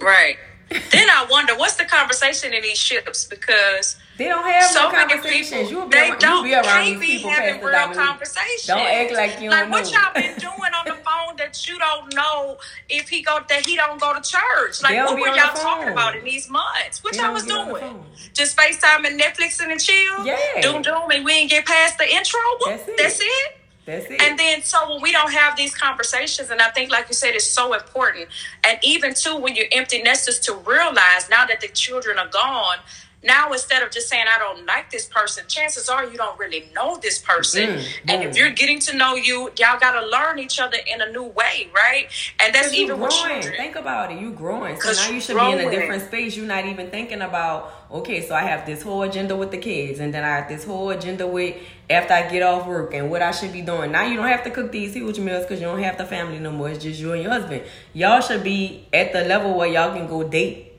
Right. 0.00 0.36
then 0.68 1.10
I 1.10 1.26
wonder 1.28 1.56
what's 1.56 1.74
the 1.74 1.86
conversation 1.86 2.54
in 2.54 2.62
these 2.62 2.78
ships 2.78 3.24
because 3.24 3.96
they 4.22 4.28
don't 4.28 4.44
have 4.44 4.64
so 4.64 4.84
no 4.84 4.90
conversations. 4.90 5.68
People, 5.68 5.82
you 5.84 5.88
be, 5.88 5.96
they 5.96 6.08
around, 6.10 6.20
don't, 6.20 6.46
you 6.46 6.52
be 6.52 6.54
around 6.54 6.84
these 6.86 7.00
people 7.00 7.30
having 7.30 7.62
real 7.62 7.94
conversations. 7.94 8.66
Don't 8.66 8.78
act 8.78 9.12
like 9.12 9.40
you 9.40 9.50
like 9.50 9.60
don't 9.60 9.70
like 9.70 9.84
what 9.84 9.92
know. 9.92 10.00
y'all 10.00 10.14
been 10.14 10.38
doing 10.38 10.72
on 10.74 10.84
the 10.86 10.94
phone 11.02 11.36
that 11.38 11.68
you 11.68 11.78
don't 11.78 12.14
know 12.14 12.58
if 12.88 13.08
he 13.08 13.22
go 13.22 13.40
that 13.48 13.66
he 13.66 13.76
don't 13.76 14.00
go 14.00 14.14
to 14.14 14.20
church. 14.20 14.82
Like 14.82 14.96
what 15.06 15.18
were 15.18 15.28
y'all 15.28 15.54
talking 15.54 15.88
about 15.88 16.16
in 16.16 16.24
these 16.24 16.48
months? 16.48 17.02
What 17.02 17.16
y'all 17.16 17.32
was 17.32 17.44
doing? 17.44 18.04
Just 18.32 18.56
FaceTime 18.56 19.06
and 19.06 19.20
Netflix 19.20 19.60
and 19.60 19.80
chill. 19.80 20.24
Yeah. 20.24 20.60
Doom 20.60 20.82
doom 20.82 21.10
and 21.10 21.24
we 21.24 21.32
didn't 21.32 21.50
get 21.50 21.66
past 21.66 21.98
the 21.98 22.08
intro. 22.08 22.40
That's 22.64 22.88
it. 22.88 22.96
That's 22.96 23.20
it. 23.20 23.56
That's 23.84 24.06
it. 24.06 24.22
And 24.22 24.38
then, 24.38 24.62
so 24.62 24.88
when 24.88 25.02
we 25.02 25.10
don't 25.10 25.32
have 25.32 25.56
these 25.56 25.74
conversations, 25.74 26.50
and 26.50 26.60
I 26.60 26.70
think, 26.70 26.90
like 26.90 27.08
you 27.08 27.14
said, 27.14 27.34
it's 27.34 27.46
so 27.46 27.74
important. 27.74 28.28
And 28.64 28.78
even 28.82 29.12
too, 29.14 29.36
when 29.36 29.56
you're 29.56 29.66
empty 29.72 30.00
nesters, 30.02 30.38
to 30.40 30.54
realize 30.54 31.28
now 31.28 31.46
that 31.46 31.60
the 31.60 31.68
children 31.68 32.18
are 32.18 32.28
gone, 32.28 32.76
now 33.22 33.52
instead 33.52 33.82
of 33.82 33.90
just 33.90 34.08
saying 34.08 34.24
I 34.28 34.38
don't 34.38 34.66
like 34.66 34.90
this 34.90 35.06
person, 35.06 35.44
chances 35.46 35.88
are 35.88 36.04
you 36.04 36.16
don't 36.16 36.38
really 36.38 36.68
know 36.74 36.98
this 37.00 37.18
person. 37.18 37.68
Mm, 37.68 37.84
and 38.08 38.22
if 38.24 38.36
you're 38.36 38.50
getting 38.50 38.80
to 38.80 38.96
know 38.96 39.14
you, 39.14 39.50
y'all 39.58 39.78
gotta 39.78 40.06
learn 40.06 40.38
each 40.38 40.58
other 40.58 40.78
in 40.92 41.00
a 41.00 41.10
new 41.10 41.24
way, 41.24 41.68
right? 41.74 42.08
And 42.40 42.54
that's 42.54 42.72
even 42.72 42.96
growing. 42.96 43.02
with 43.02 43.12
children. 43.12 43.54
Think 43.56 43.76
about 43.76 44.12
it, 44.12 44.20
you 44.20 44.30
growing. 44.32 44.80
So 44.80 44.92
now 44.92 45.10
you 45.10 45.20
should 45.20 45.36
growing. 45.36 45.58
be 45.58 45.64
in 45.64 45.68
a 45.68 45.70
different 45.70 46.02
space. 46.02 46.36
You're 46.36 46.46
not 46.46 46.66
even 46.66 46.90
thinking 46.90 47.22
about 47.22 47.72
okay, 47.92 48.26
so 48.26 48.34
I 48.34 48.40
have 48.42 48.64
this 48.64 48.82
whole 48.82 49.02
agenda 49.02 49.36
with 49.36 49.50
the 49.50 49.58
kids, 49.58 50.00
and 50.00 50.12
then 50.12 50.24
I 50.24 50.28
have 50.28 50.48
this 50.48 50.64
whole 50.64 50.90
agenda 50.90 51.26
with 51.26 51.56
after 51.90 52.14
I 52.14 52.28
get 52.28 52.42
off 52.42 52.66
work 52.66 52.94
and 52.94 53.10
what 53.10 53.22
I 53.22 53.30
should 53.32 53.52
be 53.52 53.60
doing. 53.60 53.92
Now 53.92 54.04
you 54.04 54.16
don't 54.16 54.28
have 54.28 54.44
to 54.44 54.50
cook 54.50 54.72
these 54.72 54.94
huge 54.94 55.18
meals 55.18 55.44
because 55.44 55.60
you 55.60 55.66
don't 55.66 55.82
have 55.82 55.98
the 55.98 56.06
family 56.06 56.38
no 56.38 56.50
more. 56.50 56.70
It's 56.70 56.82
just 56.82 56.98
you 56.98 57.12
and 57.12 57.22
your 57.22 57.30
husband. 57.30 57.62
Y'all 57.92 58.20
should 58.20 58.42
be 58.42 58.88
at 58.92 59.12
the 59.12 59.24
level 59.24 59.56
where 59.56 59.68
y'all 59.68 59.94
can 59.94 60.08
go 60.08 60.22
date 60.26 60.71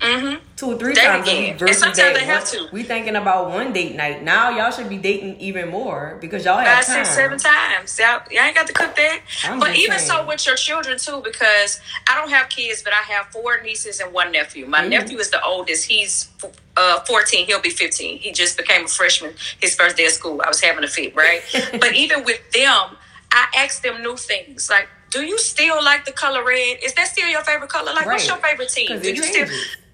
Mm-hmm. 0.00 0.44
Two 0.54 0.66
or 0.66 0.78
three 0.78 0.94
date 0.94 1.02
times 1.02 1.28
again. 1.28 1.42
a 1.42 1.52
week. 1.52 1.60
And 1.60 1.74
sometimes 1.74 2.18
they 2.18 2.24
have 2.24 2.48
to. 2.50 2.68
We 2.72 2.84
thinking 2.84 3.16
about 3.16 3.50
one 3.50 3.72
date 3.72 3.96
night. 3.96 4.22
Now 4.22 4.50
y'all 4.50 4.70
should 4.70 4.88
be 4.88 4.96
dating 4.96 5.40
even 5.40 5.68
more 5.68 6.18
because 6.20 6.44
y'all 6.44 6.58
have 6.58 6.84
Five, 6.84 6.86
time. 6.86 7.04
six, 7.04 7.16
seven 7.16 7.38
times. 7.38 7.98
Y'all, 7.98 8.20
y'all 8.30 8.44
ain't 8.44 8.54
got 8.54 8.68
to 8.68 8.72
cook 8.72 8.94
that. 8.94 9.20
I'm 9.44 9.58
but 9.58 9.74
even 9.74 9.98
saying. 9.98 10.22
so 10.22 10.26
with 10.26 10.46
your 10.46 10.54
children 10.54 10.98
too, 10.98 11.20
because 11.24 11.80
I 12.08 12.14
don't 12.14 12.30
have 12.30 12.48
kids, 12.48 12.82
but 12.82 12.92
I 12.92 13.02
have 13.12 13.26
four 13.26 13.60
nieces 13.60 13.98
and 13.98 14.12
one 14.12 14.30
nephew. 14.30 14.66
My 14.66 14.80
mm-hmm. 14.80 14.90
nephew 14.90 15.18
is 15.18 15.30
the 15.30 15.42
oldest. 15.42 15.86
He's 15.86 16.30
uh, 16.76 17.00
14. 17.00 17.46
He'll 17.46 17.60
be 17.60 17.70
15. 17.70 18.18
He 18.18 18.30
just 18.30 18.56
became 18.56 18.84
a 18.84 18.88
freshman 18.88 19.34
his 19.60 19.74
first 19.74 19.96
day 19.96 20.06
of 20.06 20.12
school. 20.12 20.40
I 20.44 20.48
was 20.48 20.60
having 20.60 20.84
a 20.84 20.88
fit, 20.88 21.16
right? 21.16 21.42
but 21.72 21.94
even 21.96 22.22
with 22.24 22.40
them, 22.52 22.96
I 23.32 23.46
asked 23.56 23.82
them 23.82 24.00
new 24.02 24.16
things 24.16 24.70
like, 24.70 24.88
do 25.10 25.22
you 25.22 25.38
still 25.38 25.82
like 25.82 26.04
the 26.04 26.12
color 26.12 26.44
red? 26.44 26.78
Is 26.84 26.94
that 26.94 27.08
still 27.08 27.28
your 27.28 27.42
favorite 27.42 27.70
color? 27.70 27.92
Like, 27.92 28.06
right. 28.06 28.14
what's 28.14 28.28
your 28.28 28.36
favorite 28.36 28.68
team? 28.68 29.00
Do 29.00 29.12
you 29.12 29.22
still? 29.22 29.48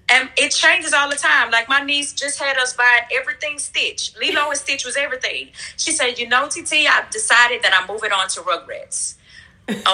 And 0.07 0.29
it 0.37 0.51
changes 0.51 0.93
all 0.93 1.09
the 1.09 1.15
time. 1.15 1.49
Like 1.49 1.67
my 1.67 1.81
niece 1.81 2.13
just 2.13 2.39
had 2.39 2.57
us 2.57 2.73
buying 2.73 3.03
everything 3.11 3.57
Stitch. 3.57 4.11
Lilo 4.19 4.49
and 4.49 4.57
Stitch 4.57 4.85
was 4.85 4.95
everything. 4.95 5.49
She 5.77 5.91
said, 5.91 6.19
"You 6.19 6.27
know, 6.27 6.47
TT, 6.47 6.87
I've 6.87 7.09
decided 7.09 7.63
that 7.63 7.73
I'm 7.73 7.87
moving 7.87 8.11
on 8.11 8.27
to 8.29 8.41
Rugrats." 8.41 9.15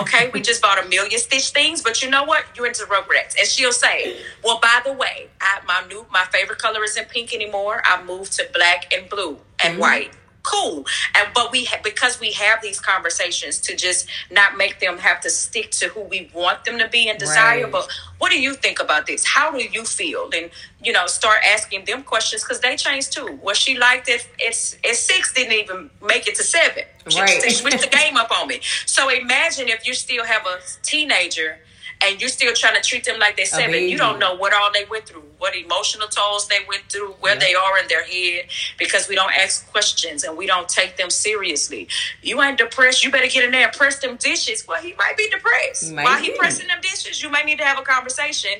Okay, 0.02 0.30
we 0.34 0.42
just 0.42 0.62
bought 0.62 0.84
a 0.84 0.88
million 0.90 1.18
Stitch 1.18 1.52
things, 1.52 1.82
but 1.82 2.04
you 2.04 2.10
know 2.10 2.26
what? 2.26 2.44
You're 2.58 2.68
into 2.68 2.84
Rugrats, 2.84 3.38
and 3.40 3.48
she'll 3.48 3.72
say, 3.72 4.18
"Well, 4.44 4.60
by 4.62 4.82
the 4.84 4.92
way, 4.92 5.30
I, 5.40 5.60
my 5.66 5.88
new 5.88 6.06
my 6.12 6.26
favorite 6.26 6.60
color 6.60 6.84
isn't 6.84 7.08
pink 7.08 7.34
anymore. 7.34 7.82
I 7.86 8.04
moved 8.04 8.34
to 8.34 8.50
black 8.54 8.94
and 8.94 9.10
blue 9.10 9.38
and 9.64 9.74
mm-hmm. 9.74 9.80
white." 9.80 10.12
Cool. 10.44 10.86
And 11.16 11.28
but 11.34 11.52
we 11.52 11.66
ha- 11.66 11.80
because 11.84 12.20
we 12.20 12.32
have 12.34 12.62
these 12.62 12.80
conversations 12.80 13.60
to 13.62 13.76
just 13.76 14.08
not 14.30 14.58
make 14.58 14.80
them 14.80 14.98
have 14.98 15.22
to 15.22 15.30
stick 15.30 15.72
to 15.72 15.88
who 15.90 16.02
we 16.02 16.30
want 16.34 16.66
them 16.66 16.80
to 16.80 16.88
be 16.88 17.10
and 17.10 17.20
desire 17.20 17.64
right. 17.64 17.72
but 17.72 17.90
what 18.18 18.32
do 18.32 18.40
you 18.40 18.54
think 18.54 18.82
about 18.82 19.08
this? 19.08 19.26
How 19.26 19.52
do 19.52 19.64
you 19.64 19.84
feel? 19.84 20.30
And 20.34 20.50
you 20.84 20.92
know 20.92 21.06
start 21.08 21.40
asking 21.46 21.86
them 21.86 22.04
questions 22.04 22.44
because 22.44 22.60
they 22.60 22.76
change 22.76 23.10
too. 23.10 23.40
What 23.42 23.58
she 23.58 23.78
liked 23.78 24.10
at, 24.10 24.28
at, 24.46 24.78
at 24.84 24.96
six 24.96 25.34
didn't 25.34 25.54
even 25.54 25.90
make 26.06 26.28
it 26.28 26.36
to 26.36 26.44
seven. 26.44 26.84
She 27.08 27.20
right. 27.20 27.42
switched 27.42 27.82
the 27.82 27.88
game 27.98 28.18
up 28.18 28.32
on 28.40 28.48
me. 28.48 28.62
So 28.86 29.10
imagine 29.10 29.70
if 29.70 29.88
you 29.88 29.94
still 29.94 30.26
have 30.26 30.46
a 30.46 30.60
teenager 30.84 31.60
and 32.04 32.20
you're 32.20 32.30
still 32.30 32.54
trying 32.54 32.76
to 32.76 32.82
treat 32.82 33.04
them 33.04 33.20
like 33.20 33.38
they're 33.38 33.46
seven. 33.46 33.88
You 33.88 33.98
don't 33.98 34.20
know 34.20 34.36
what 34.36 34.54
all 34.54 34.72
they 34.74 34.86
went 34.86 35.06
through, 35.06 35.24
what 35.38 35.56
emotional 35.56 36.08
tolls 36.08 36.48
they 36.48 36.60
went 36.68 36.84
through, 36.90 37.12
where 37.20 37.36
yeah. 37.36 37.40
they 37.40 37.54
are 37.54 37.78
in 37.78 37.88
their 37.88 38.04
head, 38.04 38.46
because 38.78 39.08
we 39.08 39.16
don't 39.16 39.34
ask 39.34 39.70
questions 39.72 40.24
and 40.24 40.38
we 40.38 40.48
don't 40.48 40.68
take 40.68 40.98
them 40.98 41.10
seriously. 41.10 41.88
You 42.22 42.42
ain't 42.42 42.58
depressed. 42.58 43.04
You 43.04 43.12
better 43.12 43.28
get 43.28 43.44
in 43.44 43.52
there 43.52 43.68
and 43.68 43.74
press 43.74 44.00
them 44.00 44.16
dishes. 44.18 44.68
Well, 44.68 44.82
he 44.82 44.94
might 44.94 45.18
be 45.18 45.30
depressed. 45.30 45.92
Might 45.94 46.04
While 46.04 46.22
be. 46.22 46.28
he 46.28 46.38
pressing 46.38 46.68
them 46.68 46.80
dishes, 46.82 47.22
you 47.22 47.30
may 47.30 47.44
need 47.44 47.60
to 47.60 47.66
have 47.66 47.80
a 47.80 47.84
conversation 47.84 48.52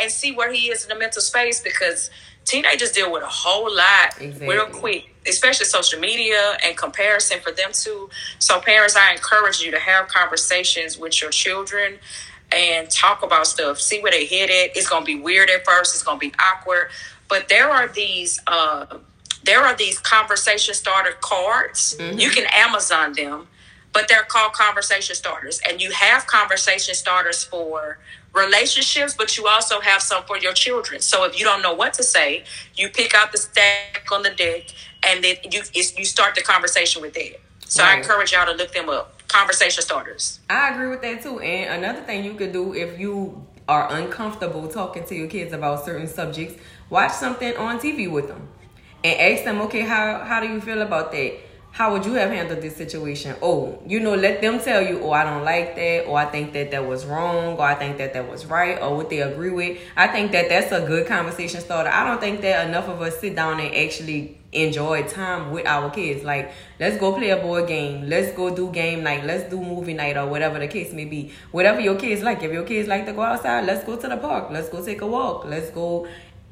and 0.00 0.10
see 0.10 0.32
where 0.32 0.52
he 0.52 0.70
is 0.70 0.82
in 0.82 0.88
the 0.88 0.96
mental 0.96 1.22
space 1.22 1.60
because 1.60 2.10
teenagers 2.44 2.92
deal 2.92 3.12
with 3.12 3.22
a 3.22 3.26
whole 3.26 3.74
lot 3.74 4.20
exactly. 4.20 4.48
real 4.48 4.66
quick 4.66 5.14
especially 5.26 5.66
social 5.66 6.00
media 6.00 6.56
and 6.64 6.78
comparison 6.78 7.38
for 7.40 7.52
them 7.52 7.70
too 7.72 8.08
so 8.38 8.58
parents 8.60 8.96
i 8.96 9.12
encourage 9.12 9.60
you 9.60 9.70
to 9.70 9.78
have 9.78 10.08
conversations 10.08 10.96
with 10.96 11.20
your 11.20 11.30
children 11.30 11.98
and 12.52 12.90
talk 12.90 13.22
about 13.22 13.46
stuff. 13.46 13.80
See 13.80 14.00
where 14.00 14.12
they 14.12 14.24
hit 14.24 14.50
it. 14.50 14.76
It's 14.76 14.88
gonna 14.88 15.04
be 15.04 15.16
weird 15.16 15.50
at 15.50 15.64
first. 15.64 15.94
It's 15.94 16.02
gonna 16.02 16.18
be 16.18 16.32
awkward, 16.38 16.90
but 17.28 17.48
there 17.48 17.70
are 17.70 17.88
these 17.88 18.40
uh, 18.46 18.86
there 19.44 19.60
are 19.60 19.76
these 19.76 19.98
conversation 19.98 20.74
starter 20.74 21.12
cards. 21.20 21.96
Mm-hmm. 21.98 22.18
You 22.18 22.30
can 22.30 22.46
Amazon 22.52 23.12
them, 23.12 23.48
but 23.92 24.08
they're 24.08 24.24
called 24.24 24.52
conversation 24.52 25.14
starters, 25.14 25.60
and 25.68 25.80
you 25.80 25.90
have 25.90 26.26
conversation 26.26 26.94
starters 26.94 27.44
for 27.44 27.98
relationships, 28.34 29.14
but 29.16 29.36
you 29.36 29.46
also 29.46 29.80
have 29.80 30.02
some 30.02 30.22
for 30.24 30.38
your 30.38 30.52
children. 30.52 31.00
So 31.00 31.24
if 31.24 31.38
you 31.38 31.44
don't 31.44 31.62
know 31.62 31.74
what 31.74 31.94
to 31.94 32.02
say, 32.02 32.44
you 32.74 32.88
pick 32.88 33.14
out 33.14 33.32
the 33.32 33.38
stack 33.38 34.06
on 34.12 34.22
the 34.22 34.30
deck, 34.30 34.66
and 35.06 35.22
then 35.22 35.36
you 35.50 35.62
you 35.74 36.04
start 36.04 36.34
the 36.34 36.42
conversation 36.42 37.02
with 37.02 37.16
it. 37.16 37.40
So 37.68 37.82
right. 37.82 37.96
I 37.96 37.98
encourage 37.98 38.32
y'all 38.32 38.46
to 38.46 38.52
look 38.52 38.72
them 38.72 38.88
up 38.88 39.18
conversation 39.28 39.82
starters. 39.82 40.40
I 40.48 40.70
agree 40.70 40.88
with 40.88 41.02
that 41.02 41.22
too. 41.22 41.38
And 41.38 41.84
another 41.84 42.00
thing 42.00 42.24
you 42.24 42.34
could 42.34 42.52
do 42.52 42.74
if 42.74 42.98
you 42.98 43.46
are 43.68 43.92
uncomfortable 43.92 44.66
talking 44.68 45.04
to 45.04 45.14
your 45.14 45.28
kids 45.28 45.52
about 45.52 45.84
certain 45.84 46.06
subjects, 46.06 46.60
watch 46.88 47.12
something 47.12 47.54
on 47.56 47.78
TV 47.78 48.10
with 48.10 48.28
them 48.28 48.48
and 49.04 49.20
ask 49.20 49.44
them, 49.44 49.60
okay, 49.62 49.82
how 49.82 50.24
how 50.24 50.40
do 50.40 50.48
you 50.48 50.60
feel 50.60 50.82
about 50.82 51.12
that? 51.12 51.40
How 51.70 51.92
would 51.92 52.06
you 52.06 52.14
have 52.14 52.30
handled 52.30 52.62
this 52.62 52.74
situation? 52.76 53.36
Oh, 53.42 53.80
you 53.86 54.00
know, 54.00 54.14
let 54.14 54.40
them 54.40 54.58
tell 54.58 54.82
you, 54.82 55.00
oh, 55.02 55.12
I 55.12 55.22
don't 55.22 55.44
like 55.44 55.76
that, 55.76 56.06
or 56.06 56.16
I 56.16 56.24
think 56.24 56.54
that 56.54 56.70
that 56.70 56.88
was 56.88 57.04
wrong, 57.04 57.56
or 57.56 57.60
I 57.60 57.74
think 57.74 57.98
that 57.98 58.14
that 58.14 58.28
was 58.28 58.46
right, 58.46 58.80
or 58.80 58.96
what 58.96 59.10
they 59.10 59.20
agree 59.20 59.50
with. 59.50 59.78
I 59.94 60.08
think 60.08 60.32
that 60.32 60.48
that's 60.48 60.72
a 60.72 60.84
good 60.86 61.06
conversation 61.06 61.60
starter. 61.60 61.90
I 61.90 62.08
don't 62.08 62.20
think 62.20 62.40
that 62.40 62.66
enough 62.66 62.88
of 62.88 63.02
us 63.02 63.20
sit 63.20 63.36
down 63.36 63.60
and 63.60 63.72
actually 63.76 64.37
enjoy 64.52 65.02
time 65.02 65.50
with 65.50 65.66
our 65.66 65.90
kids. 65.90 66.24
Like, 66.24 66.52
let's 66.80 66.96
go 66.96 67.12
play 67.12 67.30
a 67.30 67.36
board 67.36 67.68
game. 67.68 68.08
Let's 68.08 68.36
go 68.36 68.54
do 68.54 68.70
game 68.70 69.02
night. 69.02 69.24
Let's 69.24 69.50
do 69.50 69.60
movie 69.60 69.94
night 69.94 70.16
or 70.16 70.26
whatever 70.26 70.58
the 70.58 70.68
case 70.68 70.92
may 70.92 71.04
be. 71.04 71.32
Whatever 71.50 71.80
your 71.80 71.96
kids 71.96 72.22
like. 72.22 72.42
If 72.42 72.52
your 72.52 72.64
kids 72.64 72.88
like 72.88 73.06
to 73.06 73.12
go 73.12 73.22
outside, 73.22 73.66
let's 73.66 73.84
go 73.84 73.96
to 73.96 74.08
the 74.08 74.16
park. 74.16 74.50
Let's 74.50 74.68
go 74.68 74.84
take 74.84 75.02
a 75.02 75.06
walk. 75.06 75.44
Let's 75.44 75.70
go 75.70 76.06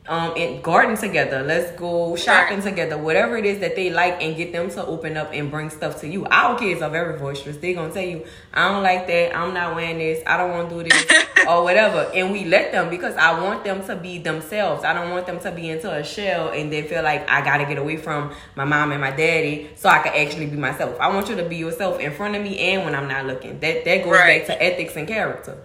um 0.08 0.36
in 0.36 0.60
garden 0.62 0.96
together. 0.96 1.42
Let's 1.42 1.72
go 1.78 2.16
shopping 2.16 2.62
together. 2.62 2.96
Whatever 2.96 3.36
it 3.36 3.44
is 3.44 3.60
that 3.60 3.76
they 3.76 3.90
like 3.90 4.22
and 4.22 4.36
get 4.36 4.52
them 4.52 4.70
to 4.70 4.84
open 4.86 5.16
up 5.16 5.30
and 5.32 5.50
bring 5.50 5.70
stuff 5.70 6.00
to 6.00 6.08
you. 6.08 6.26
Our 6.26 6.58
kids 6.58 6.82
are 6.82 6.90
very 6.90 7.18
boisterous. 7.18 7.56
They're 7.56 7.74
gonna 7.74 7.92
tell 7.92 8.02
you 8.02 8.24
i 8.52 8.68
don't 8.68 8.82
like 8.82 9.06
that. 9.06 9.36
I'm 9.36 9.54
not 9.54 9.74
wearing 9.74 9.98
this. 9.98 10.22
I 10.26 10.36
don't 10.36 10.50
want 10.50 10.70
to 10.70 10.82
do 10.82 10.88
this 10.88 11.26
or 11.48 11.62
whatever. 11.62 12.10
And 12.14 12.32
we 12.32 12.44
let 12.44 12.72
them 12.72 12.90
because 12.90 13.14
i 13.16 13.38
want 13.40 13.64
them 13.64 13.84
to 13.86 13.96
be 13.96 14.18
themselves. 14.18 14.84
I 14.84 14.92
don't 14.92 15.10
want 15.10 15.26
them 15.26 15.40
to 15.40 15.52
be 15.52 15.70
into 15.70 15.92
a 15.92 16.04
shell 16.04 16.50
and 16.50 16.72
they 16.72 16.82
feel 16.82 17.02
like 17.02 17.28
i 17.28 17.42
gotta 17.44 17.64
get 17.64 17.78
away 17.78 17.96
from 17.96 18.32
my 18.54 18.64
mom 18.64 18.92
and 18.92 19.00
my 19.00 19.10
daddy 19.10 19.70
so 19.76 19.88
i 19.88 19.98
can 19.98 20.14
actually 20.14 20.46
be 20.46 20.56
myself. 20.56 20.98
I 21.00 21.08
want 21.08 21.28
you 21.28 21.36
to 21.36 21.48
be 21.48 21.56
yourself 21.56 22.00
in 22.00 22.12
front 22.12 22.36
of 22.36 22.42
me 22.42 22.58
and 22.58 22.84
when 22.84 22.94
i'm 22.94 23.08
not 23.08 23.26
looking. 23.26 23.58
That 23.60 23.84
that 23.84 24.04
goes 24.04 24.12
right. 24.12 24.46
back 24.46 24.58
to 24.58 24.62
ethics 24.62 24.96
and 24.96 25.08
character 25.08 25.56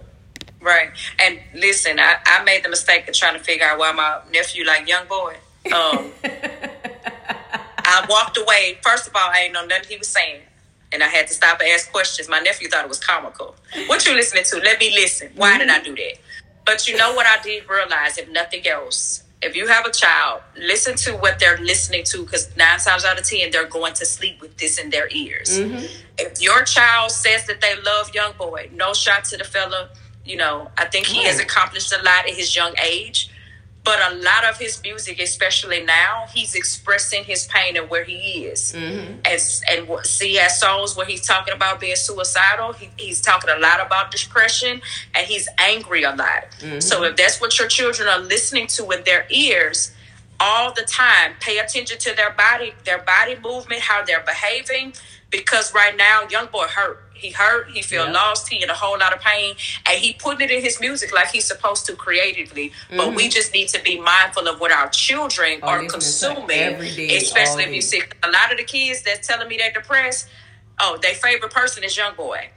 Right. 0.62 0.90
And 1.20 1.40
listen, 1.54 1.98
I, 1.98 2.16
I 2.24 2.44
made 2.44 2.64
the 2.64 2.68
mistake 2.68 3.08
of 3.08 3.14
trying 3.14 3.36
to 3.36 3.42
figure 3.42 3.66
out 3.66 3.78
why 3.78 3.90
my 3.92 4.20
nephew 4.32 4.64
like 4.64 4.88
young 4.88 5.08
boy. 5.08 5.34
Um, 5.66 6.12
I 7.84 8.06
walked 8.08 8.38
away. 8.38 8.78
First 8.82 9.08
of 9.08 9.16
all, 9.16 9.28
I 9.28 9.40
ain't 9.44 9.52
know 9.52 9.66
nothing 9.66 9.88
he 9.88 9.96
was 9.98 10.08
saying. 10.08 10.40
And 10.92 11.02
I 11.02 11.08
had 11.08 11.26
to 11.28 11.34
stop 11.34 11.60
and 11.60 11.68
ask 11.70 11.90
questions. 11.90 12.28
My 12.28 12.38
nephew 12.38 12.68
thought 12.68 12.84
it 12.84 12.88
was 12.88 13.00
comical. 13.00 13.56
What 13.86 14.06
you 14.06 14.14
listening 14.14 14.44
to? 14.44 14.58
Let 14.58 14.78
me 14.78 14.92
listen. 14.94 15.30
Why 15.34 15.50
mm-hmm. 15.50 15.58
did 15.58 15.68
I 15.68 15.82
do 15.82 15.96
that? 15.96 16.14
But 16.64 16.86
you 16.86 16.96
know 16.96 17.12
what 17.14 17.26
I 17.26 17.42
did 17.42 17.68
realize, 17.68 18.18
if 18.18 18.30
nothing 18.30 18.66
else, 18.68 19.24
if 19.42 19.56
you 19.56 19.66
have 19.66 19.84
a 19.84 19.90
child, 19.90 20.42
listen 20.56 20.94
to 20.96 21.12
what 21.14 21.40
they're 21.40 21.58
listening 21.58 22.04
to 22.04 22.22
because 22.22 22.56
nine 22.56 22.78
times 22.78 23.04
out 23.04 23.18
of 23.18 23.24
ten, 23.24 23.50
they're 23.50 23.66
going 23.66 23.94
to 23.94 24.06
sleep 24.06 24.40
with 24.40 24.56
this 24.58 24.78
in 24.78 24.90
their 24.90 25.08
ears. 25.10 25.58
Mm-hmm. 25.58 25.84
If 26.18 26.40
your 26.40 26.62
child 26.62 27.10
says 27.10 27.46
that 27.46 27.60
they 27.60 27.74
love 27.82 28.14
young 28.14 28.34
boy, 28.38 28.70
no 28.72 28.92
shot 28.92 29.24
to 29.26 29.36
the 29.36 29.44
fella 29.44 29.90
you 30.24 30.36
know, 30.36 30.70
I 30.78 30.86
think 30.86 31.06
he 31.06 31.24
has 31.24 31.40
accomplished 31.40 31.92
a 31.92 32.02
lot 32.02 32.26
at 32.28 32.34
his 32.34 32.54
young 32.54 32.74
age. 32.82 33.28
But 33.84 33.98
a 34.12 34.14
lot 34.14 34.44
of 34.44 34.58
his 34.58 34.80
music, 34.80 35.18
especially 35.18 35.82
now, 35.82 36.26
he's 36.32 36.54
expressing 36.54 37.24
his 37.24 37.48
pain 37.48 37.76
and 37.76 37.90
where 37.90 38.04
he 38.04 38.44
is. 38.44 38.72
Mm-hmm. 38.72 39.14
And 39.24 39.88
and 39.88 40.06
see, 40.06 40.28
he 40.28 40.36
has 40.36 40.60
songs 40.60 40.96
where 40.96 41.04
he's 41.04 41.26
talking 41.26 41.52
about 41.52 41.80
being 41.80 41.96
suicidal. 41.96 42.74
He, 42.74 42.90
he's 42.96 43.20
talking 43.20 43.50
a 43.50 43.58
lot 43.58 43.84
about 43.84 44.12
depression, 44.12 44.80
and 45.16 45.26
he's 45.26 45.48
angry 45.58 46.04
a 46.04 46.10
lot. 46.10 46.44
Mm-hmm. 46.60 46.78
So 46.78 47.02
if 47.02 47.16
that's 47.16 47.40
what 47.40 47.58
your 47.58 47.66
children 47.66 48.08
are 48.08 48.20
listening 48.20 48.68
to 48.68 48.88
in 48.90 49.02
their 49.02 49.26
ears 49.30 49.90
all 50.38 50.72
the 50.72 50.82
time, 50.82 51.32
pay 51.40 51.58
attention 51.58 51.98
to 51.98 52.14
their 52.14 52.30
body, 52.30 52.74
their 52.84 52.98
body 52.98 53.36
movement, 53.42 53.80
how 53.80 54.04
they're 54.04 54.22
behaving, 54.22 54.92
because 55.28 55.74
right 55.74 55.96
now, 55.96 56.22
young 56.30 56.46
boy 56.46 56.66
hurt 56.68 57.01
he 57.22 57.30
hurt, 57.30 57.70
he 57.70 57.82
feel 57.82 58.06
yeah. 58.06 58.12
lost, 58.12 58.48
he 58.48 58.62
in 58.62 58.68
a 58.68 58.74
whole 58.74 58.98
lot 58.98 59.14
of 59.14 59.20
pain, 59.20 59.54
and 59.88 59.98
he 59.98 60.12
putting 60.14 60.48
it 60.48 60.50
in 60.50 60.60
his 60.60 60.80
music 60.80 61.12
like 61.12 61.28
he's 61.28 61.44
supposed 61.44 61.86
to 61.86 61.94
creatively. 61.94 62.70
Mm-hmm. 62.70 62.96
But 62.96 63.14
we 63.14 63.28
just 63.28 63.54
need 63.54 63.68
to 63.68 63.82
be 63.82 64.00
mindful 64.00 64.48
of 64.48 64.60
what 64.60 64.72
our 64.72 64.88
children 64.90 65.60
oh, 65.62 65.68
are 65.68 65.84
consuming, 65.86 66.46
day, 66.48 67.16
especially 67.16 67.64
if 67.64 67.74
you 67.74 67.80
see 67.80 68.02
a 68.22 68.30
lot 68.30 68.50
of 68.50 68.58
the 68.58 68.64
kids 68.64 69.02
that's 69.02 69.26
telling 69.26 69.48
me 69.48 69.56
they're 69.56 69.72
depressed. 69.72 70.28
Oh, 70.80 70.98
their 71.00 71.14
favorite 71.14 71.52
person 71.52 71.84
is 71.84 71.96
Young 71.96 72.16
Boy 72.16 72.50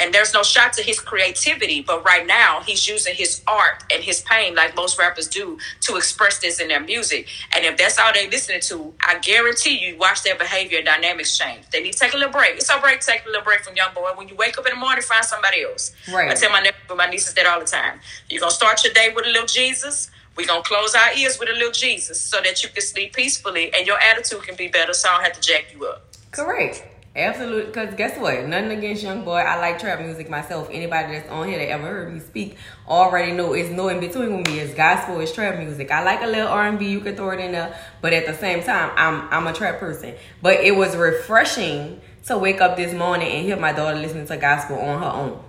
and 0.00 0.14
there's 0.14 0.32
no 0.32 0.42
shot 0.42 0.72
to 0.72 0.82
his 0.82 0.98
creativity 0.98 1.82
but 1.82 2.02
right 2.04 2.26
now 2.26 2.60
he's 2.60 2.88
using 2.88 3.14
his 3.14 3.42
art 3.46 3.84
and 3.92 4.02
his 4.02 4.22
pain 4.22 4.54
like 4.54 4.74
most 4.74 4.98
rappers 4.98 5.28
do 5.28 5.58
to 5.80 5.96
express 5.96 6.38
this 6.38 6.58
in 6.58 6.68
their 6.68 6.80
music. 6.80 7.28
And 7.54 7.64
if 7.64 7.76
that's 7.76 7.98
all 7.98 8.10
they're 8.12 8.30
listening 8.30 8.60
to 8.62 8.92
i 9.06 9.18
guarantee 9.18 9.78
you 9.78 9.96
watch 9.98 10.22
their 10.22 10.36
behavior 10.36 10.78
and 10.78 10.86
dynamics 10.86 11.36
change. 11.36 11.68
They 11.70 11.82
need 11.82 11.92
to 11.92 11.98
take 11.98 12.14
a 12.14 12.16
little 12.16 12.32
break. 12.32 12.54
It's 12.56 12.70
all 12.70 12.80
right 12.80 13.00
take 13.00 13.24
a 13.24 13.28
little 13.28 13.44
break 13.44 13.60
from 13.60 13.76
young 13.76 13.92
boy. 13.94 14.10
When 14.14 14.28
you 14.28 14.34
wake 14.36 14.58
up 14.58 14.66
in 14.66 14.72
the 14.74 14.80
morning 14.80 15.02
find 15.02 15.24
somebody 15.24 15.62
else. 15.62 15.92
Right. 16.12 16.30
I 16.30 16.34
tell 16.34 16.50
my 16.50 16.60
nephew 16.60 16.96
my 16.96 17.06
nieces 17.06 17.34
that 17.34 17.46
all 17.46 17.60
the 17.60 17.66
time. 17.66 18.00
You're 18.30 18.40
gonna 18.40 18.50
start 18.50 18.82
your 18.82 18.92
day 18.94 19.12
with 19.14 19.26
a 19.26 19.28
little 19.28 19.46
jesus? 19.46 20.10
We're 20.36 20.46
gonna 20.46 20.62
close 20.62 20.94
our 20.94 21.12
ears 21.14 21.38
with 21.38 21.50
a 21.50 21.52
little 21.52 21.72
jesus 21.72 22.20
so 22.20 22.40
that 22.42 22.62
you 22.62 22.70
can 22.70 22.82
sleep 22.82 23.12
peacefully 23.12 23.72
and 23.74 23.86
your 23.86 23.98
attitude 24.00 24.42
can 24.42 24.56
be 24.56 24.68
better 24.68 24.94
so 24.94 25.08
i 25.08 25.14
don't 25.14 25.24
have 25.24 25.32
to 25.34 25.40
jack 25.40 25.66
you 25.74 25.86
up. 25.86 26.06
Correct 26.30 26.84
Absolutely, 27.14 27.64
because 27.64 27.92
guess 27.96 28.16
what? 28.20 28.46
Nothing 28.46 28.70
against 28.70 29.02
Young 29.02 29.24
Boy. 29.24 29.38
I 29.38 29.58
like 29.58 29.80
trap 29.80 30.00
music 30.00 30.30
myself. 30.30 30.68
Anybody 30.70 31.14
that's 31.14 31.28
on 31.28 31.48
here 31.48 31.58
that 31.58 31.68
ever 31.68 31.84
heard 31.84 32.14
me 32.14 32.20
speak 32.20 32.56
already 32.86 33.32
know 33.32 33.52
it's 33.52 33.68
no 33.68 33.88
in 33.88 33.98
between 33.98 34.36
with 34.36 34.46
me. 34.46 34.60
It's 34.60 34.74
gospel, 34.74 35.18
it's 35.18 35.32
trap 35.32 35.58
music. 35.58 35.90
I 35.90 36.04
like 36.04 36.22
a 36.22 36.26
little 36.26 36.46
R 36.46 36.68
and 36.68 36.78
B. 36.78 36.88
You 36.88 37.00
can 37.00 37.16
throw 37.16 37.30
it 37.30 37.40
in 37.40 37.50
there, 37.50 37.76
but 38.00 38.12
at 38.12 38.26
the 38.26 38.34
same 38.34 38.62
time, 38.62 38.92
I'm 38.94 39.28
I'm 39.32 39.46
a 39.48 39.52
trap 39.52 39.80
person. 39.80 40.14
But 40.40 40.60
it 40.60 40.76
was 40.76 40.96
refreshing 40.96 42.00
to 42.26 42.38
wake 42.38 42.60
up 42.60 42.76
this 42.76 42.94
morning 42.94 43.26
and 43.26 43.44
hear 43.44 43.56
my 43.56 43.72
daughter 43.72 43.98
listening 43.98 44.28
to 44.28 44.36
gospel 44.36 44.78
on 44.78 45.02
her 45.02 45.08
own, 45.08 45.42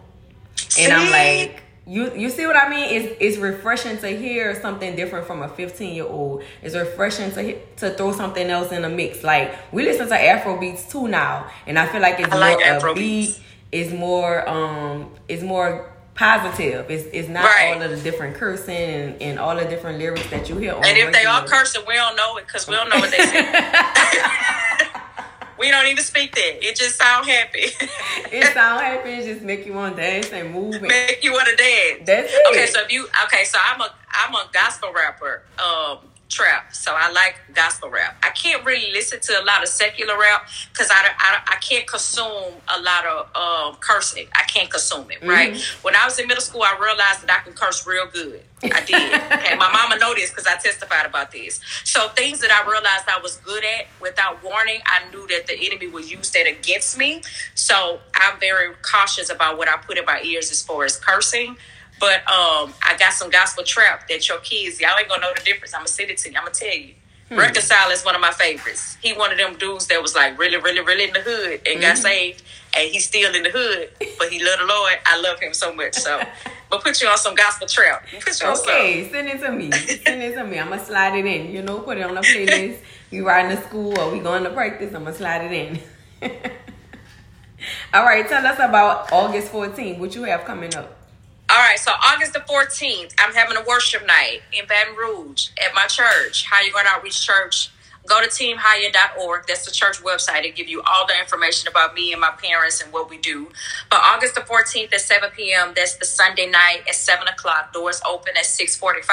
and 0.80 0.91
I'm 0.91 1.12
like 1.12 1.62
you 1.88 2.13
you 2.15 2.29
see 2.29 2.45
what 2.45 2.55
I 2.55 2.69
mean? 2.69 2.89
It's 2.89 3.17
it's 3.19 3.38
refreshing 3.38 3.97
to 3.97 4.07
hear 4.07 4.59
something 4.61 4.95
different 4.95 5.25
from 5.25 5.41
a 5.41 5.49
15 5.49 5.95
year 5.95 6.05
old. 6.05 6.43
It's 6.61 6.75
refreshing 6.75 7.32
to 7.32 7.59
to 7.77 7.89
throw 7.95 8.11
something 8.11 8.47
else 8.47 8.71
in 8.71 8.84
the 8.84 8.89
mix. 8.89 9.23
Like 9.23 9.55
we 9.71 9.84
listen 9.84 10.07
to 10.07 10.15
Afro 10.15 10.59
beats 10.59 10.91
too 10.91 11.07
now, 11.07 11.49
and 11.65 11.79
I 11.79 11.88
feel 11.88 12.01
like 12.01 12.19
it's 12.19 12.32
I 12.32 12.38
more 12.38 12.39
like 12.39 12.84
a 12.84 12.93
beat. 12.93 13.39
It's 13.71 13.91
more 13.91 14.47
um 14.47 15.11
it's 15.27 15.41
more 15.41 15.91
positive. 16.13 16.91
It's 16.91 17.07
it's 17.11 17.29
not 17.29 17.45
right. 17.45 17.73
all 17.75 17.82
of 17.82 17.89
the 17.89 17.97
different 17.97 18.36
cursing 18.36 18.75
and, 18.75 19.21
and 19.21 19.39
all 19.39 19.55
the 19.55 19.65
different 19.65 19.97
lyrics 19.97 20.29
that 20.29 20.49
you 20.49 20.57
hear. 20.57 20.75
and 20.75 20.97
if 20.97 21.11
they 21.11 21.25
all 21.25 21.47
cursing, 21.47 21.82
we 21.88 21.95
don't 21.95 22.15
know 22.15 22.38
it 22.38 22.45
because 22.45 22.67
we 22.67 22.75
don't 22.75 22.89
know 22.89 22.99
what 22.99 23.09
they 23.09 23.25
say. 23.25 23.41
We 25.62 25.70
don't 25.70 25.86
even 25.86 26.03
speak 26.03 26.34
that. 26.34 26.66
It 26.66 26.76
just 26.76 26.97
sound 26.97 27.28
happy. 27.28 27.59
it 28.32 28.51
sound 28.51 28.82
happy. 28.82 29.12
It 29.12 29.26
just 29.26 29.43
make 29.43 29.64
you 29.68 29.74
want 29.74 29.95
to 29.95 30.01
dance 30.01 30.32
and 30.34 30.51
move. 30.51 30.82
Make 30.82 31.20
you 31.22 31.34
want 31.34 31.49
to 31.49 31.55
dance. 31.55 32.01
That's 32.03 32.34
it. 32.34 32.47
Okay, 32.49 32.66
so 32.66 32.82
if 32.82 32.91
you 32.91 33.07
okay, 33.26 33.43
so 33.45 33.59
I'm 33.64 33.80
a 33.80 33.93
I'm 34.09 34.34
a 34.34 34.49
gospel 34.51 34.91
rapper. 34.91 35.43
Um, 35.59 35.99
trap. 36.32 36.73
So 36.73 36.93
I 36.95 37.11
like 37.11 37.36
gospel 37.53 37.89
rap. 37.89 38.17
I 38.23 38.29
can't 38.29 38.65
really 38.65 38.91
listen 38.91 39.19
to 39.19 39.41
a 39.41 39.43
lot 39.43 39.61
of 39.61 39.67
secular 39.67 40.17
rap 40.17 40.47
because 40.71 40.89
I, 40.89 41.09
I, 41.17 41.41
I, 41.47 41.55
can't 41.57 41.86
consume 41.86 42.53
a 42.75 42.82
lot 42.82 43.05
of 43.05 43.36
um, 43.36 43.75
cursing. 43.79 44.27
I 44.34 44.43
can't 44.43 44.69
consume 44.69 45.11
it, 45.11 45.21
right? 45.21 45.53
Mm-hmm. 45.53 45.84
When 45.84 45.95
I 45.95 46.05
was 46.05 46.17
in 46.17 46.27
middle 46.27 46.41
school, 46.41 46.63
I 46.63 46.77
realized 46.82 47.27
that 47.27 47.39
I 47.39 47.43
can 47.43 47.53
curse 47.53 47.86
real 47.86 48.07
good. 48.07 48.41
I 48.63 48.84
did. 48.86 49.21
okay, 49.34 49.55
my 49.55 49.71
mama 49.71 49.97
know 49.99 50.15
this 50.15 50.29
because 50.29 50.47
I 50.47 50.55
testified 50.55 51.05
about 51.05 51.32
this. 51.32 51.59
So 51.84 52.07
things 52.09 52.39
that 52.39 52.51
I 52.51 52.69
realized 52.69 53.05
I 53.07 53.19
was 53.21 53.38
good 53.38 53.63
at 53.63 53.88
without 53.99 54.43
warning, 54.43 54.79
I 54.86 55.09
knew 55.11 55.27
that 55.27 55.47
the 55.47 55.57
enemy 55.65 55.88
would 55.88 56.09
use 56.09 56.32
that 56.32 56.47
against 56.47 56.97
me. 56.97 57.21
So 57.55 57.99
I'm 58.15 58.39
very 58.39 58.73
cautious 58.82 59.29
about 59.29 59.57
what 59.57 59.67
I 59.67 59.77
put 59.77 59.97
in 59.97 60.05
my 60.05 60.21
ears 60.23 60.51
as 60.51 60.63
far 60.63 60.86
as 60.86 60.97
cursing. 60.97 61.57
But 62.02 62.28
um, 62.28 62.74
I 62.82 62.97
got 62.97 63.14
some 63.14 63.30
gospel 63.30 63.64
trap 63.64 64.08
that 64.10 64.28
your 64.28 64.39
kids, 64.39 64.82
y'all 64.82 64.97
ain't 64.97 65.08
gonna 65.08 65.22
know 65.22 65.34
the 65.36 65.43
difference. 65.43 65.76
I'm 65.76 65.82
gonna 65.82 65.88
send 65.88 66.10
it 66.10 66.18
to 66.18 66.32
you. 66.32 66.36
I'm 66.36 66.45
gonna 66.45 66.56
tell 66.56 66.76
you. 66.76 66.95
Hmm. 67.30 67.38
Reconcile 67.38 67.91
is 67.91 68.04
one 68.04 68.16
of 68.16 68.22
my 68.22 68.32
favorites. 68.32 68.97
He 69.02 69.14
one 69.14 69.32
of 69.32 69.38
them 69.38 69.56
dudes 69.56 69.86
that 69.88 70.02
was 70.02 70.16
like 70.16 70.38
really, 70.39 70.58
really, 70.58 70.82
really 70.82 71.04
in 71.04 71.14
the 71.14 71.22
hood 71.22 71.62
and 71.66 71.66
mm-hmm. 71.66 71.82
got 71.82 71.97
saved, 71.99 72.41
and 72.76 72.89
he's 72.89 73.06
still 73.06 73.34
in 73.36 73.43
the 73.43 73.52
hood, 73.52 73.91
but 74.18 74.30
he 74.30 74.43
love 74.43 74.58
the 74.58 74.66
Lord. 74.66 74.93
I 75.06 75.22
love 75.22 75.39
him 75.39 75.54
so 75.54 75.74
much. 75.76 75.93
So, 75.93 76.20
but 76.72 76.84
put 76.84 76.99
you 76.99 77.08
on 77.08 77.20
some 77.20 77.36
gospel 77.36 77.68
trap. 77.68 78.04
Put 78.20 78.41
you 78.41 78.47
okay, 78.47 79.08
send 79.12 79.30
it 79.30 79.39
to 79.41 79.52
me. 79.52 79.72
Send 79.72 80.24
it 80.24 80.34
to 80.34 80.43
me. 80.43 80.60
I'm 80.60 80.70
gonna 80.70 80.84
slide 80.84 81.16
it 81.20 81.26
in. 81.26 81.52
You 81.52 81.62
know, 81.62 81.82
put 81.82 81.99
it 81.99 82.04
on 82.04 82.16
the 82.16 82.22
playlist. 82.22 82.80
we 83.12 83.22
riding 83.22 83.56
to 83.56 83.64
school 83.64 83.97
or 83.99 84.12
we 84.12 84.20
going 84.20 84.43
to 84.43 84.49
practice. 84.49 84.91
I'm 84.95 85.04
gonna 85.04 85.16
slide 85.16 85.45
it 85.45 85.52
in. 85.52 86.32
All 87.93 88.04
right, 88.04 88.28
tell 88.28 88.43
us 88.45 88.58
about 88.58 89.12
August 89.12 89.52
14th. 89.52 89.99
What 89.99 90.16
you 90.16 90.24
have 90.24 90.45
coming 90.45 90.74
up? 90.74 91.01
All 91.52 91.58
right, 91.58 91.78
so 91.78 91.91
August 91.91 92.32
the 92.32 92.39
14th, 92.39 93.14
I'm 93.20 93.34
having 93.34 93.58
a 93.58 93.64
worship 93.68 94.08
night 94.08 94.39
in 94.54 94.66
Baton 94.68 94.95
Rouge 94.95 95.49
at 95.58 95.76
my 95.76 95.86
church. 95.86 96.45
Higher 96.49 96.72
Ground 96.72 96.88
Outreach 96.89 97.26
Church? 97.26 97.70
Go 98.08 98.22
to 98.22 98.30
teamhigher.org. 98.30 99.47
That's 99.47 99.66
the 99.66 99.72
church 99.72 99.97
website. 100.02 100.45
It 100.45 100.56
give 100.56 100.70
you 100.70 100.82
all 100.84 101.06
the 101.06 101.20
information 101.20 101.68
about 101.68 101.93
me 101.93 102.14
and 102.14 102.22
my 102.22 102.32
parents 102.41 102.82
and 102.82 102.93
what 102.93 103.10
we 103.10 103.18
do. 103.18 103.49
But 103.89 103.99
August 104.02 104.36
the 104.36 104.41
14th 104.41 104.93
at 104.93 105.02
7 105.02 105.32
p.m., 105.36 105.74
that's 105.76 105.97
the 105.97 106.06
Sunday 106.06 106.49
night 106.49 106.84
at 106.88 106.95
7 106.95 107.28
o'clock. 107.28 107.74
Doors 107.74 108.02
open 108.10 108.38
at 108.38 108.45
645. 108.45 109.12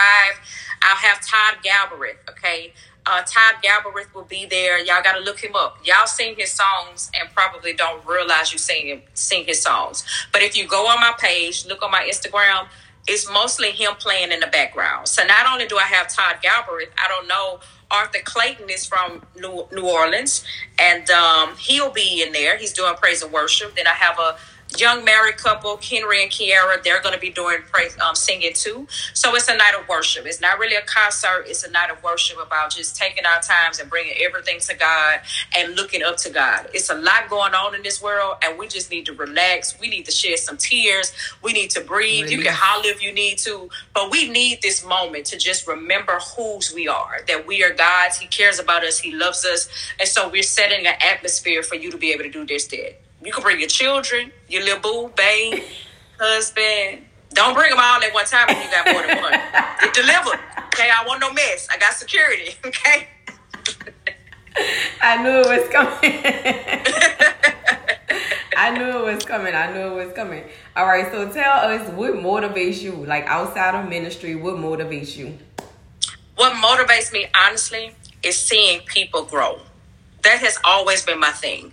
I'll 0.82 0.97
have 0.97 1.18
Todd 1.26 1.64
Galberth, 1.64 2.18
okay? 2.30 2.72
Uh, 3.11 3.22
Todd 3.22 3.62
Galberth 3.62 4.12
will 4.14 4.24
be 4.24 4.44
there. 4.44 4.78
Y'all 4.78 5.02
got 5.02 5.14
to 5.14 5.20
look 5.20 5.40
him 5.40 5.56
up. 5.56 5.78
Y'all 5.82 6.06
sing 6.06 6.34
his 6.36 6.50
songs 6.52 7.11
and 7.18 7.30
probably 7.34 7.72
don't 7.72 8.04
realize 8.06 8.52
you 8.52 8.59
sing 8.59 9.02
sing 9.14 9.44
his 9.46 9.62
songs. 9.62 10.04
But 10.30 10.42
if 10.42 10.56
you 10.56 10.68
go 10.68 10.86
on 10.88 11.00
my 11.00 11.14
page, 11.18 11.64
look 11.64 11.82
on 11.82 11.90
my 11.90 12.06
Instagram, 12.06 12.68
it's 13.06 13.30
mostly 13.32 13.70
him 13.70 13.94
playing 13.98 14.30
in 14.30 14.40
the 14.40 14.46
background. 14.48 15.09
So 15.09 15.24
not 15.24 15.50
only 15.50 15.66
do 15.66 15.78
I 15.78 15.84
have 15.84 16.09
Todd 16.09 16.36
Galberth, 16.42 16.90
I 17.02 17.09
don't 17.09 17.26
know 17.26 17.61
Arthur 17.90 18.18
Clayton 18.22 18.68
is 18.68 18.84
from 18.84 19.22
New, 19.34 19.66
New 19.72 19.88
Orleans, 19.88 20.44
and 20.78 21.09
um, 21.09 21.56
he'll 21.56 21.90
be 21.90 22.22
in 22.22 22.32
there. 22.32 22.59
He's 22.59 22.74
doing 22.74 22.94
praise 22.96 23.22
and 23.22 23.32
worship. 23.32 23.74
Then 23.74 23.86
I 23.86 23.94
have 23.94 24.18
a 24.18 24.36
young 24.76 25.04
married 25.04 25.36
couple, 25.38 25.78
Henry 25.82 26.22
and 26.22 26.30
Kiara, 26.30 26.82
they're 26.82 27.00
going 27.00 27.14
to 27.14 27.20
be 27.20 27.30
doing 27.30 27.58
praise, 27.70 27.98
um, 28.00 28.14
singing 28.14 28.52
too. 28.54 28.86
So 29.14 29.34
it's 29.34 29.48
a 29.48 29.56
night 29.56 29.74
of 29.78 29.88
worship. 29.88 30.26
It's 30.26 30.40
not 30.40 30.58
really 30.58 30.76
a 30.76 30.82
concert. 30.82 31.44
It's 31.46 31.64
a 31.64 31.70
night 31.70 31.90
of 31.90 32.02
worship 32.02 32.38
about 32.44 32.70
just 32.70 32.96
taking 32.96 33.24
our 33.24 33.40
times 33.40 33.78
and 33.78 33.88
bringing 33.88 34.14
everything 34.18 34.60
to 34.60 34.74
God 34.74 35.20
and 35.56 35.74
looking 35.74 36.02
up 36.02 36.16
to 36.18 36.30
God. 36.30 36.68
It's 36.74 36.90
a 36.90 36.94
lot 36.94 37.28
going 37.28 37.54
on 37.54 37.74
in 37.74 37.82
this 37.82 38.02
world, 38.02 38.36
and 38.44 38.58
we 38.58 38.68
just 38.68 38.90
need 38.90 39.06
to 39.06 39.12
relax. 39.14 39.78
We 39.80 39.88
need 39.88 40.04
to 40.04 40.12
shed 40.12 40.38
some 40.38 40.56
tears. 40.56 41.12
We 41.42 41.52
need 41.52 41.70
to 41.70 41.80
breathe. 41.80 42.24
Really? 42.24 42.36
You 42.36 42.42
can 42.42 42.54
holler 42.54 42.86
if 42.86 43.02
you 43.02 43.12
need 43.12 43.38
to, 43.38 43.70
but 43.94 44.10
we 44.10 44.28
need 44.28 44.62
this 44.62 44.84
moment 44.84 45.26
to 45.26 45.38
just 45.38 45.66
remember 45.66 46.18
whose 46.36 46.72
we 46.74 46.88
are. 46.88 47.22
That 47.26 47.46
we 47.46 47.64
are 47.64 47.72
God's. 47.72 48.18
He 48.18 48.26
cares 48.26 48.58
about 48.58 48.84
us. 48.84 48.98
He 48.98 49.12
loves 49.12 49.44
us, 49.44 49.68
and 49.98 50.08
so 50.08 50.28
we're 50.28 50.42
setting 50.42 50.86
an 50.86 50.94
atmosphere 51.00 51.62
for 51.62 51.74
you 51.74 51.90
to 51.90 51.96
be 51.96 52.12
able 52.12 52.24
to 52.24 52.30
do 52.30 52.44
this. 52.44 52.68
Day. 52.68 52.96
You 53.24 53.32
can 53.32 53.42
bring 53.42 53.58
your 53.58 53.68
children, 53.68 54.30
your 54.48 54.62
little 54.62 54.80
boo, 54.80 55.12
babe, 55.16 55.64
husband. 56.18 57.04
Don't 57.30 57.54
bring 57.54 57.70
them 57.70 57.80
all 57.80 58.00
at 58.02 58.14
one 58.14 58.24
time 58.24 58.46
when 58.46 58.62
you 58.62 58.70
got 58.70 58.86
more 58.92 59.04
than 59.06 59.20
one. 59.20 59.32
Get 59.80 59.92
delivered. 59.94 60.38
Okay, 60.66 60.88
I 60.88 61.04
want 61.06 61.20
no 61.20 61.32
mess. 61.32 61.66
I 61.70 61.78
got 61.78 61.94
security. 61.94 62.54
Okay. 62.64 63.08
I 65.00 65.22
knew 65.22 65.40
it 65.40 65.46
was 65.46 65.68
coming. 65.68 65.98
I 68.56 68.70
knew 68.76 69.06
it 69.06 69.14
was 69.14 69.24
coming. 69.24 69.54
I 69.54 69.72
knew 69.72 70.00
it 70.00 70.06
was 70.06 70.12
coming. 70.14 70.42
All 70.74 70.84
right, 70.84 71.06
so 71.12 71.32
tell 71.32 71.70
us 71.70 71.88
what 71.90 72.14
motivates 72.14 72.82
you, 72.82 73.04
like 73.06 73.24
outside 73.26 73.76
of 73.80 73.88
ministry, 73.88 74.34
what 74.34 74.56
motivates 74.56 75.16
you? 75.16 75.38
What 76.34 76.54
motivates 76.54 77.12
me, 77.12 77.28
honestly, 77.36 77.94
is 78.24 78.36
seeing 78.36 78.80
people 78.80 79.22
grow. 79.22 79.60
That 80.24 80.40
has 80.40 80.58
always 80.64 81.04
been 81.04 81.20
my 81.20 81.30
thing 81.30 81.72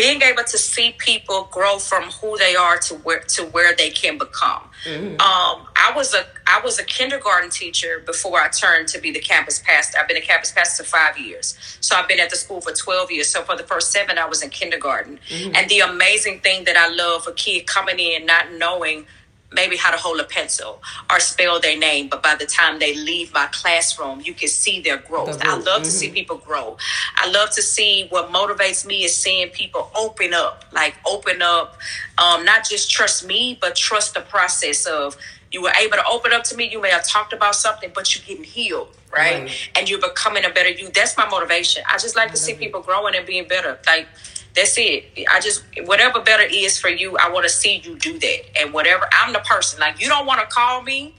being 0.00 0.22
able 0.22 0.42
to 0.44 0.56
see 0.56 0.94
people 0.96 1.46
grow 1.50 1.78
from 1.78 2.04
who 2.04 2.38
they 2.38 2.54
are 2.56 2.78
to 2.78 2.94
where 2.94 3.20
to 3.20 3.42
where 3.46 3.76
they 3.76 3.90
can 3.90 4.16
become. 4.16 4.62
Mm-hmm. 4.84 5.20
Um, 5.20 5.66
I 5.76 5.92
was 5.94 6.14
a 6.14 6.24
I 6.46 6.60
was 6.64 6.78
a 6.78 6.84
kindergarten 6.84 7.50
teacher 7.50 8.02
before 8.06 8.40
I 8.40 8.48
turned 8.48 8.88
to 8.88 8.98
be 8.98 9.10
the 9.10 9.20
campus 9.20 9.58
pastor. 9.58 9.98
I've 9.98 10.08
been 10.08 10.16
a 10.16 10.22
campus 10.22 10.52
pastor 10.52 10.84
for 10.84 10.90
five 10.90 11.18
years, 11.18 11.46
so 11.80 11.96
I've 11.96 12.08
been 12.08 12.18
at 12.18 12.30
the 12.30 12.36
school 12.36 12.62
for 12.62 12.72
twelve 12.72 13.12
years. 13.12 13.28
So 13.28 13.42
for 13.42 13.56
the 13.56 13.62
first 13.64 13.92
seven, 13.92 14.16
I 14.16 14.24
was 14.24 14.42
in 14.42 14.48
kindergarten. 14.48 15.18
Mm-hmm. 15.28 15.54
And 15.54 15.68
the 15.68 15.80
amazing 15.80 16.40
thing 16.40 16.64
that 16.64 16.78
I 16.78 16.88
love 16.88 17.26
a 17.26 17.32
kid 17.32 17.66
coming 17.66 17.98
in 17.98 18.24
not 18.24 18.52
knowing 18.52 19.06
maybe 19.52 19.76
how 19.76 19.90
to 19.90 19.96
hold 19.96 20.20
a 20.20 20.24
pencil 20.24 20.80
or 21.10 21.18
spell 21.18 21.60
their 21.60 21.76
name, 21.76 22.08
but 22.08 22.22
by 22.22 22.34
the 22.36 22.46
time 22.46 22.78
they 22.78 22.94
leave 22.94 23.32
my 23.32 23.46
classroom, 23.52 24.20
you 24.24 24.32
can 24.32 24.48
see 24.48 24.80
their 24.80 24.98
growth. 24.98 25.40
I 25.42 25.56
love 25.56 25.64
mm-hmm. 25.64 25.82
to 25.82 25.90
see 25.90 26.06
mm-hmm. 26.06 26.14
people 26.14 26.36
grow. 26.38 26.76
I 27.16 27.30
love 27.30 27.50
to 27.50 27.62
see 27.62 28.06
what 28.10 28.30
motivates 28.30 28.86
me 28.86 29.04
is 29.04 29.14
seeing 29.14 29.48
people 29.50 29.90
open 29.96 30.34
up, 30.34 30.64
like 30.72 30.96
open 31.06 31.42
up, 31.42 31.78
um, 32.18 32.44
not 32.44 32.68
just 32.68 32.90
trust 32.90 33.26
me, 33.26 33.58
but 33.60 33.74
trust 33.74 34.14
the 34.14 34.20
process 34.20 34.86
of 34.86 35.16
you 35.50 35.62
were 35.62 35.72
able 35.80 35.96
to 35.96 36.04
open 36.08 36.32
up 36.32 36.44
to 36.44 36.56
me. 36.56 36.68
You 36.70 36.80
may 36.80 36.90
have 36.90 37.06
talked 37.06 37.32
about 37.32 37.56
something, 37.56 37.90
but 37.94 38.14
you're 38.14 38.24
getting 38.24 38.44
healed, 38.44 38.96
right? 39.12 39.42
right. 39.42 39.70
And 39.76 39.90
you're 39.90 40.00
becoming 40.00 40.44
a 40.44 40.50
better 40.50 40.70
you. 40.70 40.90
That's 40.90 41.16
my 41.16 41.28
motivation. 41.28 41.82
I 41.90 41.98
just 41.98 42.14
like 42.14 42.28
I 42.28 42.32
to 42.32 42.36
see 42.36 42.52
it. 42.52 42.58
people 42.58 42.80
growing 42.80 43.16
and 43.16 43.26
being 43.26 43.48
better. 43.48 43.78
Like 43.86 44.06
that's 44.54 44.76
it. 44.78 45.04
I 45.32 45.40
just 45.40 45.64
whatever 45.84 46.20
better 46.20 46.44
is 46.50 46.78
for 46.78 46.88
you, 46.88 47.16
I 47.18 47.30
want 47.30 47.44
to 47.44 47.50
see 47.50 47.76
you 47.84 47.96
do 47.96 48.18
that. 48.18 48.58
And 48.60 48.72
whatever 48.72 49.08
I'm 49.12 49.32
the 49.32 49.40
person. 49.40 49.80
Like 49.80 50.00
you 50.00 50.08
don't 50.08 50.26
want 50.26 50.40
to 50.40 50.46
call 50.46 50.82
me, 50.82 51.14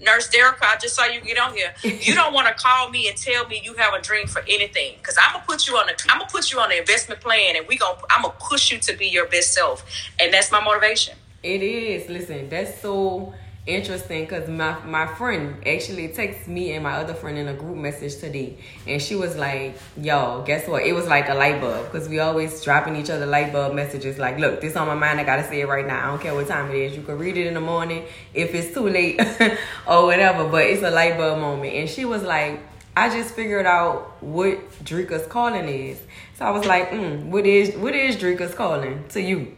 Nurse 0.00 0.28
Derrica. 0.28 0.62
I 0.62 0.76
just 0.80 0.94
saw 0.94 1.04
you 1.06 1.20
get 1.20 1.38
on 1.38 1.54
here. 1.54 1.72
You 1.82 2.14
don't 2.14 2.34
want 2.34 2.48
to 2.48 2.54
call 2.54 2.90
me 2.90 3.08
and 3.08 3.16
tell 3.16 3.46
me 3.48 3.60
you 3.64 3.74
have 3.74 3.94
a 3.94 4.00
dream 4.00 4.26
for 4.26 4.42
anything, 4.42 4.96
because 4.98 5.16
I'm 5.22 5.32
gonna 5.32 5.44
put 5.46 5.66
you 5.66 5.76
on 5.76 5.88
a 5.88 5.92
I'm 6.08 6.18
gonna 6.18 6.30
put 6.30 6.52
you 6.52 6.60
on 6.60 6.72
an 6.72 6.78
investment 6.78 7.20
plan, 7.20 7.56
and 7.56 7.66
we 7.66 7.78
gonna 7.78 7.98
I'm 8.10 8.22
gonna 8.22 8.34
push 8.38 8.70
you 8.70 8.78
to 8.78 8.96
be 8.96 9.06
your 9.06 9.26
best 9.26 9.54
self, 9.54 9.84
and 10.20 10.32
that's 10.32 10.52
my 10.52 10.62
motivation. 10.62 11.14
It 11.42 11.62
is. 11.62 12.08
Listen, 12.08 12.48
that's 12.48 12.80
so 12.80 13.34
interesting 13.66 14.24
because 14.24 14.46
my 14.46 14.78
my 14.84 15.06
friend 15.06 15.56
actually 15.66 16.08
texted 16.08 16.48
me 16.48 16.72
and 16.72 16.82
my 16.82 16.92
other 16.92 17.14
friend 17.14 17.38
in 17.38 17.48
a 17.48 17.54
group 17.54 17.76
message 17.76 18.16
today. 18.16 18.58
And 18.86 19.00
she 19.00 19.16
was 19.16 19.36
like 19.36 19.78
yo 19.96 20.42
guess 20.46 20.68
what? 20.68 20.82
It 20.82 20.92
was 20.92 21.06
like 21.06 21.28
a 21.28 21.34
light 21.34 21.60
bulb 21.60 21.90
because 21.90 22.08
we 22.08 22.18
always 22.18 22.62
dropping 22.62 22.96
each 22.96 23.08
other 23.08 23.24
light 23.24 23.52
bulb 23.52 23.74
messages. 23.74 24.18
Like 24.18 24.38
look 24.38 24.60
this 24.60 24.76
on 24.76 24.86
my 24.86 24.94
mind. 24.94 25.18
I 25.18 25.24
gotta 25.24 25.48
say 25.48 25.62
it 25.62 25.68
right 25.68 25.86
now. 25.86 26.08
I 26.08 26.10
don't 26.10 26.20
care 26.20 26.34
what 26.34 26.46
time 26.46 26.70
it 26.70 26.76
is. 26.76 26.96
You 26.96 27.02
can 27.02 27.18
read 27.18 27.38
it 27.38 27.46
in 27.46 27.54
the 27.54 27.60
morning 27.60 28.04
if 28.34 28.54
it's 28.54 28.74
too 28.74 28.88
late 28.88 29.18
or 29.88 30.04
whatever 30.04 30.46
but 30.48 30.64
it's 30.64 30.82
a 30.82 30.90
light 30.90 31.16
bulb 31.16 31.40
moment. 31.40 31.74
And 31.74 31.88
she 31.88 32.04
was 32.04 32.22
like 32.22 32.60
I 32.96 33.08
just 33.08 33.34
figured 33.34 33.66
out 33.66 34.22
what 34.22 34.70
Dricka's 34.84 35.26
calling 35.26 35.68
is. 35.68 36.00
So 36.36 36.44
I 36.44 36.50
was 36.50 36.64
like, 36.64 36.90
mm, 36.90 37.26
what 37.26 37.46
is 37.46 37.74
what 37.76 37.94
is 37.94 38.16
Dricka's 38.16 38.54
calling 38.54 39.04
to 39.08 39.20
you? 39.22 39.56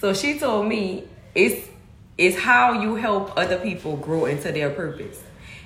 So 0.00 0.14
she 0.14 0.38
told 0.38 0.66
me 0.66 1.06
it's 1.34 1.68
it's 2.18 2.36
how 2.36 2.80
you 2.80 2.94
help 2.94 3.36
other 3.36 3.58
people 3.58 3.96
grow 3.96 4.24
into 4.24 4.52
their 4.52 4.70
purpose. 4.70 5.22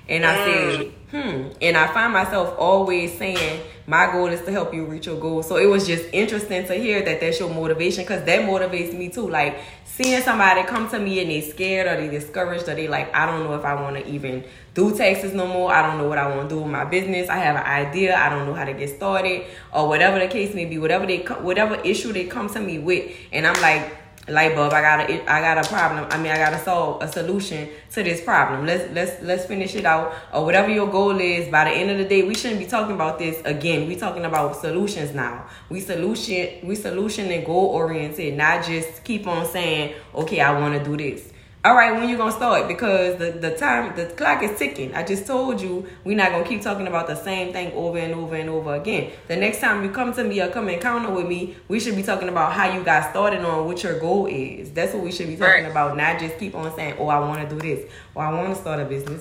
And 0.09 0.27
I 0.27 0.35
said, 0.45 0.87
hmm. 1.13 1.53
And 1.63 1.77
I 1.77 1.87
find 1.95 2.13
myself 2.13 2.57
always 2.59 3.17
saying, 3.17 3.61
my 3.87 4.11
goal 4.11 4.27
is 4.27 4.41
to 4.43 4.51
help 4.51 4.75
you 4.75 4.85
reach 4.85 5.07
your 5.07 5.21
goal. 5.21 5.45
So 5.45 5.57
it 5.57 5.67
was 5.67 5.87
just 5.87 6.05
interesting 6.13 6.67
to 6.67 6.75
hear 6.75 7.05
that 7.05 7.21
that's 7.21 7.39
your 7.39 7.49
motivation 7.49 8.03
because 8.03 8.25
that 8.25 8.41
motivates 8.41 8.93
me 8.93 9.09
too. 9.09 9.29
Like 9.29 9.61
seeing 9.85 10.21
somebody 10.23 10.65
come 10.65 10.91
to 10.91 10.99
me 10.99 11.21
and 11.21 11.31
they 11.31 11.41
scared 11.41 11.87
or 11.87 12.01
they 12.01 12.09
discouraged 12.09 12.69
or 12.69 12.75
they 12.75 12.89
like, 12.89 13.15
I 13.15 13.25
don't 13.25 13.45
know 13.45 13.55
if 13.55 13.65
I 13.65 13.81
want 13.81 13.97
to 13.97 14.09
even 14.09 14.43
do 14.75 14.97
taxes 14.97 15.33
no 15.33 15.47
more. 15.47 15.73
I 15.73 15.81
don't 15.87 15.99
know 15.99 16.09
what 16.09 16.19
I 16.19 16.35
want 16.35 16.49
to 16.49 16.57
do 16.57 16.61
with 16.63 16.73
my 16.73 16.85
business. 16.85 17.29
I 17.29 17.37
have 17.37 17.55
an 17.55 17.63
idea. 17.63 18.17
I 18.17 18.29
don't 18.31 18.49
know 18.49 18.55
how 18.55 18.65
to 18.65 18.73
get 18.73 18.91
started 18.97 19.45
or 19.73 19.87
whatever 19.87 20.19
the 20.19 20.27
case 20.27 20.57
may 20.57 20.65
be. 20.65 20.79
Whatever 20.79 21.07
they, 21.07 21.19
whatever 21.19 21.77
issue 21.77 22.13
they 22.13 22.25
come 22.25 22.49
to 22.51 22.61
me 22.61 22.81
with, 22.81 23.15
and 23.31 23.47
I'm 23.47 23.61
like, 23.63 23.97
light 24.29 24.55
bulb 24.55 24.73
i 24.73 24.81
got 24.81 25.11
a 25.11 25.31
i 25.31 25.41
got 25.41 25.65
a 25.65 25.69
problem 25.69 26.07
i 26.11 26.17
mean 26.19 26.31
i 26.31 26.37
gotta 26.37 26.63
solve 26.63 27.03
a 27.03 27.11
solution 27.11 27.69
to 27.93 28.03
this 28.03 28.23
problem. 28.23 28.67
Let's 28.67 28.93
let's 28.93 29.23
let's 29.23 29.45
finish 29.47 29.75
it 29.75 29.85
out 29.85 30.15
or 30.33 30.45
whatever 30.45 30.69
your 30.71 30.89
goal 30.89 31.19
is 31.21 31.49
by 31.49 31.65
the 31.65 31.71
end 31.71 31.91
of 31.91 31.99
the 31.99 32.05
day 32.05 32.23
we 32.23 32.35
shouldn't 32.35 32.61
be 32.61 32.67
talking 32.67 32.95
about 32.95 33.19
this 33.19 33.41
again 33.45 33.89
we 33.89 33.97
talking 33.97 34.25
about 34.25 34.57
solutions 34.57 35.15
now. 35.15 35.47
We 35.69 35.81
solution 35.81 36.67
we 36.67 36.77
solution 36.77 37.31
and 37.31 37.45
goal 37.45 37.67
oriented 37.67 38.37
not 38.37 38.65
just 38.65 39.03
keep 39.05 39.27
on 39.27 39.47
saying 39.47 39.95
okay 40.15 40.41
i 40.41 40.59
want 40.59 40.79
to 40.79 40.85
do 40.85 40.97
this 40.97 41.33
all 41.63 41.75
right, 41.75 41.93
when 41.93 42.09
you 42.09 42.17
gonna 42.17 42.33
start? 42.33 42.69
Because 42.69 43.19
the, 43.19 43.33
the 43.33 43.55
time 43.55 43.95
the 43.95 44.07
clock 44.07 44.43
is 44.43 44.59
ticking. 44.59 44.95
I 44.95 45.03
just 45.05 45.27
told 45.27 45.61
you 45.61 45.87
we're 46.05 46.17
not 46.17 46.31
gonna 46.31 46.47
keep 46.47 46.63
talking 46.63 46.87
about 46.87 47.07
the 47.07 47.17
same 47.17 47.53
thing 47.53 47.71
over 47.73 47.99
and 47.99 48.15
over 48.15 48.35
and 48.35 48.49
over 48.49 48.75
again. 48.77 49.11
The 49.29 49.37
next 49.37 49.61
time 49.61 49.85
you 49.85 49.91
come 49.91 50.15
to 50.15 50.25
me 50.25 50.41
or 50.41 50.49
come 50.49 50.71
encounter 50.71 51.11
with 51.11 51.27
me, 51.27 51.57
we 51.69 51.79
should 51.79 51.97
be 51.97 52.03
talking 52.03 52.31
about 52.31 52.55
how 52.55 52.73
you 52.75 52.83
got 52.83 53.11
started 53.11 53.45
on 53.45 53.67
what 53.67 53.83
your 53.83 54.01
goal 54.01 54.25
is. 54.25 54.71
That's 54.71 54.95
what 54.95 55.05
we 55.05 55.13
should 55.13 55.27
be 55.27 55.37
talking 55.37 55.65
right. 55.65 55.71
about, 55.71 55.99
not 55.99 56.19
just 56.19 56.39
keep 56.39 56.55
on 56.55 56.75
saying, 56.75 56.95
Oh, 56.99 57.09
I 57.09 57.19
wanna 57.19 57.47
do 57.47 57.59
this, 57.59 57.91
or 58.15 58.25
I 58.25 58.33
wanna 58.33 58.55
start 58.55 58.81
a 58.81 58.87
business, 58.87 59.21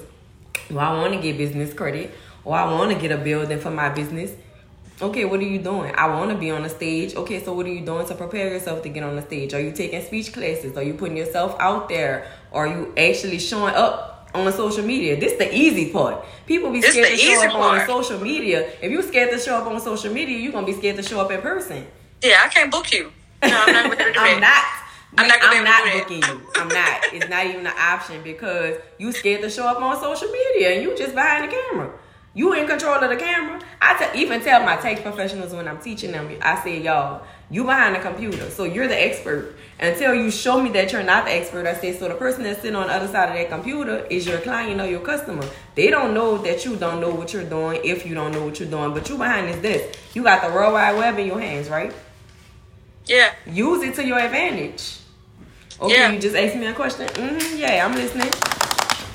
or 0.74 0.80
I 0.80 0.94
wanna 0.94 1.22
get 1.22 1.38
business 1.38 1.74
credit, 1.74 2.14
or 2.46 2.56
I 2.56 2.72
wanna 2.72 2.96
get 2.96 3.12
a 3.12 3.18
building 3.18 3.60
for 3.60 3.72
my 3.72 3.90
business. 3.90 4.32
Okay, 5.02 5.24
what 5.24 5.40
are 5.40 5.44
you 5.44 5.60
doing? 5.60 5.94
I 5.96 6.08
want 6.08 6.30
to 6.32 6.38
be 6.38 6.52
on 6.52 6.64
the 6.64 6.70
stage. 6.70 7.16
Okay, 7.16 7.42
so 7.42 7.54
what 7.54 7.66
are 7.66 7.72
you 7.72 7.86
doing 7.86 8.06
to 8.08 8.16
prepare 8.16 8.52
yourself 8.52 8.84
to 8.84 8.90
get 8.90 9.02
on 9.04 9.16
the 9.16 9.22
stage? 9.22 9.54
Are 9.54 9.62
you 9.62 9.72
taking 9.72 10.02
speech 10.02 10.34
classes? 10.34 10.76
Are 10.76 10.84
you 10.84 10.94
putting 10.94 11.16
yourself 11.16 11.56
out 11.58 11.88
there? 11.88 12.28
Are 12.52 12.68
you 12.68 12.94
actually 12.98 13.40
showing 13.40 13.74
up 13.76 14.30
on 14.34 14.52
social 14.52 14.84
media? 14.84 15.18
This 15.18 15.34
is 15.34 15.38
the 15.38 15.56
easy 15.56 15.94
part. 15.94 16.26
People 16.46 16.72
be 16.72 16.82
scared 16.82 17.08
to 17.08 17.18
show 17.18 17.46
up 17.46 17.52
part. 17.54 17.82
on 17.82 17.88
social 17.88 18.20
media. 18.20 18.70
If 18.82 18.92
you're 18.92 19.04
scared 19.04 19.32
to 19.32 19.40
show 19.40 19.56
up 19.56 19.68
on 19.68 19.80
social 19.80 20.14
media, 20.14 20.38
you're 20.38 20.52
gonna 20.52 20.68
be 20.68 20.74
scared 20.74 20.98
to 20.98 21.04
show 21.04 21.22
up 21.22 21.32
in 21.32 21.42
person. 21.42 21.88
Yeah, 22.22 22.42
I 22.44 22.50
can't 22.50 22.70
book 22.70 22.92
you. 22.92 23.12
No, 23.42 23.64
I'm 23.68 23.74
not 23.74 23.86
I'm 24.18 24.42
not. 24.42 24.64
I'm 25.18 25.28
not, 25.28 25.40
I'm 25.42 25.64
not 25.64 25.94
booking 25.94 26.22
you. 26.22 26.42
I'm 26.56 26.68
not. 26.68 27.14
It's 27.14 27.30
not 27.30 27.46
even 27.46 27.66
an 27.66 27.74
option 27.78 28.22
because 28.22 28.76
you 28.98 29.12
scared 29.12 29.42
to 29.42 29.50
show 29.50 29.66
up 29.66 29.82
on 29.82 30.00
social 30.00 30.28
media 30.28 30.74
and 30.74 30.84
you 30.84 30.96
just 30.98 31.16
behind 31.16 31.50
the 31.50 31.56
camera. 31.56 31.92
You 32.34 32.54
in 32.54 32.68
control 32.68 32.96
of 32.96 33.10
the 33.10 33.16
camera. 33.16 33.60
I 33.82 34.12
t- 34.12 34.22
even 34.22 34.42
tell 34.42 34.64
my 34.64 34.76
tax 34.78 35.02
professionals 35.02 35.54
when 35.54 35.68
I'm 35.68 35.80
teaching 35.80 36.12
them, 36.12 36.30
I 36.42 36.64
say, 36.64 36.82
y'all, 36.82 37.24
you 37.50 37.64
behind 37.64 37.96
the 37.96 38.00
computer, 38.00 38.50
so 38.50 38.66
you're 38.66 38.88
the 38.88 39.02
expert. 39.02 39.56
Until 39.80 40.14
you 40.14 40.30
show 40.30 40.62
me 40.62 40.70
that 40.72 40.92
you're 40.92 41.04
not 41.04 41.26
the 41.26 41.32
expert, 41.32 41.66
I 41.66 41.74
say, 41.74 41.98
so 41.98 42.08
the 42.08 42.16
person 42.16 42.44
that's 42.44 42.62
sitting 42.62 42.76
on 42.76 42.88
the 42.88 42.94
other 42.94 43.08
side 43.08 43.30
of 43.30 43.36
that 43.36 43.50
computer 43.50 44.06
is 44.10 44.28
your 44.28 44.40
client 44.40 44.80
or 44.80 44.86
your 44.86 45.00
customer. 45.00 45.44
They 45.74 45.90
don't 45.90 46.14
know 46.14 46.38
that 46.40 46.66
you 46.66 46.76
don't 46.76 47.02
know 47.02 47.10
what 47.10 47.34
you're 47.34 47.44
doing 47.44 47.82
if 47.84 48.06
you 48.06 48.14
don't 48.14 48.32
know 48.32 48.46
what 48.46 48.60
you're 48.60 48.70
doing, 48.70 48.94
but 48.94 49.10
you 49.10 49.18
behind 49.18 49.50
is 49.50 49.62
this. 49.62 49.98
You 50.14 50.22
got 50.22 50.48
the 50.48 50.54
World 50.54 50.74
Wide 50.74 50.98
Web 50.98 51.18
in 51.18 51.28
your 51.28 51.40
hands, 51.40 51.70
right? 51.70 51.94
Yeah. 53.06 53.34
Use 53.48 53.82
it 53.82 53.96
to 53.96 54.06
your 54.06 54.20
advantage. 54.20 55.00
Okay, 55.82 55.94
yeah. 55.94 56.12
you 56.12 56.20
just 56.20 56.36
asked 56.36 56.56
me 56.56 56.68
a 56.68 56.74
question. 56.74 57.08
Mm-hmm, 57.08 57.58
yeah, 57.58 57.86
I'm 57.86 57.96
listening. 57.96 58.30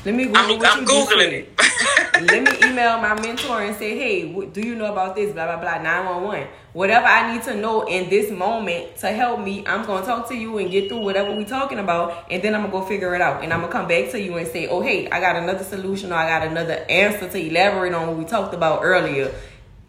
Let 0.05 0.15
me 0.17 0.25
Google 0.27 0.67
I'm, 0.67 0.81
I'm 0.81 0.85
Googling 0.85 1.33
it. 1.33 1.49
let 2.31 2.43
me 2.43 2.69
email 2.69 2.99
my 2.99 3.19
mentor 3.19 3.63
and 3.63 3.75
say, 3.75 3.97
hey, 3.97 4.31
what, 4.31 4.53
do 4.53 4.61
you 4.61 4.75
know 4.75 4.93
about 4.93 5.17
this? 5.17 5.33
Blah 5.33 5.47
blah 5.47 5.57
blah. 5.57 5.83
Nine 5.83 6.05
one 6.05 6.23
one. 6.25 6.47
Whatever 6.75 7.07
I 7.07 7.33
need 7.33 7.43
to 7.45 7.57
know 7.57 7.87
in 7.87 8.11
this 8.11 8.31
moment 8.31 8.99
to 8.99 9.11
help 9.11 9.41
me, 9.41 9.67
I'm 9.67 9.87
gonna 9.87 10.05
talk 10.05 10.29
to 10.29 10.35
you 10.37 10.59
and 10.59 10.71
get 10.71 10.91
through 10.91 10.99
whatever 10.99 11.35
we're 11.35 11.47
talking 11.47 11.79
about, 11.79 12.31
and 12.31 12.43
then 12.43 12.55
I'm 12.55 12.61
gonna 12.61 12.73
go 12.73 12.85
figure 12.85 13.15
it 13.15 13.23
out. 13.23 13.43
And 13.43 13.51
I'm 13.51 13.61
gonna 13.61 13.73
come 13.73 13.89
back 13.89 14.11
to 14.11 14.21
you 14.21 14.37
and 14.37 14.47
say, 14.47 14.69
oh 14.69 14.83
hey, 14.83 15.09
I 15.09 15.21
got 15.21 15.37
another 15.37 15.65
solution 15.65 16.13
or 16.13 16.17
I 16.17 16.29
got 16.29 16.47
another 16.49 16.85
answer 16.91 17.27
to 17.27 17.39
elaborate 17.39 17.95
on 17.95 18.07
what 18.09 18.19
we 18.19 18.27
talked 18.27 18.53
about 18.53 18.81
earlier. 18.85 19.35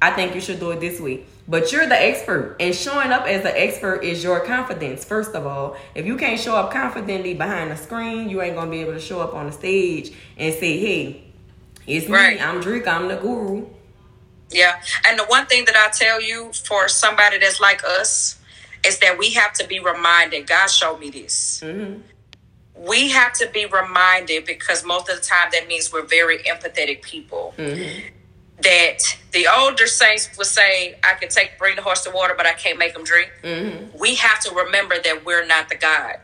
I 0.02 0.12
think 0.12 0.34
you 0.34 0.40
should 0.40 0.62
do 0.62 0.72
it 0.72 0.80
this 0.80 0.98
way. 1.02 1.26
But 1.48 1.72
you're 1.72 1.86
the 1.86 2.02
expert, 2.02 2.56
and 2.60 2.74
showing 2.74 3.12
up 3.12 3.28
as 3.28 3.42
an 3.46 3.54
expert 3.56 4.04
is 4.04 4.24
your 4.24 4.40
confidence. 4.40 5.06
First 5.06 5.36
of 5.36 5.46
all, 5.46 5.78
if 5.94 6.06
you 6.06 6.18
can't 6.18 6.40
show 6.40 6.56
up 6.56 6.72
confidently 6.72 7.36
behind 7.36 7.70
the 7.70 7.78
screen, 7.78 8.30
you 8.30 8.42
ain't 8.42 8.56
gonna 8.56 8.72
be 8.72 8.82
able 8.82 8.94
to 8.94 9.00
show 9.00 9.22
up 9.22 9.36
on 9.36 9.46
the 9.46 9.52
stage 9.52 10.12
and 10.38 10.54
say, 10.56 10.78
"Hey, 10.80 11.24
it's 11.86 12.08
Right. 12.08 12.38
me. 12.38 12.42
I'm 12.42 12.62
Drake. 12.62 12.88
I'm 12.88 13.08
the 13.08 13.18
guru." 13.18 13.68
Yeah. 14.50 14.82
And 15.08 15.20
the 15.20 15.26
one 15.26 15.46
thing 15.46 15.66
that 15.66 15.76
I 15.76 15.90
tell 15.90 16.20
you 16.20 16.52
for 16.68 16.88
somebody 16.88 17.38
that's 17.38 17.60
like 17.60 17.84
us 17.84 18.38
is 18.86 19.00
that 19.00 19.18
we 19.18 19.32
have 19.32 19.54
to 19.54 19.68
be 19.68 19.80
reminded. 19.80 20.48
God 20.48 20.68
showed 20.68 21.00
me 21.00 21.10
this. 21.10 21.62
Mm-hmm. 21.64 22.02
We 22.76 23.10
have 23.10 23.34
to 23.34 23.48
be 23.48 23.66
reminded 23.66 24.46
because 24.46 24.84
most 24.84 25.10
of 25.10 25.16
the 25.16 25.22
time 25.22 25.50
that 25.52 25.68
means 25.68 25.92
we're 25.94 26.04
very 26.04 26.40
empathetic 26.40 27.02
people. 27.02 27.54
Mm-hmm. 27.58 28.08
That 28.62 29.00
the 29.32 29.48
older 29.48 29.86
saints 29.86 30.30
would 30.38 30.48
say, 30.48 30.98
I 31.04 31.14
can 31.16 31.30
take 31.30 31.58
bring 31.60 31.76
the 31.76 31.82
horse 31.82 32.04
to 32.06 32.12
water, 32.12 32.34
but 32.38 32.46
I 32.46 32.54
can't 32.54 32.80
make 32.80 32.94
them 32.94 33.04
drink. 33.04 33.32
Mm-hmm. 33.44 33.98
We 34.00 34.16
have 34.16 34.40
to 34.42 34.56
remember 34.56 34.96
that 35.04 35.26
we're 35.26 35.46
not 35.46 35.70
the 35.70 35.76
God. 35.76 36.16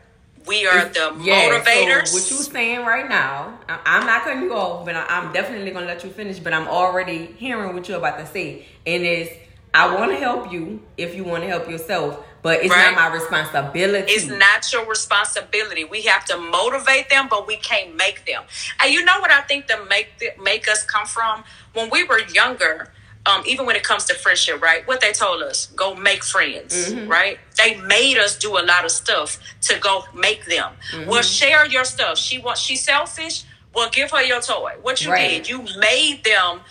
We 0.46 0.66
are 0.66 0.86
the 0.86 1.14
Yeah, 1.20 1.50
motivators. 1.50 2.08
So 2.08 2.14
what 2.14 2.30
you're 2.30 2.52
saying 2.52 2.84
right 2.84 3.08
now? 3.08 3.58
I- 3.68 3.78
I'm 3.84 4.06
not 4.06 4.24
cutting 4.24 4.42
you 4.42 4.54
off, 4.54 4.84
but 4.84 4.96
I'm 4.96 5.32
definitely 5.32 5.70
gonna 5.70 5.86
let 5.86 6.02
you 6.02 6.10
finish. 6.10 6.38
But 6.40 6.52
I'm 6.52 6.66
already 6.66 7.26
hearing 7.38 7.74
what 7.74 7.88
you're 7.88 7.98
about 7.98 8.18
to 8.18 8.26
say, 8.26 8.66
and 8.86 9.04
it's 9.04 9.30
I 9.74 9.94
want 9.94 10.10
to 10.10 10.18
help 10.18 10.52
you 10.52 10.82
if 10.96 11.14
you 11.14 11.24
want 11.24 11.44
to 11.44 11.48
help 11.48 11.68
yourself, 11.68 12.24
but 12.42 12.60
it's 12.62 12.70
Right. 12.70 12.92
not 12.92 13.10
my 13.10 13.16
responsibility. 13.16 14.12
It's 14.12 14.26
not 14.26 14.70
your 14.72 14.84
responsibility. 14.84 15.84
We 15.84 16.02
have 16.02 16.24
to 16.26 16.36
motivate 16.36 17.08
them, 17.08 17.28
but 17.28 17.46
we 17.46 17.56
can't 17.56 17.94
make 17.96 18.26
them. 18.26 18.42
And 18.80 18.92
you 18.92 19.04
know 19.04 19.18
what 19.20 19.30
I 19.30 19.42
think 19.42 19.68
that 19.68 19.88
make 19.88 20.18
the, 20.18 20.30
make 20.42 20.68
us 20.68 20.82
come 20.82 21.06
from 21.06 21.44
when 21.72 21.88
we 21.90 22.04
were 22.04 22.20
younger. 22.20 22.92
Um, 23.24 23.44
even 23.46 23.66
when 23.66 23.76
it 23.76 23.84
comes 23.84 24.04
to 24.06 24.14
friendship, 24.14 24.60
right? 24.60 24.84
What 24.88 25.00
they 25.00 25.12
told 25.12 25.44
us, 25.44 25.66
go 25.76 25.94
make 25.94 26.24
friends, 26.24 26.92
right? 27.06 27.38
They 27.56 27.76
made 27.76 28.18
us 28.18 28.36
do 28.36 28.58
a 28.58 28.64
lot 28.66 28.84
of 28.84 28.90
stuff 28.90 29.38
to 29.68 29.78
go 29.78 30.02
make 30.12 30.46
them. 30.46 30.72
Well, 31.06 31.22
share 31.22 31.64
your 31.64 31.84
stuff. 31.84 32.18
She 32.18 32.38
wants 32.38 32.60
she's 32.60 32.82
selfish. 32.82 33.44
Well, 33.72 33.88
give 33.90 34.10
her 34.10 34.22
your 34.24 34.40
toy. 34.40 34.72
What 34.82 35.02
you 35.04 35.12
Right. 35.12 35.28
did, 35.44 35.48
you 35.48 35.64
made 35.78 36.24
them 36.24 36.62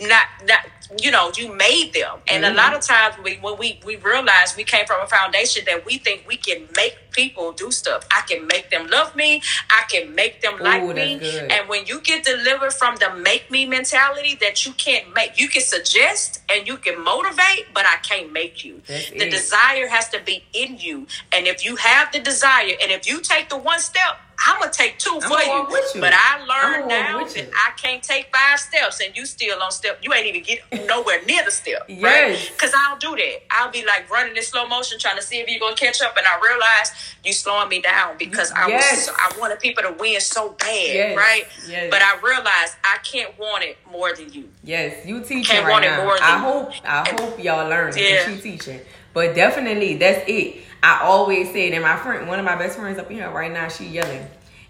not 0.00 0.26
not 0.44 0.60
you 1.00 1.10
know 1.10 1.30
you 1.36 1.54
made 1.54 1.92
them. 1.92 2.18
And 2.28 2.44
a 2.44 2.52
lot 2.52 2.66
mm-hmm. 2.66 2.76
of 2.76 2.80
times 2.82 3.14
we 3.22 3.36
when 3.36 3.58
we 3.58 3.80
we 3.84 3.96
realize 3.96 4.56
we 4.56 4.64
came 4.64 4.86
from 4.86 5.00
a 5.02 5.06
foundation 5.06 5.64
that 5.66 5.84
we 5.84 5.98
think 5.98 6.24
we 6.26 6.36
can 6.36 6.68
make 6.76 6.96
people 7.10 7.52
do 7.52 7.70
stuff. 7.70 8.06
I 8.10 8.22
can 8.28 8.46
make 8.46 8.70
them 8.70 8.88
love 8.88 9.16
me. 9.16 9.42
I 9.70 9.84
can 9.90 10.14
make 10.14 10.42
them 10.42 10.58
like 10.60 10.82
me. 10.82 11.18
good. 11.18 11.50
and 11.50 11.68
when 11.68 11.86
you 11.86 12.00
get 12.00 12.24
delivered 12.24 12.72
from 12.72 12.96
the 12.96 13.14
make 13.14 13.50
me 13.50 13.66
mentality 13.66 14.36
that 14.40 14.64
you 14.66 14.72
can't 14.72 15.14
make 15.14 15.40
you 15.40 15.48
can 15.48 15.62
suggest 15.62 16.42
and 16.50 16.66
you 16.66 16.76
can 16.76 17.02
motivate 17.02 17.66
but 17.74 17.86
i 17.86 17.96
can't 18.02 18.32
make 18.32 18.64
you. 18.64 18.82
That's 18.86 19.10
the 19.10 19.26
it. 19.26 19.30
desire 19.30 19.88
has 19.88 20.08
to 20.10 20.20
be 20.20 20.44
in 20.52 20.78
you. 20.78 21.06
And 21.32 21.46
if 21.46 21.64
you 21.64 21.76
have 21.76 22.12
the 22.12 22.20
desire 22.20 22.74
and 22.82 22.90
if 22.90 23.06
you 23.06 23.20
take 23.20 23.48
the 23.48 23.56
one 23.56 23.80
step 23.80 24.20
I'm 24.44 24.60
gonna 24.60 24.70
take 24.72 24.98
2 24.98 25.20
for 25.20 25.38
you. 25.40 25.66
you. 25.94 26.00
but 26.00 26.12
I 26.14 26.38
learned 26.44 26.88
now 26.88 27.24
that 27.24 27.50
I 27.54 27.70
can't 27.80 28.02
take 28.02 28.34
five 28.36 28.60
steps 28.60 29.00
and 29.00 29.16
you 29.16 29.24
still 29.24 29.60
on 29.62 29.70
step. 29.70 29.98
You 30.02 30.12
ain't 30.12 30.26
even 30.26 30.42
get 30.42 30.60
nowhere 30.86 31.22
near 31.24 31.42
the 31.44 31.50
step. 31.50 31.84
Yes. 31.88 32.02
Right? 32.02 32.52
Because 32.52 32.72
I'll 32.76 32.98
do 32.98 33.16
that. 33.16 33.42
I'll 33.50 33.70
be 33.70 33.84
like 33.86 34.10
running 34.10 34.36
in 34.36 34.42
slow 34.42 34.66
motion 34.68 34.98
trying 34.98 35.16
to 35.16 35.22
see 35.22 35.38
if 35.38 35.48
you're 35.48 35.58
gonna 35.60 35.74
catch 35.76 36.02
up, 36.02 36.16
and 36.16 36.26
I 36.26 36.38
realize 36.46 36.92
you 37.24 37.32
slowing 37.32 37.68
me 37.70 37.80
down 37.80 38.16
because 38.18 38.52
I 38.52 38.68
Yes. 38.68 39.08
was 39.08 39.16
I 39.18 39.38
wanted 39.38 39.58
people 39.60 39.82
to 39.84 39.92
win 39.92 40.20
so 40.20 40.50
bad, 40.50 40.68
Yes. 40.94 41.16
right? 41.16 41.46
Yes. 41.66 41.88
But 41.90 42.02
I 42.02 42.16
realized 42.22 42.74
I 42.84 42.98
can't 42.98 43.36
want 43.38 43.64
it 43.64 43.78
more 43.90 44.12
than 44.14 44.32
you. 44.32 44.50
Yes, 44.62 45.06
you 45.06 45.20
teaching 45.22 45.44
Can't 45.44 45.64
right 45.64 45.72
want 45.72 45.84
it 45.84 45.88
now. 45.90 46.02
more 46.04 46.14
than- 46.14 46.22
I 46.22 46.38
hope 46.38 46.72
I 46.84 47.08
hope 47.20 47.42
y'all 47.42 47.68
learn 47.68 47.96
Yeah. 47.96 48.24
that 48.24 48.28
you 48.30 48.36
teaching. 48.40 48.80
But 49.14 49.34
definitely 49.34 49.96
that's 49.96 50.24
it. 50.28 50.56
I 50.82 51.00
always 51.02 51.52
said, 51.52 51.72
and 51.72 51.82
my 51.82 51.96
friend, 51.96 52.28
one 52.28 52.38
of 52.38 52.44
my 52.44 52.56
best 52.56 52.78
friends 52.78 52.98
up 52.98 53.10
here 53.10 53.30
right 53.30 53.52
now, 53.52 53.68
she 53.68 53.86
yelling. 53.86 54.26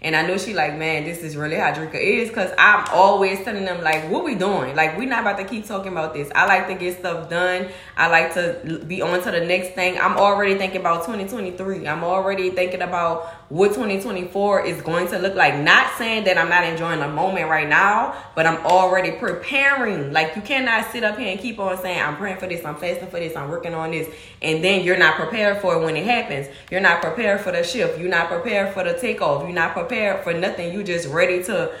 And 0.07 0.15
I 0.15 0.25
know 0.25 0.37
she 0.37 0.53
like, 0.53 0.77
man, 0.77 1.03
this 1.03 1.17
is 1.17 1.35
really 1.35 1.57
how 1.57 1.73
Dricka 1.73 1.95
is, 1.95 2.31
cause 2.31 2.49
I'm 2.57 2.85
always 2.93 3.43
telling 3.43 3.65
them 3.65 3.83
like, 3.83 4.09
what 4.09 4.23
we 4.23 4.35
doing? 4.35 4.73
Like, 4.73 4.97
we 4.97 5.05
not 5.05 5.19
about 5.19 5.37
to 5.37 5.43
keep 5.43 5.65
talking 5.65 5.91
about 5.91 6.13
this. 6.13 6.31
I 6.33 6.45
like 6.45 6.69
to 6.69 6.75
get 6.75 6.97
stuff 6.99 7.29
done. 7.29 7.67
I 7.97 8.07
like 8.07 8.33
to 8.35 8.85
be 8.87 9.01
on 9.01 9.21
to 9.23 9.31
the 9.31 9.41
next 9.41 9.75
thing. 9.75 9.99
I'm 9.99 10.15
already 10.15 10.55
thinking 10.55 10.79
about 10.79 11.03
2023. 11.03 11.85
I'm 11.85 12.05
already 12.05 12.51
thinking 12.51 12.83
about 12.83 13.25
what 13.49 13.73
2024 13.73 14.65
is 14.65 14.81
going 14.81 15.09
to 15.09 15.19
look 15.19 15.35
like. 15.35 15.59
Not 15.59 15.91
saying 15.97 16.23
that 16.23 16.37
I'm 16.37 16.47
not 16.47 16.63
enjoying 16.63 17.01
the 17.01 17.09
moment 17.09 17.49
right 17.49 17.67
now, 17.67 18.15
but 18.33 18.45
I'm 18.45 18.65
already 18.65 19.11
preparing. 19.11 20.13
Like 20.13 20.37
you 20.37 20.41
cannot 20.41 20.89
sit 20.89 21.03
up 21.03 21.17
here 21.17 21.31
and 21.31 21.39
keep 21.39 21.59
on 21.59 21.77
saying, 21.81 22.01
I'm 22.01 22.15
praying 22.15 22.37
for 22.37 22.47
this, 22.47 22.63
I'm 22.63 22.77
fasting 22.77 23.09
for 23.09 23.19
this, 23.19 23.35
I'm 23.35 23.49
working 23.49 23.73
on 23.73 23.91
this, 23.91 24.07
and 24.41 24.63
then 24.63 24.85
you're 24.85 24.97
not 24.97 25.15
prepared 25.15 25.61
for 25.61 25.75
it 25.75 25.83
when 25.83 25.97
it 25.97 26.05
happens. 26.05 26.47
You're 26.71 26.79
not 26.79 27.01
prepared 27.01 27.41
for 27.41 27.51
the 27.51 27.63
shift. 27.63 27.99
You're 27.99 28.09
not 28.09 28.29
prepared 28.29 28.73
for 28.73 28.85
the 28.85 28.97
takeoff. 28.97 29.43
You're 29.43 29.51
not 29.51 29.73
prepared 29.73 29.96
for 30.23 30.33
nothing. 30.33 30.73
You 30.73 30.83
just 30.83 31.07
ready 31.07 31.43
to 31.43 31.71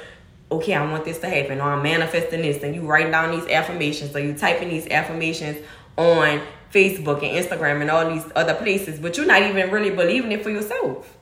okay, 0.51 0.73
I 0.73 0.89
want 0.89 1.05
this 1.05 1.19
to 1.19 1.29
happen, 1.29 1.59
or 1.59 1.73
I'm 1.73 1.83
manifesting 1.83 2.41
this, 2.41 2.63
and 2.63 2.73
you 2.73 2.81
writing 2.81 3.11
down 3.11 3.37
these 3.37 3.47
affirmations, 3.49 4.15
or 4.15 4.19
you 4.19 4.33
typing 4.33 4.69
these 4.69 4.87
affirmations 4.87 5.57
on 5.97 6.41
Facebook 6.73 7.23
and 7.23 7.45
Instagram 7.45 7.81
and 7.81 7.89
all 7.89 8.09
these 8.09 8.23
other 8.35 8.53
places, 8.53 8.99
but 8.99 9.17
you're 9.17 9.25
not 9.25 9.41
even 9.41 9.69
really 9.71 9.89
believing 9.89 10.31
it 10.31 10.43
for 10.43 10.49
yourself. 10.49 11.16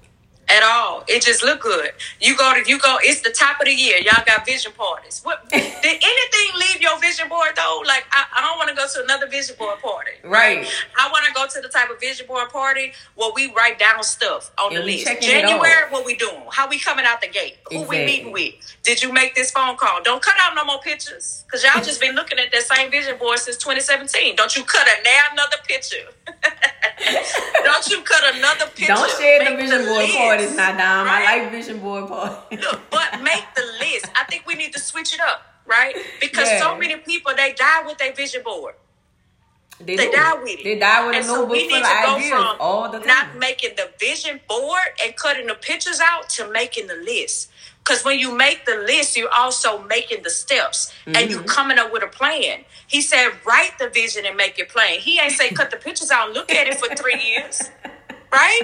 At 0.48 0.62
all, 0.64 1.04
it 1.08 1.24
just 1.24 1.44
look 1.44 1.62
good. 1.62 1.92
You 2.22 2.38
go 2.38 2.54
to 2.54 2.70
you 2.70 2.78
go. 2.80 2.98
It's 3.02 3.22
the 3.22 3.32
top 3.32 3.60
of 3.60 3.66
the 3.66 3.74
year. 3.74 3.98
Y'all 3.98 4.24
got 4.26 4.46
vision 4.46 4.72
parties. 4.74 5.22
What 5.24 5.50
did 5.50 5.62
anything 5.84 6.60
leave 6.60 6.82
your 6.82 7.00
vision 7.00 7.28
board 7.30 7.50
though? 7.56 7.82
Like 7.86 8.06
I, 8.12 8.26
I 8.38 8.42
don't 8.42 8.58
want 8.58 8.70
to 8.70 8.76
go 8.76 8.86
to 8.94 9.04
another 9.04 9.28
vision 9.28 9.56
board 9.58 9.82
party. 9.82 10.12
Right. 10.24 10.68
I 11.00 11.10
want 11.10 11.26
to 11.26 11.34
go 11.34 11.48
to 11.48 11.62
the 11.62 11.70
type 11.70 11.90
of 11.90 12.00
vision 12.00 12.28
board 12.28 12.50
party 12.50 12.94
where 13.16 13.32
we 13.34 13.52
write 13.54 13.80
down 13.80 14.04
stuff 14.04 14.52
on 14.60 14.76
And 14.76 14.84
the 14.84 14.86
list. 14.86 15.08
January, 15.22 15.90
what 15.90 16.06
we 16.06 16.16
doing? 16.16 16.44
How 16.52 16.70
we 16.70 16.78
coming 16.78 17.06
out 17.08 17.22
the 17.22 17.28
gate? 17.28 17.58
Who 17.72 17.82
we 17.82 18.06
meeting 18.06 18.32
with? 18.32 18.54
Did 18.84 19.02
you 19.02 19.12
make 19.12 19.34
this 19.34 19.50
phone 19.50 19.78
call? 19.78 20.04
Don't 20.04 20.22
cut 20.22 20.36
out 20.40 20.54
no 20.56 20.64
more 20.64 20.80
pictures 20.80 21.44
because 21.48 21.64
y'all 21.64 21.84
just 21.84 22.00
been 22.00 22.14
looking 22.14 22.38
at 22.38 22.52
that 22.52 22.62
same 22.64 22.92
vision 22.92 23.18
board 23.18 23.40
since 23.40 23.58
2017. 23.58 24.36
Don't 24.36 24.56
you 24.56 24.64
cut 24.64 24.88
a 24.88 25.04
now 25.04 25.22
another 25.34 25.58
picture? 25.68 26.06
Don't 27.64 27.90
you 27.90 28.02
cut 28.02 28.36
another 28.36 28.66
picture? 28.68 28.94
Don't 28.94 29.10
share 29.20 29.50
the 29.50 29.56
vision 29.58 29.86
board 29.86 30.06
list, 30.38 30.56
parties, 30.56 30.58
not 30.58 30.78
down. 30.78 31.06
right? 31.06 31.26
I 31.28 31.42
like 31.44 31.52
vision 31.52 31.80
board 31.80 32.08
parties. 32.08 32.60
Look, 32.62 32.82
but 32.90 33.22
make 33.22 33.46
the 33.56 33.64
list. 33.80 34.08
I 34.16 34.24
think 34.26 34.46
we 34.48 34.56
need 34.56 34.74
to 34.74 34.80
switch 34.80 35.14
it 35.14 35.20
up, 35.22 35.42
right? 35.66 35.96
Because 36.20 36.48
Yeah. 36.50 36.60
so 36.60 36.78
many 36.78 36.96
people 36.98 37.34
they 37.36 37.54
die 37.54 37.84
with 37.86 37.98
their 37.98 38.14
vision 38.14 38.44
board. 38.44 38.76
They, 39.80 39.98
They 39.98 40.10
die 40.10 40.36
with 40.42 40.60
it. 40.60 40.64
They 40.64 40.80
die 40.80 41.06
with 41.06 41.16
and 41.18 41.26
a 41.26 41.28
so 41.28 41.44
we 41.44 41.68
need 41.68 41.84
to 41.84 42.00
go 42.06 42.20
from 42.30 42.56
all 42.62 42.90
the 42.90 43.00
time. 43.00 43.08
not 43.08 43.36
making 43.38 43.72
the 43.76 43.90
vision 44.00 44.40
board 44.48 44.80
and 45.04 45.14
cutting 45.18 45.48
the 45.48 45.56
pictures 45.56 46.00
out 46.02 46.30
to 46.30 46.50
making 46.50 46.88
the 46.88 46.96
list. 46.96 47.52
Because 47.84 48.04
when 48.06 48.18
you 48.18 48.34
make 48.36 48.66
the 48.66 48.78
list, 48.78 49.18
you're 49.18 49.30
also 49.38 49.84
making 49.84 50.24
the 50.24 50.30
steps 50.30 50.94
and 51.06 51.16
Mm-hmm. 51.18 51.30
you 51.30 51.44
coming 51.44 51.78
up 51.78 51.92
with 51.92 52.04
a 52.04 52.08
plan. 52.08 52.64
He 52.88 53.02
said, 53.02 53.32
write 53.46 53.74
the 53.78 53.90
vision 53.90 54.26
and 54.26 54.38
make 54.38 54.58
it 54.58 54.70
plain. 54.70 55.02
He 55.02 55.20
ain't 55.20 55.34
say 55.34 55.50
cut 55.50 55.70
the 55.72 55.78
pictures 55.78 56.10
out 56.10 56.28
and 56.28 56.34
look 56.34 56.50
at 56.52 56.68
it 56.68 56.76
for 56.80 56.96
three 56.96 57.22
years. 57.22 57.70
Right? 58.36 58.62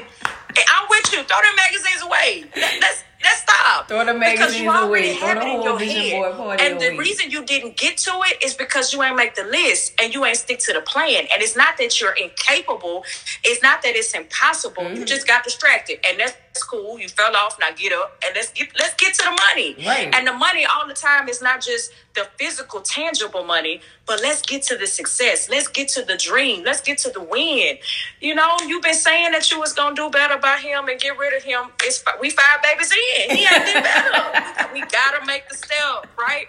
And 0.49 0.65
I'm 0.73 0.87
with 0.89 1.13
you. 1.13 1.23
Throw 1.23 1.37
them 1.41 1.55
magazines 1.55 2.01
away. 2.03 2.43
Let, 2.55 2.81
let's 2.81 3.03
let's 3.23 3.41
stop. 3.41 3.87
Throw 3.87 4.05
the 4.05 4.13
magazines 4.13 4.39
because 4.39 4.59
you 4.59 4.69
already 4.69 5.11
away. 5.11 5.19
Have 5.19 5.39
the 5.39 5.47
it 5.47 5.55
in 5.55 5.63
your 5.63 5.79
head. 5.79 6.37
board 6.37 6.61
and 6.61 6.79
the 6.79 6.87
away. 6.89 6.97
reason 6.97 7.31
you 7.31 7.45
didn't 7.45 7.77
get 7.77 7.97
to 7.99 8.11
it 8.25 8.43
is 8.43 8.53
because 8.53 8.93
you 8.93 9.01
ain't 9.03 9.15
make 9.15 9.35
the 9.35 9.43
list 9.43 9.93
and 10.01 10.13
you 10.13 10.25
ain't 10.25 10.37
stick 10.37 10.59
to 10.59 10.73
the 10.73 10.81
plan. 10.81 11.25
And 11.31 11.41
it's 11.41 11.55
not 11.55 11.77
that 11.77 12.01
you're 12.01 12.13
incapable. 12.13 13.05
It's 13.43 13.63
not 13.63 13.81
that 13.83 13.95
it's 13.95 14.13
impossible. 14.13 14.83
Mm-hmm. 14.83 14.95
You 14.95 15.05
just 15.05 15.27
got 15.27 15.43
distracted, 15.43 15.99
and 16.07 16.19
that's 16.19 16.35
cool. 16.63 16.99
You 16.99 17.07
fell 17.07 17.35
off. 17.35 17.57
Now 17.59 17.71
get 17.75 17.93
up 17.93 18.17
and 18.25 18.33
let's 18.35 18.51
get 18.51 18.69
let's 18.79 18.93
get 18.95 19.13
to 19.15 19.23
the 19.25 19.31
money. 19.31 19.75
Right. 19.85 20.13
And 20.13 20.25
the 20.27 20.33
money 20.33 20.65
all 20.65 20.87
the 20.87 20.93
time 20.93 21.29
is 21.29 21.41
not 21.41 21.61
just 21.61 21.91
the 22.15 22.27
physical, 22.37 22.81
tangible 22.81 23.43
money, 23.43 23.81
but 24.05 24.21
let's 24.21 24.41
get 24.41 24.63
to 24.63 24.77
the 24.77 24.87
success. 24.87 25.49
Let's 25.49 25.67
get 25.67 25.87
to 25.89 26.03
the 26.03 26.17
dream. 26.17 26.63
Let's 26.63 26.81
get 26.81 26.97
to 26.99 27.09
the 27.11 27.21
win. 27.21 27.77
You 28.19 28.35
know, 28.35 28.57
you've 28.67 28.83
been 28.83 28.93
saying 28.93 29.31
that 29.31 29.49
you 29.51 29.59
was 29.59 29.73
gonna 29.73 29.95
do 29.95 30.09
better 30.09 30.37
by 30.37 30.57
him 30.57 30.87
and 30.87 30.99
get 30.99 31.17
rid 31.17 31.33
of 31.35 31.43
him. 31.43 31.65
It's 31.83 32.03
we 32.19 32.29
five 32.29 32.61
babies 32.63 32.91
in. 32.91 33.35
He 33.37 33.43
ain't 33.45 33.65
did 33.65 33.83
better. 33.83 34.69
we 34.73 34.81
gotta 34.81 35.25
make 35.25 35.47
the 35.49 35.55
step, 35.55 36.07
right? 36.17 36.47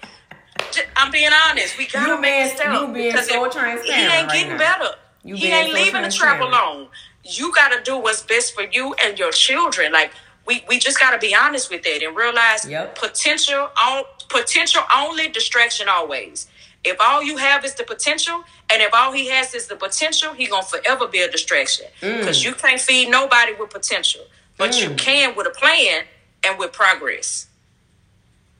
I'm 0.96 1.10
being 1.10 1.30
honest. 1.48 1.76
We 1.78 1.86
gotta 1.86 2.14
You 2.14 2.20
make 2.20 2.32
being- 2.34 2.44
the 2.48 2.54
step. 2.56 2.72
you 2.80 2.92
being 2.94 3.16
so 3.16 3.50
transparent 3.50 3.84
He 3.84 3.92
ain't 3.92 4.26
right 4.28 4.32
getting 4.32 4.52
now. 4.52 4.58
better. 4.58 4.94
You 5.24 5.36
he 5.36 5.48
ain't 5.52 5.68
so 5.68 5.74
leaving 5.82 6.02
the 6.02 6.10
trap 6.10 6.40
alone. 6.40 6.88
You 7.24 7.52
gotta 7.54 7.80
do 7.82 7.96
what's 7.98 8.22
best 8.22 8.54
for 8.54 8.62
you 8.62 8.94
and 8.94 9.18
your 9.18 9.30
children. 9.32 9.92
Like 9.92 10.12
we 10.46 10.64
we 10.68 10.78
just 10.78 10.98
got 10.98 11.12
to 11.12 11.18
be 11.18 11.34
honest 11.34 11.70
with 11.70 11.82
that 11.84 12.02
and 12.02 12.16
realize 12.16 12.68
Yep. 12.68 12.98
potential 12.98 13.70
on 13.82 14.04
potential 14.28 14.82
only 14.96 15.28
distraction 15.28 15.88
always. 15.88 16.48
If 16.84 16.96
all 17.00 17.22
you 17.22 17.36
have 17.36 17.64
is 17.64 17.74
the 17.76 17.84
potential, 17.84 18.42
and 18.68 18.82
if 18.82 18.92
all 18.92 19.12
he 19.12 19.28
has 19.28 19.54
is 19.54 19.68
the 19.68 19.76
potential, 19.76 20.32
he 20.32 20.46
gonna 20.48 20.66
forever 20.66 21.06
be 21.06 21.20
a 21.20 21.30
distraction. 21.30 21.86
Because 22.00 22.42
you 22.44 22.54
can't 22.54 22.80
feed 22.80 23.08
nobody 23.08 23.52
with 23.54 23.70
potential, 23.70 24.22
but 24.58 24.80
you 24.80 24.90
Mm. 24.90 24.98
can 24.98 25.34
with 25.36 25.46
a 25.46 25.50
plan 25.50 26.04
and 26.44 26.58
with 26.58 26.72
progress. 26.72 27.46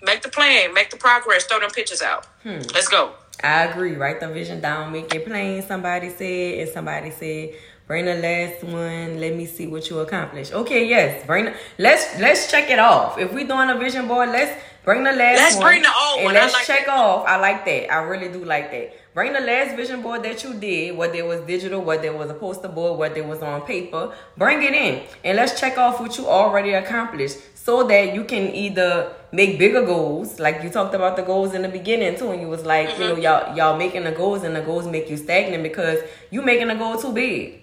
Make 0.03 0.23
the 0.23 0.29
plan, 0.29 0.73
make 0.73 0.91
the 0.91 0.97
progress, 0.97 1.45
throw 1.47 1.59
them 1.61 1.71
pictures 1.71 2.03
out. 2.03 2.27
Hmm. 2.45 2.61
Let's 2.75 2.87
go. 2.89 3.15
I 3.43 3.65
agree. 3.65 3.95
Write 3.97 4.21
the 4.21 4.29
vision 4.29 4.61
down, 4.61 4.93
make 4.93 5.13
it 5.13 5.27
plain. 5.27 5.63
Somebody 5.67 6.11
said, 6.11 6.59
and 6.61 6.69
somebody 6.71 7.11
said, 7.11 7.55
bring 7.87 8.05
the 8.07 8.15
last 8.15 8.65
one. 8.65 9.21
Let 9.21 9.37
me 9.37 9.47
see 9.47 9.67
what 9.67 9.89
you 9.91 10.01
accomplish. 10.01 10.53
Okay, 10.53 10.87
yes, 10.89 11.27
bring. 11.27 11.47
The, 11.47 11.55
let's 11.79 12.19
let's 12.21 12.51
check 12.51 12.71
it 12.71 12.79
off. 12.79 13.19
If 13.19 13.33
we're 13.33 13.47
doing 13.47 13.71
a 13.71 13.79
vision 13.79 14.09
board, 14.09 14.31
let's 14.31 14.53
bring 14.85 15.05
the 15.05 15.13
last. 15.13 15.39
Let's 15.39 15.57
one, 15.57 15.65
bring 15.67 15.83
the 15.83 15.89
old 15.89 16.19
and 16.19 16.25
one. 16.27 16.35
Let's 16.35 16.55
like 16.55 16.65
check 16.67 16.87
that. 16.87 16.97
off. 16.99 17.25
I 17.27 17.39
like 17.41 17.65
that. 17.65 17.93
I 17.93 18.03
really 18.03 18.29
do 18.33 18.45
like 18.45 18.71
that. 18.71 18.95
Bring 19.15 19.35
the 19.35 19.41
last 19.41 19.77
vision 19.77 20.01
board 20.01 20.23
that 20.23 20.43
you 20.43 20.55
did, 20.55 20.97
whether 20.97 21.17
it 21.17 21.27
was 21.27 21.41
digital, 21.43 21.83
whether 21.83 22.07
it 22.07 22.17
was 22.17 22.31
a 22.31 22.35
poster 22.35 22.69
board, 22.69 22.99
whether 22.99 23.17
it 23.19 23.27
was 23.27 23.43
on 23.43 23.61
paper. 23.63 24.15
Bring 24.39 24.63
it 24.63 24.73
in, 24.73 25.03
and 25.23 25.37
let's 25.37 25.61
check 25.61 25.77
off 25.77 26.01
what 26.01 26.17
you 26.17 26.27
already 26.27 26.73
accomplished, 26.73 27.37
so 27.55 27.87
that 27.89 28.15
you 28.15 28.25
can 28.25 28.55
either 28.55 29.13
make 29.31 29.59
bigger 29.59 29.83
goals, 29.85 30.41
like 30.41 30.63
you 30.63 30.71
talked 30.71 30.95
about 30.95 31.17
the 31.17 31.23
goals 31.23 31.53
in 31.53 31.61
the 31.61 31.69
beginning 31.69 32.17
too, 32.17 32.31
and 32.31 32.41
you 32.41 32.49
was 32.49 32.65
like, 32.65 32.89
you 32.99 33.05
know, 33.05 33.13
Mm-hmm. 33.13 33.23
y'all 33.23 33.55
y'all 33.57 33.77
making 33.77 34.05
the 34.05 34.13
goals, 34.13 34.45
and 34.45 34.57
the 34.57 34.63
goals 34.63 34.87
make 34.87 35.11
you 35.11 35.19
stagnant 35.19 35.63
because 35.63 35.99
you 36.31 36.41
making 36.41 36.69
the 36.69 36.75
goal 36.75 36.97
too 36.97 37.13
big. 37.13 37.62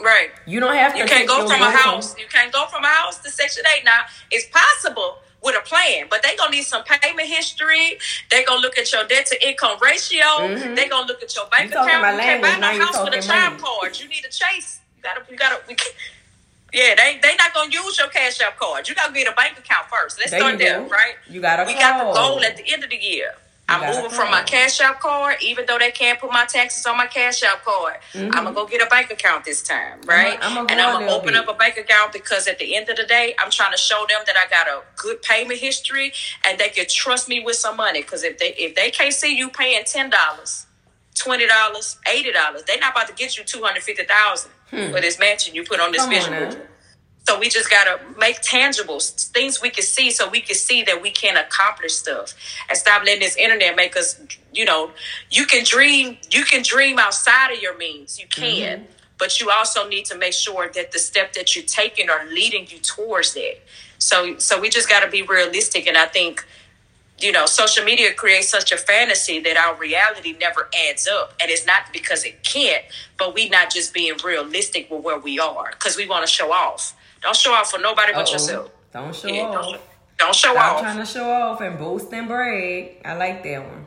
Right. 0.00 0.30
You 0.46 0.60
don't 0.60 0.74
have 0.74 0.92
to. 0.92 0.98
You 0.98 1.06
can't 1.06 1.26
go 1.28 1.48
from 1.48 1.60
a 1.62 1.70
house. 1.70 2.18
You 2.18 2.26
can't 2.28 2.52
go 2.52 2.66
from 2.66 2.84
a 2.84 2.88
house 2.88 3.18
to 3.20 3.30
Section 3.30 3.64
Eight. 3.76 3.84
Now 3.84 4.02
it's 4.30 4.46
possible 4.46 5.18
with 5.42 5.56
a 5.56 5.60
plan, 5.62 6.06
but 6.10 6.22
they 6.22 6.36
gonna 6.36 6.50
need 6.50 6.64
some 6.64 6.82
payment 6.84 7.28
history. 7.28 7.98
They 8.30 8.44
gonna 8.44 8.60
look 8.60 8.76
at 8.78 8.92
your 8.92 9.04
debt 9.06 9.26
to 9.26 9.48
income 9.48 9.78
ratio. 9.80 10.48
They 10.74 10.88
gonna 10.88 11.06
look 11.06 11.22
at 11.22 11.34
your 11.34 11.46
bank 11.46 11.72
Mm-hmm. 11.72 11.88
You 11.88 11.94
account. 11.94 12.14
You 12.16 12.20
can't 12.22 12.42
buy 12.42 12.58
no 12.58 12.84
house 12.84 12.98
with 13.04 13.14
a 13.24 13.28
money. 13.28 13.62
card. 13.62 13.98
You 13.98 14.08
need 14.08 14.24
a 14.24 14.30
chase. 14.30 14.80
You 14.96 15.02
gotta. 15.02 15.22
You 15.30 15.36
gotta. 15.36 15.60
We 15.68 15.74
can't, 15.74 15.94
yeah, 16.74 16.94
they 16.96 17.18
they 17.22 17.34
not 17.36 17.54
gonna 17.54 17.70
use 17.72 17.98
your 17.98 18.08
cash 18.08 18.40
app 18.42 18.58
card. 18.58 18.88
You 18.88 18.94
gotta 18.94 19.12
get 19.14 19.28
a 19.32 19.34
bank 19.34 19.58
account 19.58 19.86
first. 19.88 20.18
Let's 20.18 20.30
There 20.30 20.40
start 20.40 20.58
there, 20.58 20.82
right? 20.82 21.14
You 21.28 21.40
got 21.40 21.60
a 21.60 21.64
We 21.64 21.74
got 21.74 21.98
the 22.06 22.12
goal 22.12 22.42
at 22.44 22.56
the 22.58 22.70
end 22.70 22.84
of 22.84 22.90
the 22.90 22.96
year. 22.96 23.32
I'm 23.68 23.80
moving 23.96 24.10
from 24.10 24.30
my 24.30 24.42
cash 24.42 24.80
app 24.80 25.00
card, 25.00 25.36
even 25.42 25.66
though 25.66 25.78
they 25.78 25.90
can't 25.90 26.20
put 26.20 26.30
my 26.30 26.44
taxes 26.46 26.86
on 26.86 26.96
my 26.96 27.06
cash 27.06 27.42
app 27.42 27.64
card. 27.64 27.96
I'm 28.14 28.30
gonna 28.30 28.52
go 28.52 28.64
get 28.66 28.80
a 28.80 28.86
bank 28.86 29.10
account 29.10 29.44
this 29.44 29.60
time, 29.60 30.00
right? 30.06 30.38
I'ma 30.40 30.62
go 30.62 30.66
and 30.70 30.80
I'm 30.80 30.92
gonna 30.92 31.10
open 31.10 31.34
up 31.34 31.48
a 31.48 31.54
bank 31.54 31.76
account 31.76 32.12
because 32.12 32.46
at 32.46 32.58
the 32.60 32.76
end 32.76 32.88
of 32.88 32.96
the 32.96 33.04
day, 33.04 33.34
I'm 33.40 33.50
trying 33.50 33.72
to 33.72 33.78
show 33.78 34.06
them 34.08 34.20
that 34.26 34.36
I 34.36 34.48
got 34.48 34.68
a 34.68 34.82
good 34.96 35.20
payment 35.22 35.58
history 35.58 36.12
and 36.46 36.58
they 36.58 36.68
can 36.68 36.86
trust 36.88 37.28
me 37.28 37.40
with 37.40 37.56
some 37.56 37.76
money. 37.76 38.02
Because 38.02 38.22
if 38.22 38.38
they 38.38 38.54
if 38.56 38.76
they 38.76 38.90
can't 38.90 39.12
see 39.12 39.36
you 39.36 39.48
paying 39.48 39.82
ten 39.84 40.10
dollars, 40.10 40.66
twenty 41.16 41.46
dollars, 41.48 41.98
eighty 42.12 42.30
dollars, 42.32 42.62
they're 42.68 42.78
not 42.78 42.92
about 42.92 43.08
to 43.08 43.14
get 43.14 43.36
you 43.36 43.42
two 43.42 43.62
hundred 43.64 43.82
fifty 43.82 44.04
thousand 44.04 44.52
for 44.70 45.00
this 45.00 45.18
mansion 45.18 45.54
you 45.54 45.64
put 45.64 45.80
on 45.80 45.90
this 45.92 46.04
Hmm. 46.04 46.12
Come 46.12 46.32
on 46.34 46.40
vision 46.40 46.58
now. 46.58 46.66
So 47.26 47.40
we 47.40 47.48
just 47.48 47.68
gotta 47.68 47.98
make 48.16 48.40
tangible 48.40 49.00
things 49.00 49.60
we 49.60 49.70
can 49.70 49.82
see, 49.82 50.12
so 50.12 50.28
we 50.28 50.40
can 50.40 50.54
see 50.54 50.84
that 50.84 51.02
we 51.02 51.10
can 51.10 51.36
accomplish 51.36 51.94
stuff, 51.94 52.34
and 52.68 52.78
stop 52.78 53.04
letting 53.04 53.20
this 53.20 53.36
internet 53.36 53.74
make 53.74 53.96
us. 53.96 54.20
You 54.52 54.64
know, 54.64 54.92
you 55.28 55.44
can 55.44 55.64
dream, 55.64 56.18
you 56.30 56.44
can 56.44 56.62
dream 56.62 57.00
outside 57.00 57.52
of 57.52 57.60
your 57.60 57.76
means. 57.76 58.20
You 58.20 58.26
can, 58.28 58.78
mm-hmm. 58.78 58.92
but 59.18 59.40
you 59.40 59.50
also 59.50 59.88
need 59.88 60.04
to 60.06 60.16
make 60.16 60.34
sure 60.34 60.70
that 60.72 60.92
the 60.92 61.00
step 61.00 61.32
that 61.32 61.56
you're 61.56 61.64
taking 61.64 62.08
are 62.10 62.24
leading 62.26 62.68
you 62.68 62.78
towards 62.78 63.34
that. 63.34 63.58
So, 63.98 64.38
so 64.38 64.60
we 64.60 64.68
just 64.68 64.88
gotta 64.88 65.10
be 65.10 65.22
realistic, 65.22 65.88
and 65.88 65.96
I 65.96 66.06
think 66.06 66.46
you 67.18 67.32
know, 67.32 67.46
social 67.46 67.82
media 67.82 68.12
creates 68.12 68.48
such 68.48 68.72
a 68.72 68.76
fantasy 68.76 69.40
that 69.40 69.56
our 69.56 69.74
reality 69.76 70.36
never 70.38 70.68
adds 70.86 71.08
up. 71.08 71.32
And 71.40 71.50
it's 71.50 71.66
not 71.66 71.90
because 71.90 72.24
it 72.24 72.42
can't, 72.42 72.84
but 73.18 73.34
we 73.34 73.48
not 73.48 73.72
just 73.72 73.94
being 73.94 74.14
realistic 74.22 74.90
with 74.90 75.02
where 75.02 75.18
we 75.18 75.38
are 75.38 75.70
because 75.70 75.96
we 75.96 76.06
want 76.06 76.26
to 76.26 76.30
show 76.30 76.52
off. 76.52 76.94
Don't 77.26 77.34
show 77.36 77.52
off 77.54 77.70
for 77.72 77.80
nobody 77.80 78.12
but 78.12 78.22
Uh-oh. 78.28 78.32
yourself. 78.32 78.70
Don't 78.92 79.14
show 79.14 79.26
Yeah, 79.28 79.42
off. 79.42 79.54
don't, 79.54 79.80
don't 80.16 80.34
show 80.34 80.52
Stop 80.52 80.74
off. 80.76 80.80
trying 80.82 80.98
to 80.98 81.04
show 81.06 81.28
off 81.28 81.60
and 81.60 81.76
boast 81.76 82.12
and 82.12 82.28
brag. 82.28 83.02
I 83.04 83.14
like 83.16 83.42
that 83.42 83.62
one. 83.66 83.86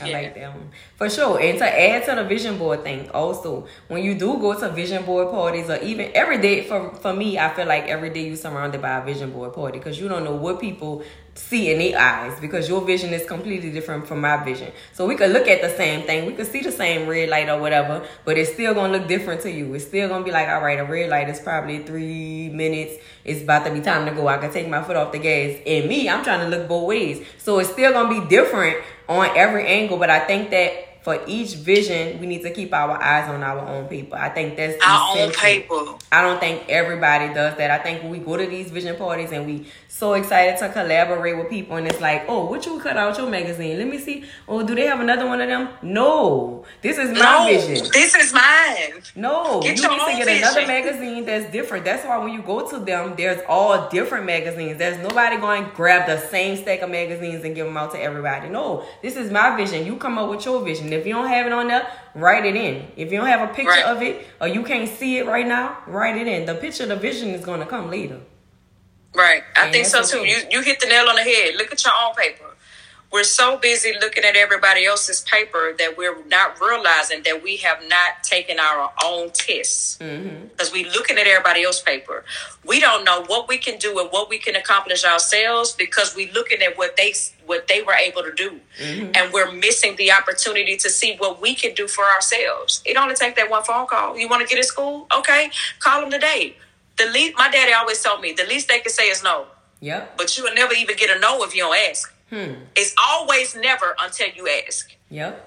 I 0.00 0.06
Yeah. 0.06 0.18
like 0.18 0.34
that 0.36 0.50
one. 0.54 0.70
For 0.96 1.10
sure. 1.10 1.40
And 1.40 1.58
to 1.58 1.66
add 1.66 2.04
to 2.06 2.14
the 2.14 2.22
vision 2.22 2.56
board 2.56 2.84
thing, 2.84 3.10
also, 3.10 3.66
when 3.88 4.04
you 4.04 4.14
do 4.14 4.38
go 4.38 4.54
to 4.54 4.68
vision 4.68 5.04
board 5.04 5.28
parties 5.32 5.68
or 5.68 5.78
even 5.82 6.12
every 6.14 6.38
day, 6.38 6.62
for, 6.62 6.94
for 6.94 7.12
me, 7.12 7.36
I 7.36 7.48
feel 7.52 7.66
like 7.66 7.88
every 7.88 8.10
day 8.10 8.28
you're 8.28 8.36
surrounded 8.36 8.80
by 8.80 8.98
a 8.98 9.04
vision 9.04 9.32
board 9.32 9.54
party 9.54 9.78
because 9.78 9.98
you 10.00 10.06
don't 10.08 10.22
know 10.22 10.36
what 10.36 10.60
people 10.60 11.02
see 11.38 11.70
in 11.70 11.78
their 11.78 11.98
eyes 11.98 12.38
because 12.40 12.68
your 12.68 12.80
vision 12.84 13.14
is 13.14 13.24
completely 13.24 13.70
different 13.70 14.06
from 14.06 14.20
my 14.20 14.42
vision. 14.44 14.72
So 14.92 15.06
we 15.06 15.14
could 15.14 15.30
look 15.30 15.46
at 15.46 15.62
the 15.62 15.70
same 15.70 16.04
thing. 16.04 16.26
We 16.26 16.32
could 16.32 16.46
see 16.46 16.60
the 16.60 16.72
same 16.72 17.08
red 17.08 17.28
light 17.28 17.48
or 17.48 17.60
whatever, 17.60 18.04
but 18.24 18.36
it's 18.36 18.52
still 18.52 18.74
to 18.74 18.88
look 18.88 19.06
different 19.06 19.42
to 19.42 19.50
you. 19.50 19.72
It's 19.74 19.86
still 19.86 20.08
to 20.08 20.24
be 20.24 20.32
like, 20.32 20.48
all 20.48 20.60
right, 20.60 20.78
a 20.78 20.84
red 20.84 21.10
light 21.10 21.28
is 21.28 21.40
probably 21.40 21.78
three 21.84 22.50
minutes. 22.50 22.96
It's 23.24 23.42
about 23.42 23.64
to 23.66 23.72
be 23.72 23.80
time 23.80 24.04
to 24.06 24.12
go. 24.12 24.26
I 24.26 24.38
can 24.38 24.52
take 24.52 24.68
my 24.68 24.82
foot 24.82 24.96
off 24.96 25.12
the 25.12 25.18
gas. 25.18 25.58
And 25.66 25.88
me, 25.88 26.08
I'm 26.08 26.24
trying 26.24 26.40
to 26.40 26.56
look 26.56 26.68
both 26.68 26.88
ways. 26.88 27.24
So 27.38 27.58
it's 27.60 27.70
still 27.70 27.92
to 27.92 28.08
be 28.08 28.26
different 28.28 28.78
on 29.08 29.28
every 29.36 29.66
angle, 29.66 29.96
but 29.96 30.10
I 30.10 30.20
think 30.20 30.50
that 30.50 30.87
for 31.08 31.18
each 31.26 31.54
vision, 31.54 32.20
we 32.20 32.26
need 32.26 32.42
to 32.42 32.50
keep 32.50 32.70
our 32.74 33.02
eyes 33.02 33.30
on 33.30 33.42
our 33.42 33.60
own 33.66 33.86
paper. 33.88 34.14
I 34.14 34.28
think 34.28 34.58
that's 34.58 34.76
Our 34.84 35.12
own 35.12 35.30
essential. 35.30 35.40
paper. 35.40 35.94
I 36.12 36.20
don't 36.20 36.38
think 36.38 36.68
everybody 36.68 37.32
does 37.32 37.56
that. 37.56 37.70
I 37.70 37.78
think 37.82 38.02
when 38.02 38.12
we 38.12 38.18
go 38.18 38.36
to 38.36 38.46
these 38.46 38.70
vision 38.70 38.94
parties 38.96 39.32
and 39.32 39.46
we 39.46 39.66
so 39.88 40.12
excited 40.12 40.58
to 40.58 40.68
collaborate 40.68 41.38
with 41.38 41.48
people 41.48 41.76
and 41.76 41.86
it's 41.86 42.00
like, 42.00 42.26
oh, 42.28 42.44
what 42.44 42.66
you 42.66 42.78
cut 42.78 42.98
out 42.98 43.16
your 43.16 43.28
magazine? 43.30 43.78
Let 43.78 43.88
me 43.88 43.98
see. 43.98 44.24
Oh, 44.46 44.62
do 44.62 44.74
they 44.74 44.84
have 44.86 45.00
another 45.00 45.26
one 45.26 45.40
of 45.40 45.48
them? 45.48 45.70
No. 45.82 46.64
This 46.82 46.98
is 46.98 47.10
my 47.12 47.20
No, 47.20 47.46
vision. 47.46 47.88
this 47.92 48.14
is 48.14 48.32
mine. 48.34 49.02
No, 49.16 49.60
Get 49.62 49.76
you 49.78 49.82
your 49.84 49.92
need 49.92 49.98
to 49.98 50.04
own 50.12 50.18
get 50.18 50.28
another 50.28 50.66
magazine 50.66 51.24
that's 51.24 51.50
different. 51.50 51.86
That's 51.86 52.04
why 52.04 52.18
when 52.18 52.34
you 52.34 52.42
go 52.42 52.68
to 52.68 52.78
them, 52.78 53.14
there's 53.16 53.40
all 53.48 53.88
different 53.88 54.26
magazines. 54.26 54.76
There's 54.78 54.98
nobody 54.98 55.38
going 55.38 55.64
to 55.64 55.70
grab 55.74 56.06
the 56.06 56.18
same 56.28 56.56
stack 56.58 56.82
of 56.82 56.90
magazines 56.90 57.42
and 57.44 57.54
give 57.54 57.64
them 57.66 57.76
out 57.78 57.92
to 57.92 57.98
everybody. 58.00 58.50
No, 58.50 58.84
this 59.02 59.16
is 59.16 59.30
my 59.30 59.56
vision. 59.56 59.86
You 59.86 59.96
come 59.96 60.18
up 60.18 60.28
with 60.28 60.44
your 60.44 60.60
vision. 60.62 60.90
If 60.98 61.06
you 61.06 61.14
don't 61.14 61.28
have 61.28 61.46
it 61.46 61.52
on 61.52 61.68
there, 61.68 61.86
write 62.14 62.44
it 62.50 62.56
in. 62.56 62.74
If 62.96 63.10
you 63.12 63.18
don't 63.18 63.28
have 63.28 63.48
a 63.48 63.52
picture 63.52 63.70
Right. 63.70 63.84
of 63.92 64.02
it 64.02 64.26
or 64.40 64.48
you 64.48 64.62
can't 64.70 64.88
see 64.88 65.18
it 65.18 65.26
right 65.26 65.46
now, 65.46 65.78
write 65.86 66.16
it 66.22 66.26
in. 66.26 66.46
The 66.46 66.54
picture, 66.54 66.86
the 66.86 66.96
vision 66.96 67.28
is 67.30 67.44
going 67.44 67.60
to 67.60 67.66
come 67.66 67.90
later. 67.90 68.20
Right. 69.14 69.42
I 69.56 69.64
And 69.64 69.72
think 69.72 69.86
so 69.86 70.02
too. 70.02 70.22
You 70.32 70.38
you 70.50 70.60
hit 70.62 70.80
the 70.80 70.86
nail 70.86 71.08
on 71.08 71.16
the 71.16 71.22
head. 71.22 71.54
Look 71.56 71.72
at 71.72 71.82
your 71.84 71.94
own 72.02 72.14
paper. 72.14 72.47
We're 73.10 73.24
so 73.24 73.56
busy 73.56 73.94
looking 74.00 74.24
at 74.24 74.36
everybody 74.36 74.84
else's 74.84 75.22
paper 75.22 75.74
that 75.78 75.96
we're 75.96 76.22
not 76.26 76.60
realizing 76.60 77.22
that 77.22 77.42
we 77.42 77.56
have 77.58 77.82
not 77.88 78.22
taken 78.22 78.58
our 78.60 78.92
own 79.02 79.30
tests. 79.30 79.96
Mm-hmm. 79.98 80.48
Because 80.48 80.72
we're 80.72 80.90
looking 80.90 81.16
at 81.16 81.26
everybody 81.26 81.62
else's 81.62 81.80
paper. 81.80 82.24
We 82.66 82.80
don't 82.80 83.04
know 83.04 83.24
what 83.24 83.48
we 83.48 83.56
can 83.56 83.78
do 83.78 83.98
and 83.98 84.10
what 84.10 84.28
we 84.28 84.38
can 84.38 84.56
accomplish 84.56 85.06
ourselves 85.06 85.72
because 85.72 86.14
we're 86.14 86.32
looking 86.32 86.60
at 86.60 86.76
what 86.76 86.96
they 86.96 87.14
what 87.46 87.66
they 87.66 87.80
were 87.80 87.94
able 87.94 88.22
to 88.22 88.32
do. 88.32 88.60
Mm-hmm. 88.78 89.12
And 89.14 89.32
we're 89.32 89.52
missing 89.52 89.96
the 89.96 90.12
opportunity 90.12 90.76
to 90.76 90.90
see 90.90 91.16
what 91.16 91.40
we 91.40 91.54
can 91.54 91.72
do 91.72 91.88
for 91.88 92.04
ourselves. 92.04 92.82
It 92.84 92.98
only 92.98 93.14
take 93.14 93.36
that 93.36 93.48
one 93.48 93.64
phone 93.64 93.86
call. 93.86 94.18
You 94.18 94.28
want 94.28 94.42
to 94.42 94.48
get 94.48 94.58
in 94.58 94.64
school? 94.64 95.06
Okay. 95.16 95.50
Call 95.78 96.02
them 96.02 96.10
today. 96.10 96.56
The 96.98 97.06
least 97.06 97.38
my 97.38 97.48
daddy 97.48 97.72
always 97.72 98.02
told 98.02 98.20
me 98.20 98.32
the 98.32 98.44
least 98.44 98.68
they 98.68 98.80
can 98.80 98.92
say 98.92 99.08
is 99.08 99.22
no. 99.22 99.46
Yep. 99.80 100.18
But 100.18 100.36
you 100.36 100.44
will 100.44 100.54
never 100.54 100.74
even 100.74 100.96
get 100.96 101.16
a 101.16 101.18
no 101.18 101.42
if 101.44 101.54
you 101.56 101.62
don't 101.62 101.76
ask. 101.88 102.12
Hmm. 102.30 102.52
It's 102.76 102.94
always 103.02 103.56
never 103.56 103.96
until 104.02 104.28
you 104.34 104.48
ask. 104.66 104.94
Yep. 105.10 105.46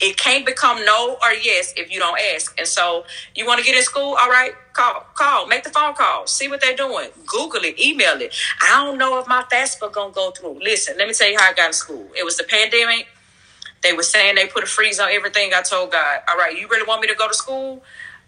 It 0.00 0.16
can't 0.16 0.44
become 0.44 0.84
no 0.84 1.16
or 1.22 1.32
yes 1.32 1.72
if 1.76 1.92
you 1.92 2.00
don't 2.00 2.18
ask. 2.34 2.58
And 2.58 2.66
so 2.66 3.04
you 3.34 3.46
want 3.46 3.60
to 3.60 3.64
get 3.64 3.76
in 3.76 3.82
school? 3.82 4.16
All 4.18 4.28
right, 4.28 4.52
call, 4.72 5.06
call, 5.14 5.46
make 5.46 5.62
the 5.62 5.70
phone 5.70 5.94
call, 5.94 6.26
see 6.26 6.48
what 6.48 6.60
they're 6.60 6.76
doing, 6.76 7.10
Google 7.26 7.62
it, 7.62 7.78
email 7.78 8.20
it. 8.20 8.34
I 8.60 8.84
don't 8.84 8.98
know 8.98 9.18
if 9.20 9.28
my 9.28 9.44
FAFSA 9.52 9.92
gonna 9.92 10.12
go 10.12 10.32
through. 10.32 10.58
Listen, 10.60 10.96
let 10.98 11.06
me 11.06 11.14
tell 11.14 11.30
you 11.30 11.38
how 11.38 11.50
I 11.50 11.54
got 11.54 11.68
in 11.68 11.72
school. 11.72 12.08
It 12.16 12.24
was 12.24 12.36
the 12.36 12.44
pandemic. 12.44 13.06
They 13.82 13.92
were 13.92 14.02
saying 14.02 14.34
they 14.34 14.46
put 14.46 14.64
a 14.64 14.66
freeze 14.66 14.98
on 14.98 15.10
everything. 15.10 15.52
I 15.54 15.60
told 15.62 15.92
God, 15.92 16.20
all 16.28 16.36
right, 16.36 16.58
you 16.58 16.66
really 16.68 16.86
want 16.86 17.02
me 17.02 17.08
to 17.08 17.14
go 17.14 17.28
to 17.28 17.34
school? 17.34 17.82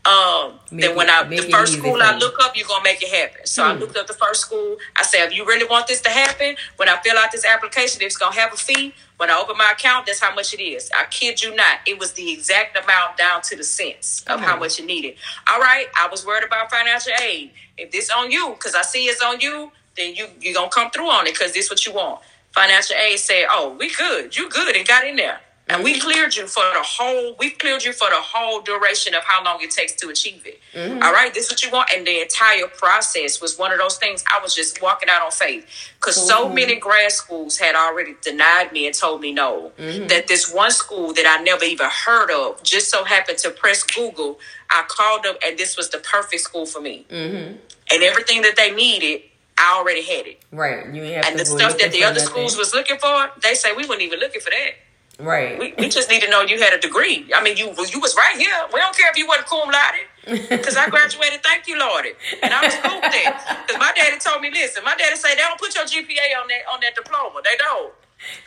Um, 0.07 0.61
Make 0.71 0.83
then 0.83 0.91
it- 0.93 0.97
when 0.97 1.11
I 1.11 1.25
make 1.25 1.43
the 1.43 1.51
first 1.51 1.73
school 1.79 2.01
I 2.01 2.17
look 2.17 2.37
up, 2.41 2.57
you're 2.57 2.69
gonna 2.69 2.85
make 2.85 3.03
it 3.03 3.09
happen. 3.13 3.45
So 3.47 3.65
I 3.65 3.73
looked 3.73 3.97
up 3.97 4.07
the 4.07 4.15
first 4.15 4.41
school. 4.43 4.77
I 4.95 5.03
said, 5.03 5.27
if 5.29 5.35
you 5.35 5.45
really 5.45 5.65
want 5.67 5.89
this 5.89 6.01
to 6.03 6.11
happen, 6.11 6.57
when 6.77 6.89
I 6.89 6.97
fill 7.03 7.19
out 7.19 7.33
this 7.33 7.45
application, 7.45 8.03
it's 8.03 8.17
gonna 8.17 8.35
have 8.37 8.53
a 8.53 8.57
fee. 8.57 8.95
When 9.17 9.31
I 9.31 9.37
open 9.37 9.57
my 9.57 9.73
account, 9.73 10.07
that's 10.07 10.21
how 10.21 10.33
much 10.35 10.55
it 10.55 10.63
is. 10.63 10.91
I 10.95 11.05
kid 11.07 11.43
you 11.43 11.55
not, 11.57 11.81
it 11.87 11.99
was 11.99 12.13
the 12.13 12.31
exact 12.33 12.77
amount 12.77 13.17
down 13.17 13.43
to 13.43 13.57
the 13.57 13.65
cents 13.65 14.23
of 14.29 14.41
how 14.41 14.55
Mhm. 14.57 14.61
much 14.61 14.79
it 14.79 14.85
needed. 14.85 15.17
All 15.49 15.59
right, 15.61 15.89
I 15.97 16.07
was 16.07 16.25
worried 16.25 16.45
about 16.45 16.71
financial 16.71 17.13
aid. 17.21 17.51
If 17.77 17.91
this 17.91 18.09
on 18.11 18.31
you, 18.31 18.51
because 18.51 18.75
I 18.77 18.83
see 18.83 19.09
it's 19.09 19.21
on 19.23 19.41
you, 19.41 19.73
then 19.97 20.15
you 20.15 20.31
you 20.41 20.55
gonna 20.55 20.69
come 20.71 20.91
through 20.91 21.11
on 21.11 21.27
it 21.27 21.33
because 21.33 21.53
this 21.53 21.69
what 21.71 21.85
you 21.85 21.93
want. 21.93 22.21
Financial 22.55 22.95
aid 22.97 23.19
said, 23.19 23.47
"Oh, 23.51 23.71
we 23.71 23.91
good. 23.91 24.37
You 24.37 24.49
good," 24.49 24.77
and 24.77 24.87
got 24.87 25.05
in 25.05 25.17
there. 25.17 25.41
And 25.69 25.83
we 25.83 25.99
cleared 25.99 26.37
you 26.37 26.47
for 26.47 26.63
the 26.75 26.83
whole, 26.83 27.35
we 27.41 27.51
cleared 27.51 27.85
you 27.85 27.93
for 27.93 28.09
the 28.09 28.21
whole 28.21 28.61
duration 28.61 29.15
of 29.15 29.25
how 29.25 29.43
long 29.43 29.59
it 29.61 29.71
takes 29.71 29.95
to 29.95 30.09
achieve 30.09 30.47
it. 30.47 30.61
Mm-hmm. 30.73 31.03
All 31.03 31.13
right, 31.13 31.35
this 31.35 31.47
is 31.47 31.53
what 31.53 31.65
you 31.65 31.71
want. 31.71 31.91
And 31.95 32.07
the 32.07 32.21
entire 32.23 32.69
process 32.69 33.41
was 33.41 33.59
one 33.59 33.73
of 33.73 33.79
those 33.79 33.97
things 33.97 34.25
I 34.33 34.41
was 34.41 34.55
just 34.55 34.81
walking 34.81 35.09
out 35.09 35.23
on 35.23 35.33
faith. 35.33 35.67
Because 35.97 36.25
so 36.25 36.45
mm-hmm. 36.45 36.55
many 36.55 36.77
grad 36.77 37.11
schools 37.11 37.59
had 37.59 37.75
already 37.75 38.15
denied 38.23 38.73
me 38.73 38.87
and 38.87 38.95
told 38.95 39.21
me 39.21 39.33
no. 39.33 39.73
Mm-hmm. 39.77 40.07
That 40.07 40.29
this 40.29 40.55
one 40.55 40.71
school 40.71 41.13
that 41.15 41.27
I 41.27 41.43
never 41.43 41.65
even 41.65 41.89
heard 41.91 42.31
of 42.31 42.63
just 42.63 42.89
so 42.89 43.03
happened 43.03 43.39
to 43.39 43.51
press 43.51 43.83
Google. 43.83 44.39
I 44.71 44.85
called 44.87 45.25
them 45.25 45.35
and 45.45 45.59
this 45.59 45.77
was 45.77 45.91
the 45.91 45.99
perfect 45.99 46.43
school 46.43 46.67
for 46.67 46.81
me. 46.81 47.07
And 47.11 47.59
everything 47.91 48.43
that 48.43 48.55
they 48.57 48.73
needed, 48.73 49.23
I 49.59 49.79
already 49.79 50.05
had 50.05 50.27
it. 50.27 50.41
Right. 50.53 50.95
You 50.95 51.03
have 51.15 51.25
And 51.27 51.39
the 51.39 51.45
stuff 51.45 51.77
that 51.79 51.91
the 51.91 52.05
other 52.05 52.21
nothing. 52.21 52.29
schools 52.29 52.57
was 52.57 52.73
looking 52.73 52.99
for, 52.99 53.31
they 53.43 53.55
say 53.55 53.73
we 53.73 53.85
weren't 53.87 54.03
even 54.03 54.21
looking 54.21 54.41
for 54.41 54.51
that. 54.51 54.75
Right. 55.19 55.59
We, 55.59 55.75
we 55.79 55.89
just 55.89 56.11
need 56.11 56.21
to 56.23 56.29
know 56.31 56.43
you 56.43 56.61
had 56.61 56.75
a 56.75 56.79
degree. 56.79 57.31
I 57.35 57.43
mean, 57.43 57.57
you 57.57 57.67
you 57.89 58.01
was 58.01 58.15
right 58.17 58.37
here. 58.37 58.53
We 58.73 58.81
don't 58.81 58.95
care 58.97 59.11
if 59.11 59.17
you 59.17 59.27
wasn't 59.27 59.47
cum 59.47 59.71
laude, 59.71 60.49
because 60.51 60.77
I 60.77 60.91
graduated. 60.91 61.43
Thank 61.43 61.67
you, 61.69 61.79
Lord, 61.79 62.05
and 62.43 62.53
I 62.53 62.63
was 62.65 62.75
cool 62.77 63.01
with 63.01 63.13
that. 63.13 63.65
Because 63.67 63.81
my 63.81 63.93
daddy 63.97 64.19
told 64.19 64.43
me, 64.43 64.51
listen, 64.51 64.85
my 64.85 64.95
daddy 64.97 65.17
say 65.17 65.35
they 65.35 65.41
don't 65.41 65.59
put 65.59 65.75
your 65.75 65.85
GPA 65.85 66.37
on 66.43 66.49
that 66.49 66.63
on 66.73 66.81
that 66.83 66.95
diploma. 66.95 67.41
They 67.43 67.57
don't. 67.57 67.95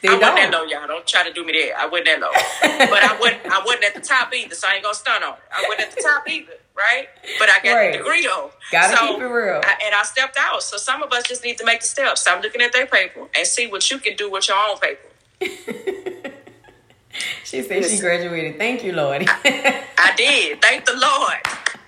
they 0.03 0.09
I 0.09 0.13
wasn't 0.13 0.36
that 0.36 0.51
don't. 0.51 0.70
low, 0.70 0.80
y'all. 0.80 0.88
Don't 0.88 1.07
try 1.07 1.24
to 1.28 1.34
do 1.34 1.43
me 1.43 1.53
that. 1.53 1.80
I 1.80 1.88
wasn't 1.88 2.05
that 2.05 2.20
low, 2.22 2.32
but 2.91 3.01
I 3.03 3.17
wasn't. 3.20 3.41
I 3.47 3.63
wasn't 3.65 3.86
at 3.86 3.95
the 3.95 4.01
top 4.01 4.32
either, 4.36 4.53
so 4.53 4.67
I 4.67 4.74
ain't 4.76 4.84
gonna 4.84 4.93
stun 4.93 5.24
on 5.24 5.34
it. 5.34 5.39
I 5.51 5.65
wasn't 5.67 5.89
at 5.89 5.95
the 5.95 6.03
top 6.03 6.30
either, 6.30 6.53
right? 6.78 7.09
But 7.39 7.49
I 7.49 7.59
got 7.63 7.74
Right. 7.74 7.91
the 7.93 7.97
degree 7.97 8.28
though. 8.28 8.51
Gotta 8.72 8.95
so, 8.95 9.07
keep 9.13 9.22
it 9.22 9.26
real. 9.26 9.61
I, 9.65 9.74
and 9.89 9.95
I 9.95 10.03
stepped 10.03 10.38
out. 10.38 10.61
So 10.61 10.78
some 10.78 11.01
of 11.01 11.11
us 11.13 11.24
just 11.24 11.43
need 11.43 11.57
to 11.57 11.65
make 11.65 11.82
the 11.82 11.88
steps. 11.88 12.22
Stop 12.22 12.43
looking 12.43 12.61
at 12.61 12.74
their 12.74 12.86
paper 12.86 13.26
and 13.36 13.47
see 13.47 13.65
what 13.65 13.89
you 13.89 13.97
can 13.97 14.15
do 14.15 14.30
with 14.30 14.47
your 14.47 14.57
own 14.57 14.78
paper. 14.78 15.07
She 17.43 17.64
said 17.64 17.86
she 17.86 17.99
graduated. 17.99 18.57
Thank 18.57 18.84
you, 18.84 18.93
Lord. 18.93 19.26
I 19.28 20.14
did. 20.16 20.62
Thank 20.62 20.86
the 20.86 20.93
Lord. 20.95 21.39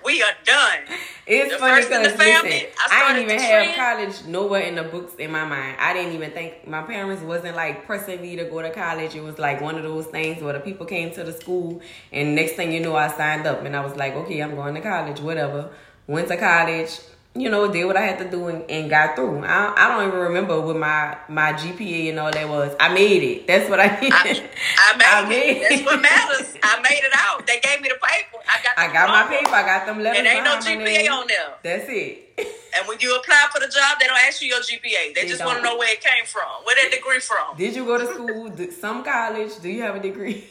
We 0.04 0.22
are 0.22 0.34
done. 0.44 0.78
It's 1.26 1.52
The 1.52 1.58
funny 1.58 1.82
first 1.82 1.92
in 1.92 2.02
the 2.02 2.08
because 2.08 2.18
listen, 2.18 2.68
I 2.90 3.10
I 3.10 3.12
didn't 3.14 3.30
even 3.30 3.38
have 3.38 3.76
college 3.76 4.24
nowhere 4.26 4.62
in 4.62 4.74
the 4.74 4.82
books 4.82 5.14
in 5.14 5.30
my 5.30 5.44
mind. 5.44 5.76
I 5.78 5.92
didn't 5.92 6.14
even 6.14 6.32
think 6.32 6.66
my 6.66 6.82
parents 6.82 7.22
wasn't 7.22 7.54
like 7.54 7.86
pressing 7.86 8.20
me 8.20 8.34
to 8.36 8.44
go 8.44 8.60
to 8.60 8.70
college. 8.70 9.14
It 9.14 9.22
was 9.22 9.38
like 9.38 9.60
one 9.60 9.76
of 9.76 9.84
those 9.84 10.06
things 10.06 10.42
where 10.42 10.54
the 10.54 10.60
people 10.60 10.86
came 10.86 11.12
to 11.14 11.22
the 11.22 11.32
school, 11.32 11.80
and 12.10 12.34
next 12.34 12.54
thing 12.54 12.72
you 12.72 12.80
know, 12.80 12.96
I 12.96 13.08
signed 13.08 13.46
up 13.46 13.64
and 13.64 13.76
I 13.76 13.84
was 13.84 13.94
like, 13.94 14.14
okay, 14.14 14.40
I'm 14.40 14.56
going 14.56 14.74
to 14.74 14.80
college, 14.80 15.20
whatever. 15.20 15.70
Went 16.08 16.26
to 16.28 16.36
college, 16.36 16.98
you 17.34 17.48
know, 17.48 17.70
did 17.70 17.86
what 17.86 17.96
I 17.96 18.02
had 18.02 18.18
to 18.18 18.30
do 18.30 18.48
and, 18.48 18.70
and 18.70 18.90
got 18.90 19.16
through. 19.16 19.44
I, 19.44 19.72
I 19.76 19.88
don't 19.88 20.08
even 20.08 20.20
remember 20.20 20.60
what 20.60 20.76
my 20.76 21.16
my 21.28 21.54
GPA 21.54 22.10
and 22.10 22.18
all 22.18 22.30
that 22.30 22.48
was. 22.48 22.74
I 22.78 22.92
made 22.92 23.22
it. 23.22 23.46
That's 23.46 23.70
what 23.70 23.80
I 23.80 23.98
did. 24.00 24.12
I, 24.12 24.48
I 24.78 24.96
made, 24.96 25.06
I 25.06 25.28
made 25.28 25.56
it. 25.56 25.68
That's 25.70 25.82
what 25.82 26.02
matters. 26.02 26.54
I 26.62 26.80
made 26.82 27.00
it 27.02 27.12
out. 27.14 27.46
They 27.46 27.58
gave 27.60 27.80
me 27.80 27.88
the 27.88 27.94
paper. 27.94 28.42
I 28.46 28.62
got. 28.62 28.78
I 28.78 28.92
got 28.92 29.08
my 29.08 29.34
paper. 29.34 29.50
I 29.50 29.62
got 29.62 29.86
them 29.86 30.02
letters. 30.02 30.18
And 30.18 30.26
ain't 30.26 30.44
no 30.44 30.58
GPA 30.58 31.10
on 31.10 31.26
there. 31.26 31.54
That's 31.62 31.88
it. 31.88 32.28
And 32.74 32.88
when 32.88 32.98
you 33.00 33.14
apply 33.14 33.48
for 33.52 33.60
the 33.60 33.66
job, 33.66 33.98
they 34.00 34.06
don't 34.06 34.18
ask 34.26 34.40
you 34.40 34.48
your 34.48 34.60
GPA. 34.60 35.14
They, 35.14 35.22
They 35.22 35.28
just 35.28 35.44
want 35.44 35.58
to 35.58 35.62
know 35.62 35.76
where 35.76 35.92
it 35.92 36.00
came 36.00 36.24
from, 36.24 36.48
where 36.64 36.74
that 36.76 36.90
degree 36.90 37.20
from. 37.20 37.54
Did 37.58 37.76
you 37.76 37.84
go 37.84 37.98
to 37.98 38.06
school? 38.06 38.70
Some 38.80 39.04
college? 39.04 39.60
Do 39.60 39.68
you 39.68 39.82
have 39.82 39.96
a 39.96 40.00
degree? 40.00 40.46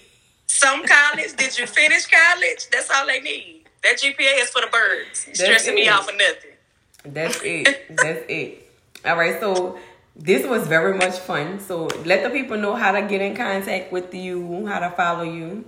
Some 0.45 0.86
college. 0.86 1.36
Did 1.36 1.57
you 1.57 1.65
finish 1.82 2.05
college? 2.05 2.69
That's 2.71 2.91
all 2.91 3.07
they 3.07 3.21
need. 3.21 3.63
That 3.82 3.97
GPA 3.97 4.43
is 4.43 4.49
for 4.51 4.61
the 4.61 4.67
birds. 4.67 5.27
Stressing 5.34 5.73
me 5.73 5.88
out 5.88 6.05
for 6.05 6.15
nothing. 6.15 6.51
That's 7.04 7.41
it. 7.43 7.88
That's 7.89 8.26
it. 8.30 8.70
All 9.06 9.18
right. 9.18 9.39
So 9.39 9.78
this 10.16 10.45
was 10.45 10.68
very 10.68 10.97
much 10.97 11.18
fun. 11.20 11.60
So 11.60 11.88
let 12.06 12.24
the 12.24 12.30
people 12.30 12.58
know 12.58 12.76
how 12.76 12.91
to 12.91 13.02
get 13.02 13.22
in 13.22 13.36
contact 13.36 13.91
with 13.91 14.14
you, 14.14 14.68
how 14.68 14.80
to 14.80 14.91
follow 14.91 15.24
you. 15.24 15.66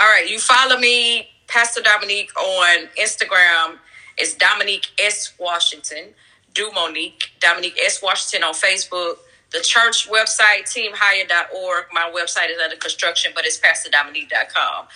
All 0.00 0.06
right, 0.06 0.28
you 0.28 0.38
follow 0.38 0.78
me, 0.78 1.28
Pastor 1.48 1.80
Domonique, 1.80 2.34
on 2.36 2.88
Instagram. 2.98 3.78
It's 4.16 4.34
Domonique 4.34 4.90
S. 4.98 5.32
Washington. 5.38 6.14
Do 6.54 6.70
Monique. 6.72 7.30
Domonique 7.40 7.76
S. 7.84 8.02
Washington 8.02 8.48
on 8.48 8.54
Facebook. 8.54 9.16
The 9.50 9.60
church 9.60 10.08
website, 10.08 10.64
teamhigher.org. 10.64 11.86
My 11.92 12.12
website 12.14 12.50
is 12.50 12.58
under 12.62 12.76
construction, 12.76 13.32
but 13.34 13.44
it's 13.46 13.58
pastordomonique.com. 13.58 14.86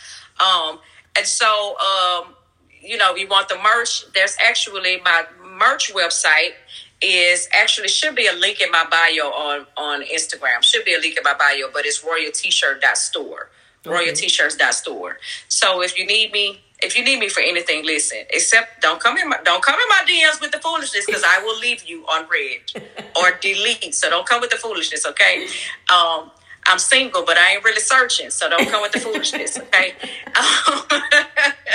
Um, 0.41 0.79
and 1.17 1.27
so, 1.27 1.77
um, 1.79 2.35
you 2.81 2.97
know, 2.97 3.15
you 3.15 3.27
want 3.29 3.49
the 3.49 3.57
merch, 3.57 4.05
there's 4.13 4.37
actually 4.45 5.01
my 5.05 5.25
merch 5.63 5.93
website 5.95 6.55
is 7.01 7.49
actually 7.53 7.89
should 7.89 8.15
be 8.15 8.27
a 8.27 8.33
link 8.33 8.61
in 8.61 8.71
my 8.71 8.85
bio 8.91 9.29
on 9.31 9.67
on 9.77 10.03
Instagram. 10.03 10.63
Should 10.63 10.85
be 10.85 10.95
a 10.95 10.99
link 10.99 11.17
in 11.17 11.23
my 11.23 11.35
bio, 11.35 11.69
but 11.73 11.85
it's 11.85 12.03
royalteeshirt.store. 12.03 13.51
Royalteeshirts.store. 13.85 15.19
So 15.49 15.83
if 15.83 15.99
you 15.99 16.07
need 16.07 16.31
me, 16.33 16.61
if 16.83 16.97
you 16.97 17.03
need 17.05 17.19
me 17.19 17.29
for 17.29 17.41
anything, 17.41 17.85
listen. 17.85 18.19
Except 18.31 18.81
don't 18.81 19.01
come 19.01 19.19
in 19.19 19.29
my 19.29 19.39
don't 19.43 19.63
come 19.63 19.79
in 19.85 19.89
my 19.89 20.03
DMs 20.09 20.41
with 20.41 20.53
the 20.53 20.59
foolishness 20.59 21.07
because 21.07 21.25
I 21.25 21.43
will 21.45 21.59
leave 21.59 21.83
you 21.85 22.05
on 22.07 22.27
red 22.29 22.85
or 23.17 23.33
delete. 23.41 23.95
So 23.95 24.09
don't 24.11 24.27
come 24.27 24.41
with 24.41 24.51
the 24.51 24.57
foolishness, 24.57 25.05
okay? 25.07 25.47
Um, 25.93 26.31
I'm 26.65 26.79
single, 26.79 27.25
but 27.25 27.37
I 27.37 27.55
ain't 27.55 27.65
really 27.65 27.81
searching, 27.81 28.31
so 28.31 28.49
don't 28.49 28.69
come 28.69 28.83
with 28.83 28.93
the 28.93 29.01
foolishness, 29.01 29.59
okay? 29.59 29.95
Um, 30.39 30.83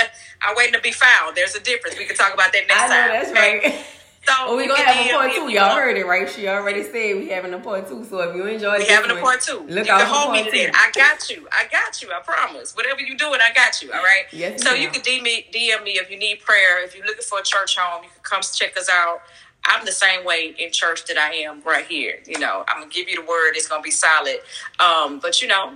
I'm 0.42 0.56
waiting 0.56 0.74
to 0.74 0.80
be 0.80 0.92
found. 0.92 1.36
There's 1.36 1.54
a 1.54 1.60
difference. 1.60 1.98
We 1.98 2.04
can 2.06 2.16
talk 2.16 2.34
about 2.34 2.52
that 2.52 2.66
next 2.68 2.82
I 2.82 2.86
know 2.88 2.94
time. 2.94 3.08
that's 3.08 3.30
okay? 3.30 3.58
right. 3.68 3.84
So 4.26 4.34
Oh, 4.40 4.56
we 4.56 4.64
you 4.64 4.68
gonna 4.68 4.82
have 4.82 5.06
a 5.06 5.10
part 5.14 5.32
two. 5.32 5.48
Y'all 5.50 5.74
heard 5.74 5.96
it, 5.96 6.04
right? 6.04 6.28
She 6.28 6.48
already 6.48 6.82
said 6.82 7.16
we 7.16 7.28
having 7.30 7.54
a 7.54 7.58
part 7.58 7.88
two. 7.88 8.04
So 8.04 8.20
if 8.20 8.36
you 8.36 8.44
enjoyed 8.46 8.80
We 8.80 8.86
having 8.86 9.10
a 9.10 9.20
part 9.20 9.40
two. 9.40 9.60
Look 9.68 9.86
you 9.86 9.92
out 9.92 10.00
can 10.02 10.06
hold 10.06 10.32
me 10.32 10.44
to 10.44 10.50
that. 10.50 10.74
I 10.74 10.90
got 10.98 11.30
you. 11.30 11.48
I 11.50 11.66
got 11.72 12.02
you. 12.02 12.10
I 12.12 12.20
promise. 12.20 12.76
Whatever 12.76 13.00
you 13.00 13.16
doing, 13.16 13.40
I 13.40 13.54
got 13.54 13.80
you. 13.80 13.90
All 13.90 14.02
right. 14.02 14.24
Yes, 14.32 14.62
so 14.62 14.72
ma'am. 14.72 14.82
you 14.82 14.90
can 14.90 15.00
DM 15.00 15.22
me, 15.22 15.46
DM 15.52 15.82
me 15.82 15.92
if 15.92 16.10
you 16.10 16.18
need 16.18 16.40
prayer. 16.40 16.84
If 16.84 16.94
you're 16.94 17.06
looking 17.06 17.22
for 17.22 17.38
a 17.38 17.42
church 17.42 17.78
home, 17.78 18.02
you 18.04 18.10
can 18.10 18.20
come 18.22 18.42
check 18.42 18.76
us 18.76 18.90
out. 18.92 19.22
I'm 19.64 19.84
the 19.86 19.92
same 19.92 20.24
way 20.26 20.54
in 20.58 20.72
church 20.72 21.06
that 21.06 21.16
I 21.16 21.32
am 21.34 21.62
right 21.64 21.86
here. 21.86 22.20
You 22.26 22.38
know, 22.38 22.64
I'm 22.68 22.80
gonna 22.80 22.92
give 22.92 23.08
you 23.08 23.22
the 23.22 23.26
word. 23.26 23.52
It's 23.56 23.68
gonna 23.68 23.82
be 23.82 23.90
solid. 23.90 24.40
Um, 24.78 25.20
but 25.20 25.40
you 25.40 25.48
know, 25.48 25.72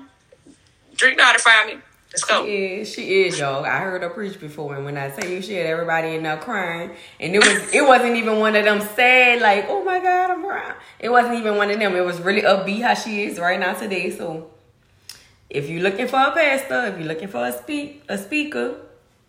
Dricka 0.96 1.16
know 1.16 1.24
how 1.24 1.32
to 1.32 1.38
find 1.38 1.68
me. 1.76 1.82
Let's 2.12 2.24
go. 2.24 2.44
She 2.44 2.66
is, 2.66 2.92
she 2.92 3.22
is, 3.22 3.38
y'all. 3.38 3.64
I 3.64 3.78
heard 3.78 4.02
her 4.02 4.10
preach 4.10 4.38
before, 4.38 4.76
and 4.76 4.84
when 4.84 4.98
I 4.98 5.08
tell 5.08 5.28
you 5.28 5.40
she 5.40 5.54
had 5.54 5.66
everybody 5.66 6.14
in 6.14 6.22
there 6.24 6.36
crying, 6.36 6.90
and 7.18 7.34
it 7.34 7.38
was 7.38 7.74
it 7.74 7.86
wasn't 7.86 8.16
even 8.16 8.38
one 8.38 8.54
of 8.54 8.64
them 8.64 8.80
sad 8.80 9.40
like, 9.40 9.66
oh 9.68 9.82
my 9.82 9.98
god, 9.98 10.30
I'm 10.30 10.42
crying. 10.42 10.74
It 11.00 11.08
wasn't 11.08 11.36
even 11.38 11.56
one 11.56 11.70
of 11.70 11.78
them. 11.78 11.96
It 11.96 12.04
was 12.04 12.20
really 12.20 12.42
upbeat 12.42 12.82
how 12.82 12.94
she 12.94 13.24
is 13.24 13.38
right 13.38 13.58
now 13.58 13.72
today. 13.72 14.10
So, 14.10 14.50
if 15.48 15.70
you're 15.70 15.82
looking 15.82 16.06
for 16.06 16.20
a 16.20 16.32
pastor, 16.32 16.86
if 16.86 16.98
you're 16.98 17.08
looking 17.08 17.28
for 17.28 17.46
a 17.46 17.52
speak 17.52 18.04
a 18.10 18.18
speaker, 18.18 18.76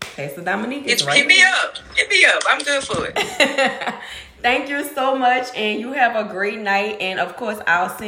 Pastor 0.02 0.42
Domonique 0.42 0.84
is 0.86 1.00
Hit, 1.02 1.08
right. 1.08 1.18
hit 1.18 1.28
me 1.28 1.42
up. 1.42 1.78
Hit 1.96 2.10
me 2.10 2.26
up. 2.26 2.42
I'm 2.48 2.62
good 2.64 2.84
for 2.84 3.08
it. 3.08 3.96
Thank 4.42 4.68
you 4.68 4.84
so 4.94 5.16
much, 5.18 5.48
and 5.56 5.80
you 5.80 5.94
have 5.94 6.18
a 6.18 6.30
great 6.30 6.60
night. 6.60 6.98
And 7.00 7.18
of 7.18 7.38
course, 7.38 7.60
I'll 7.66 7.88
send. 7.88 8.02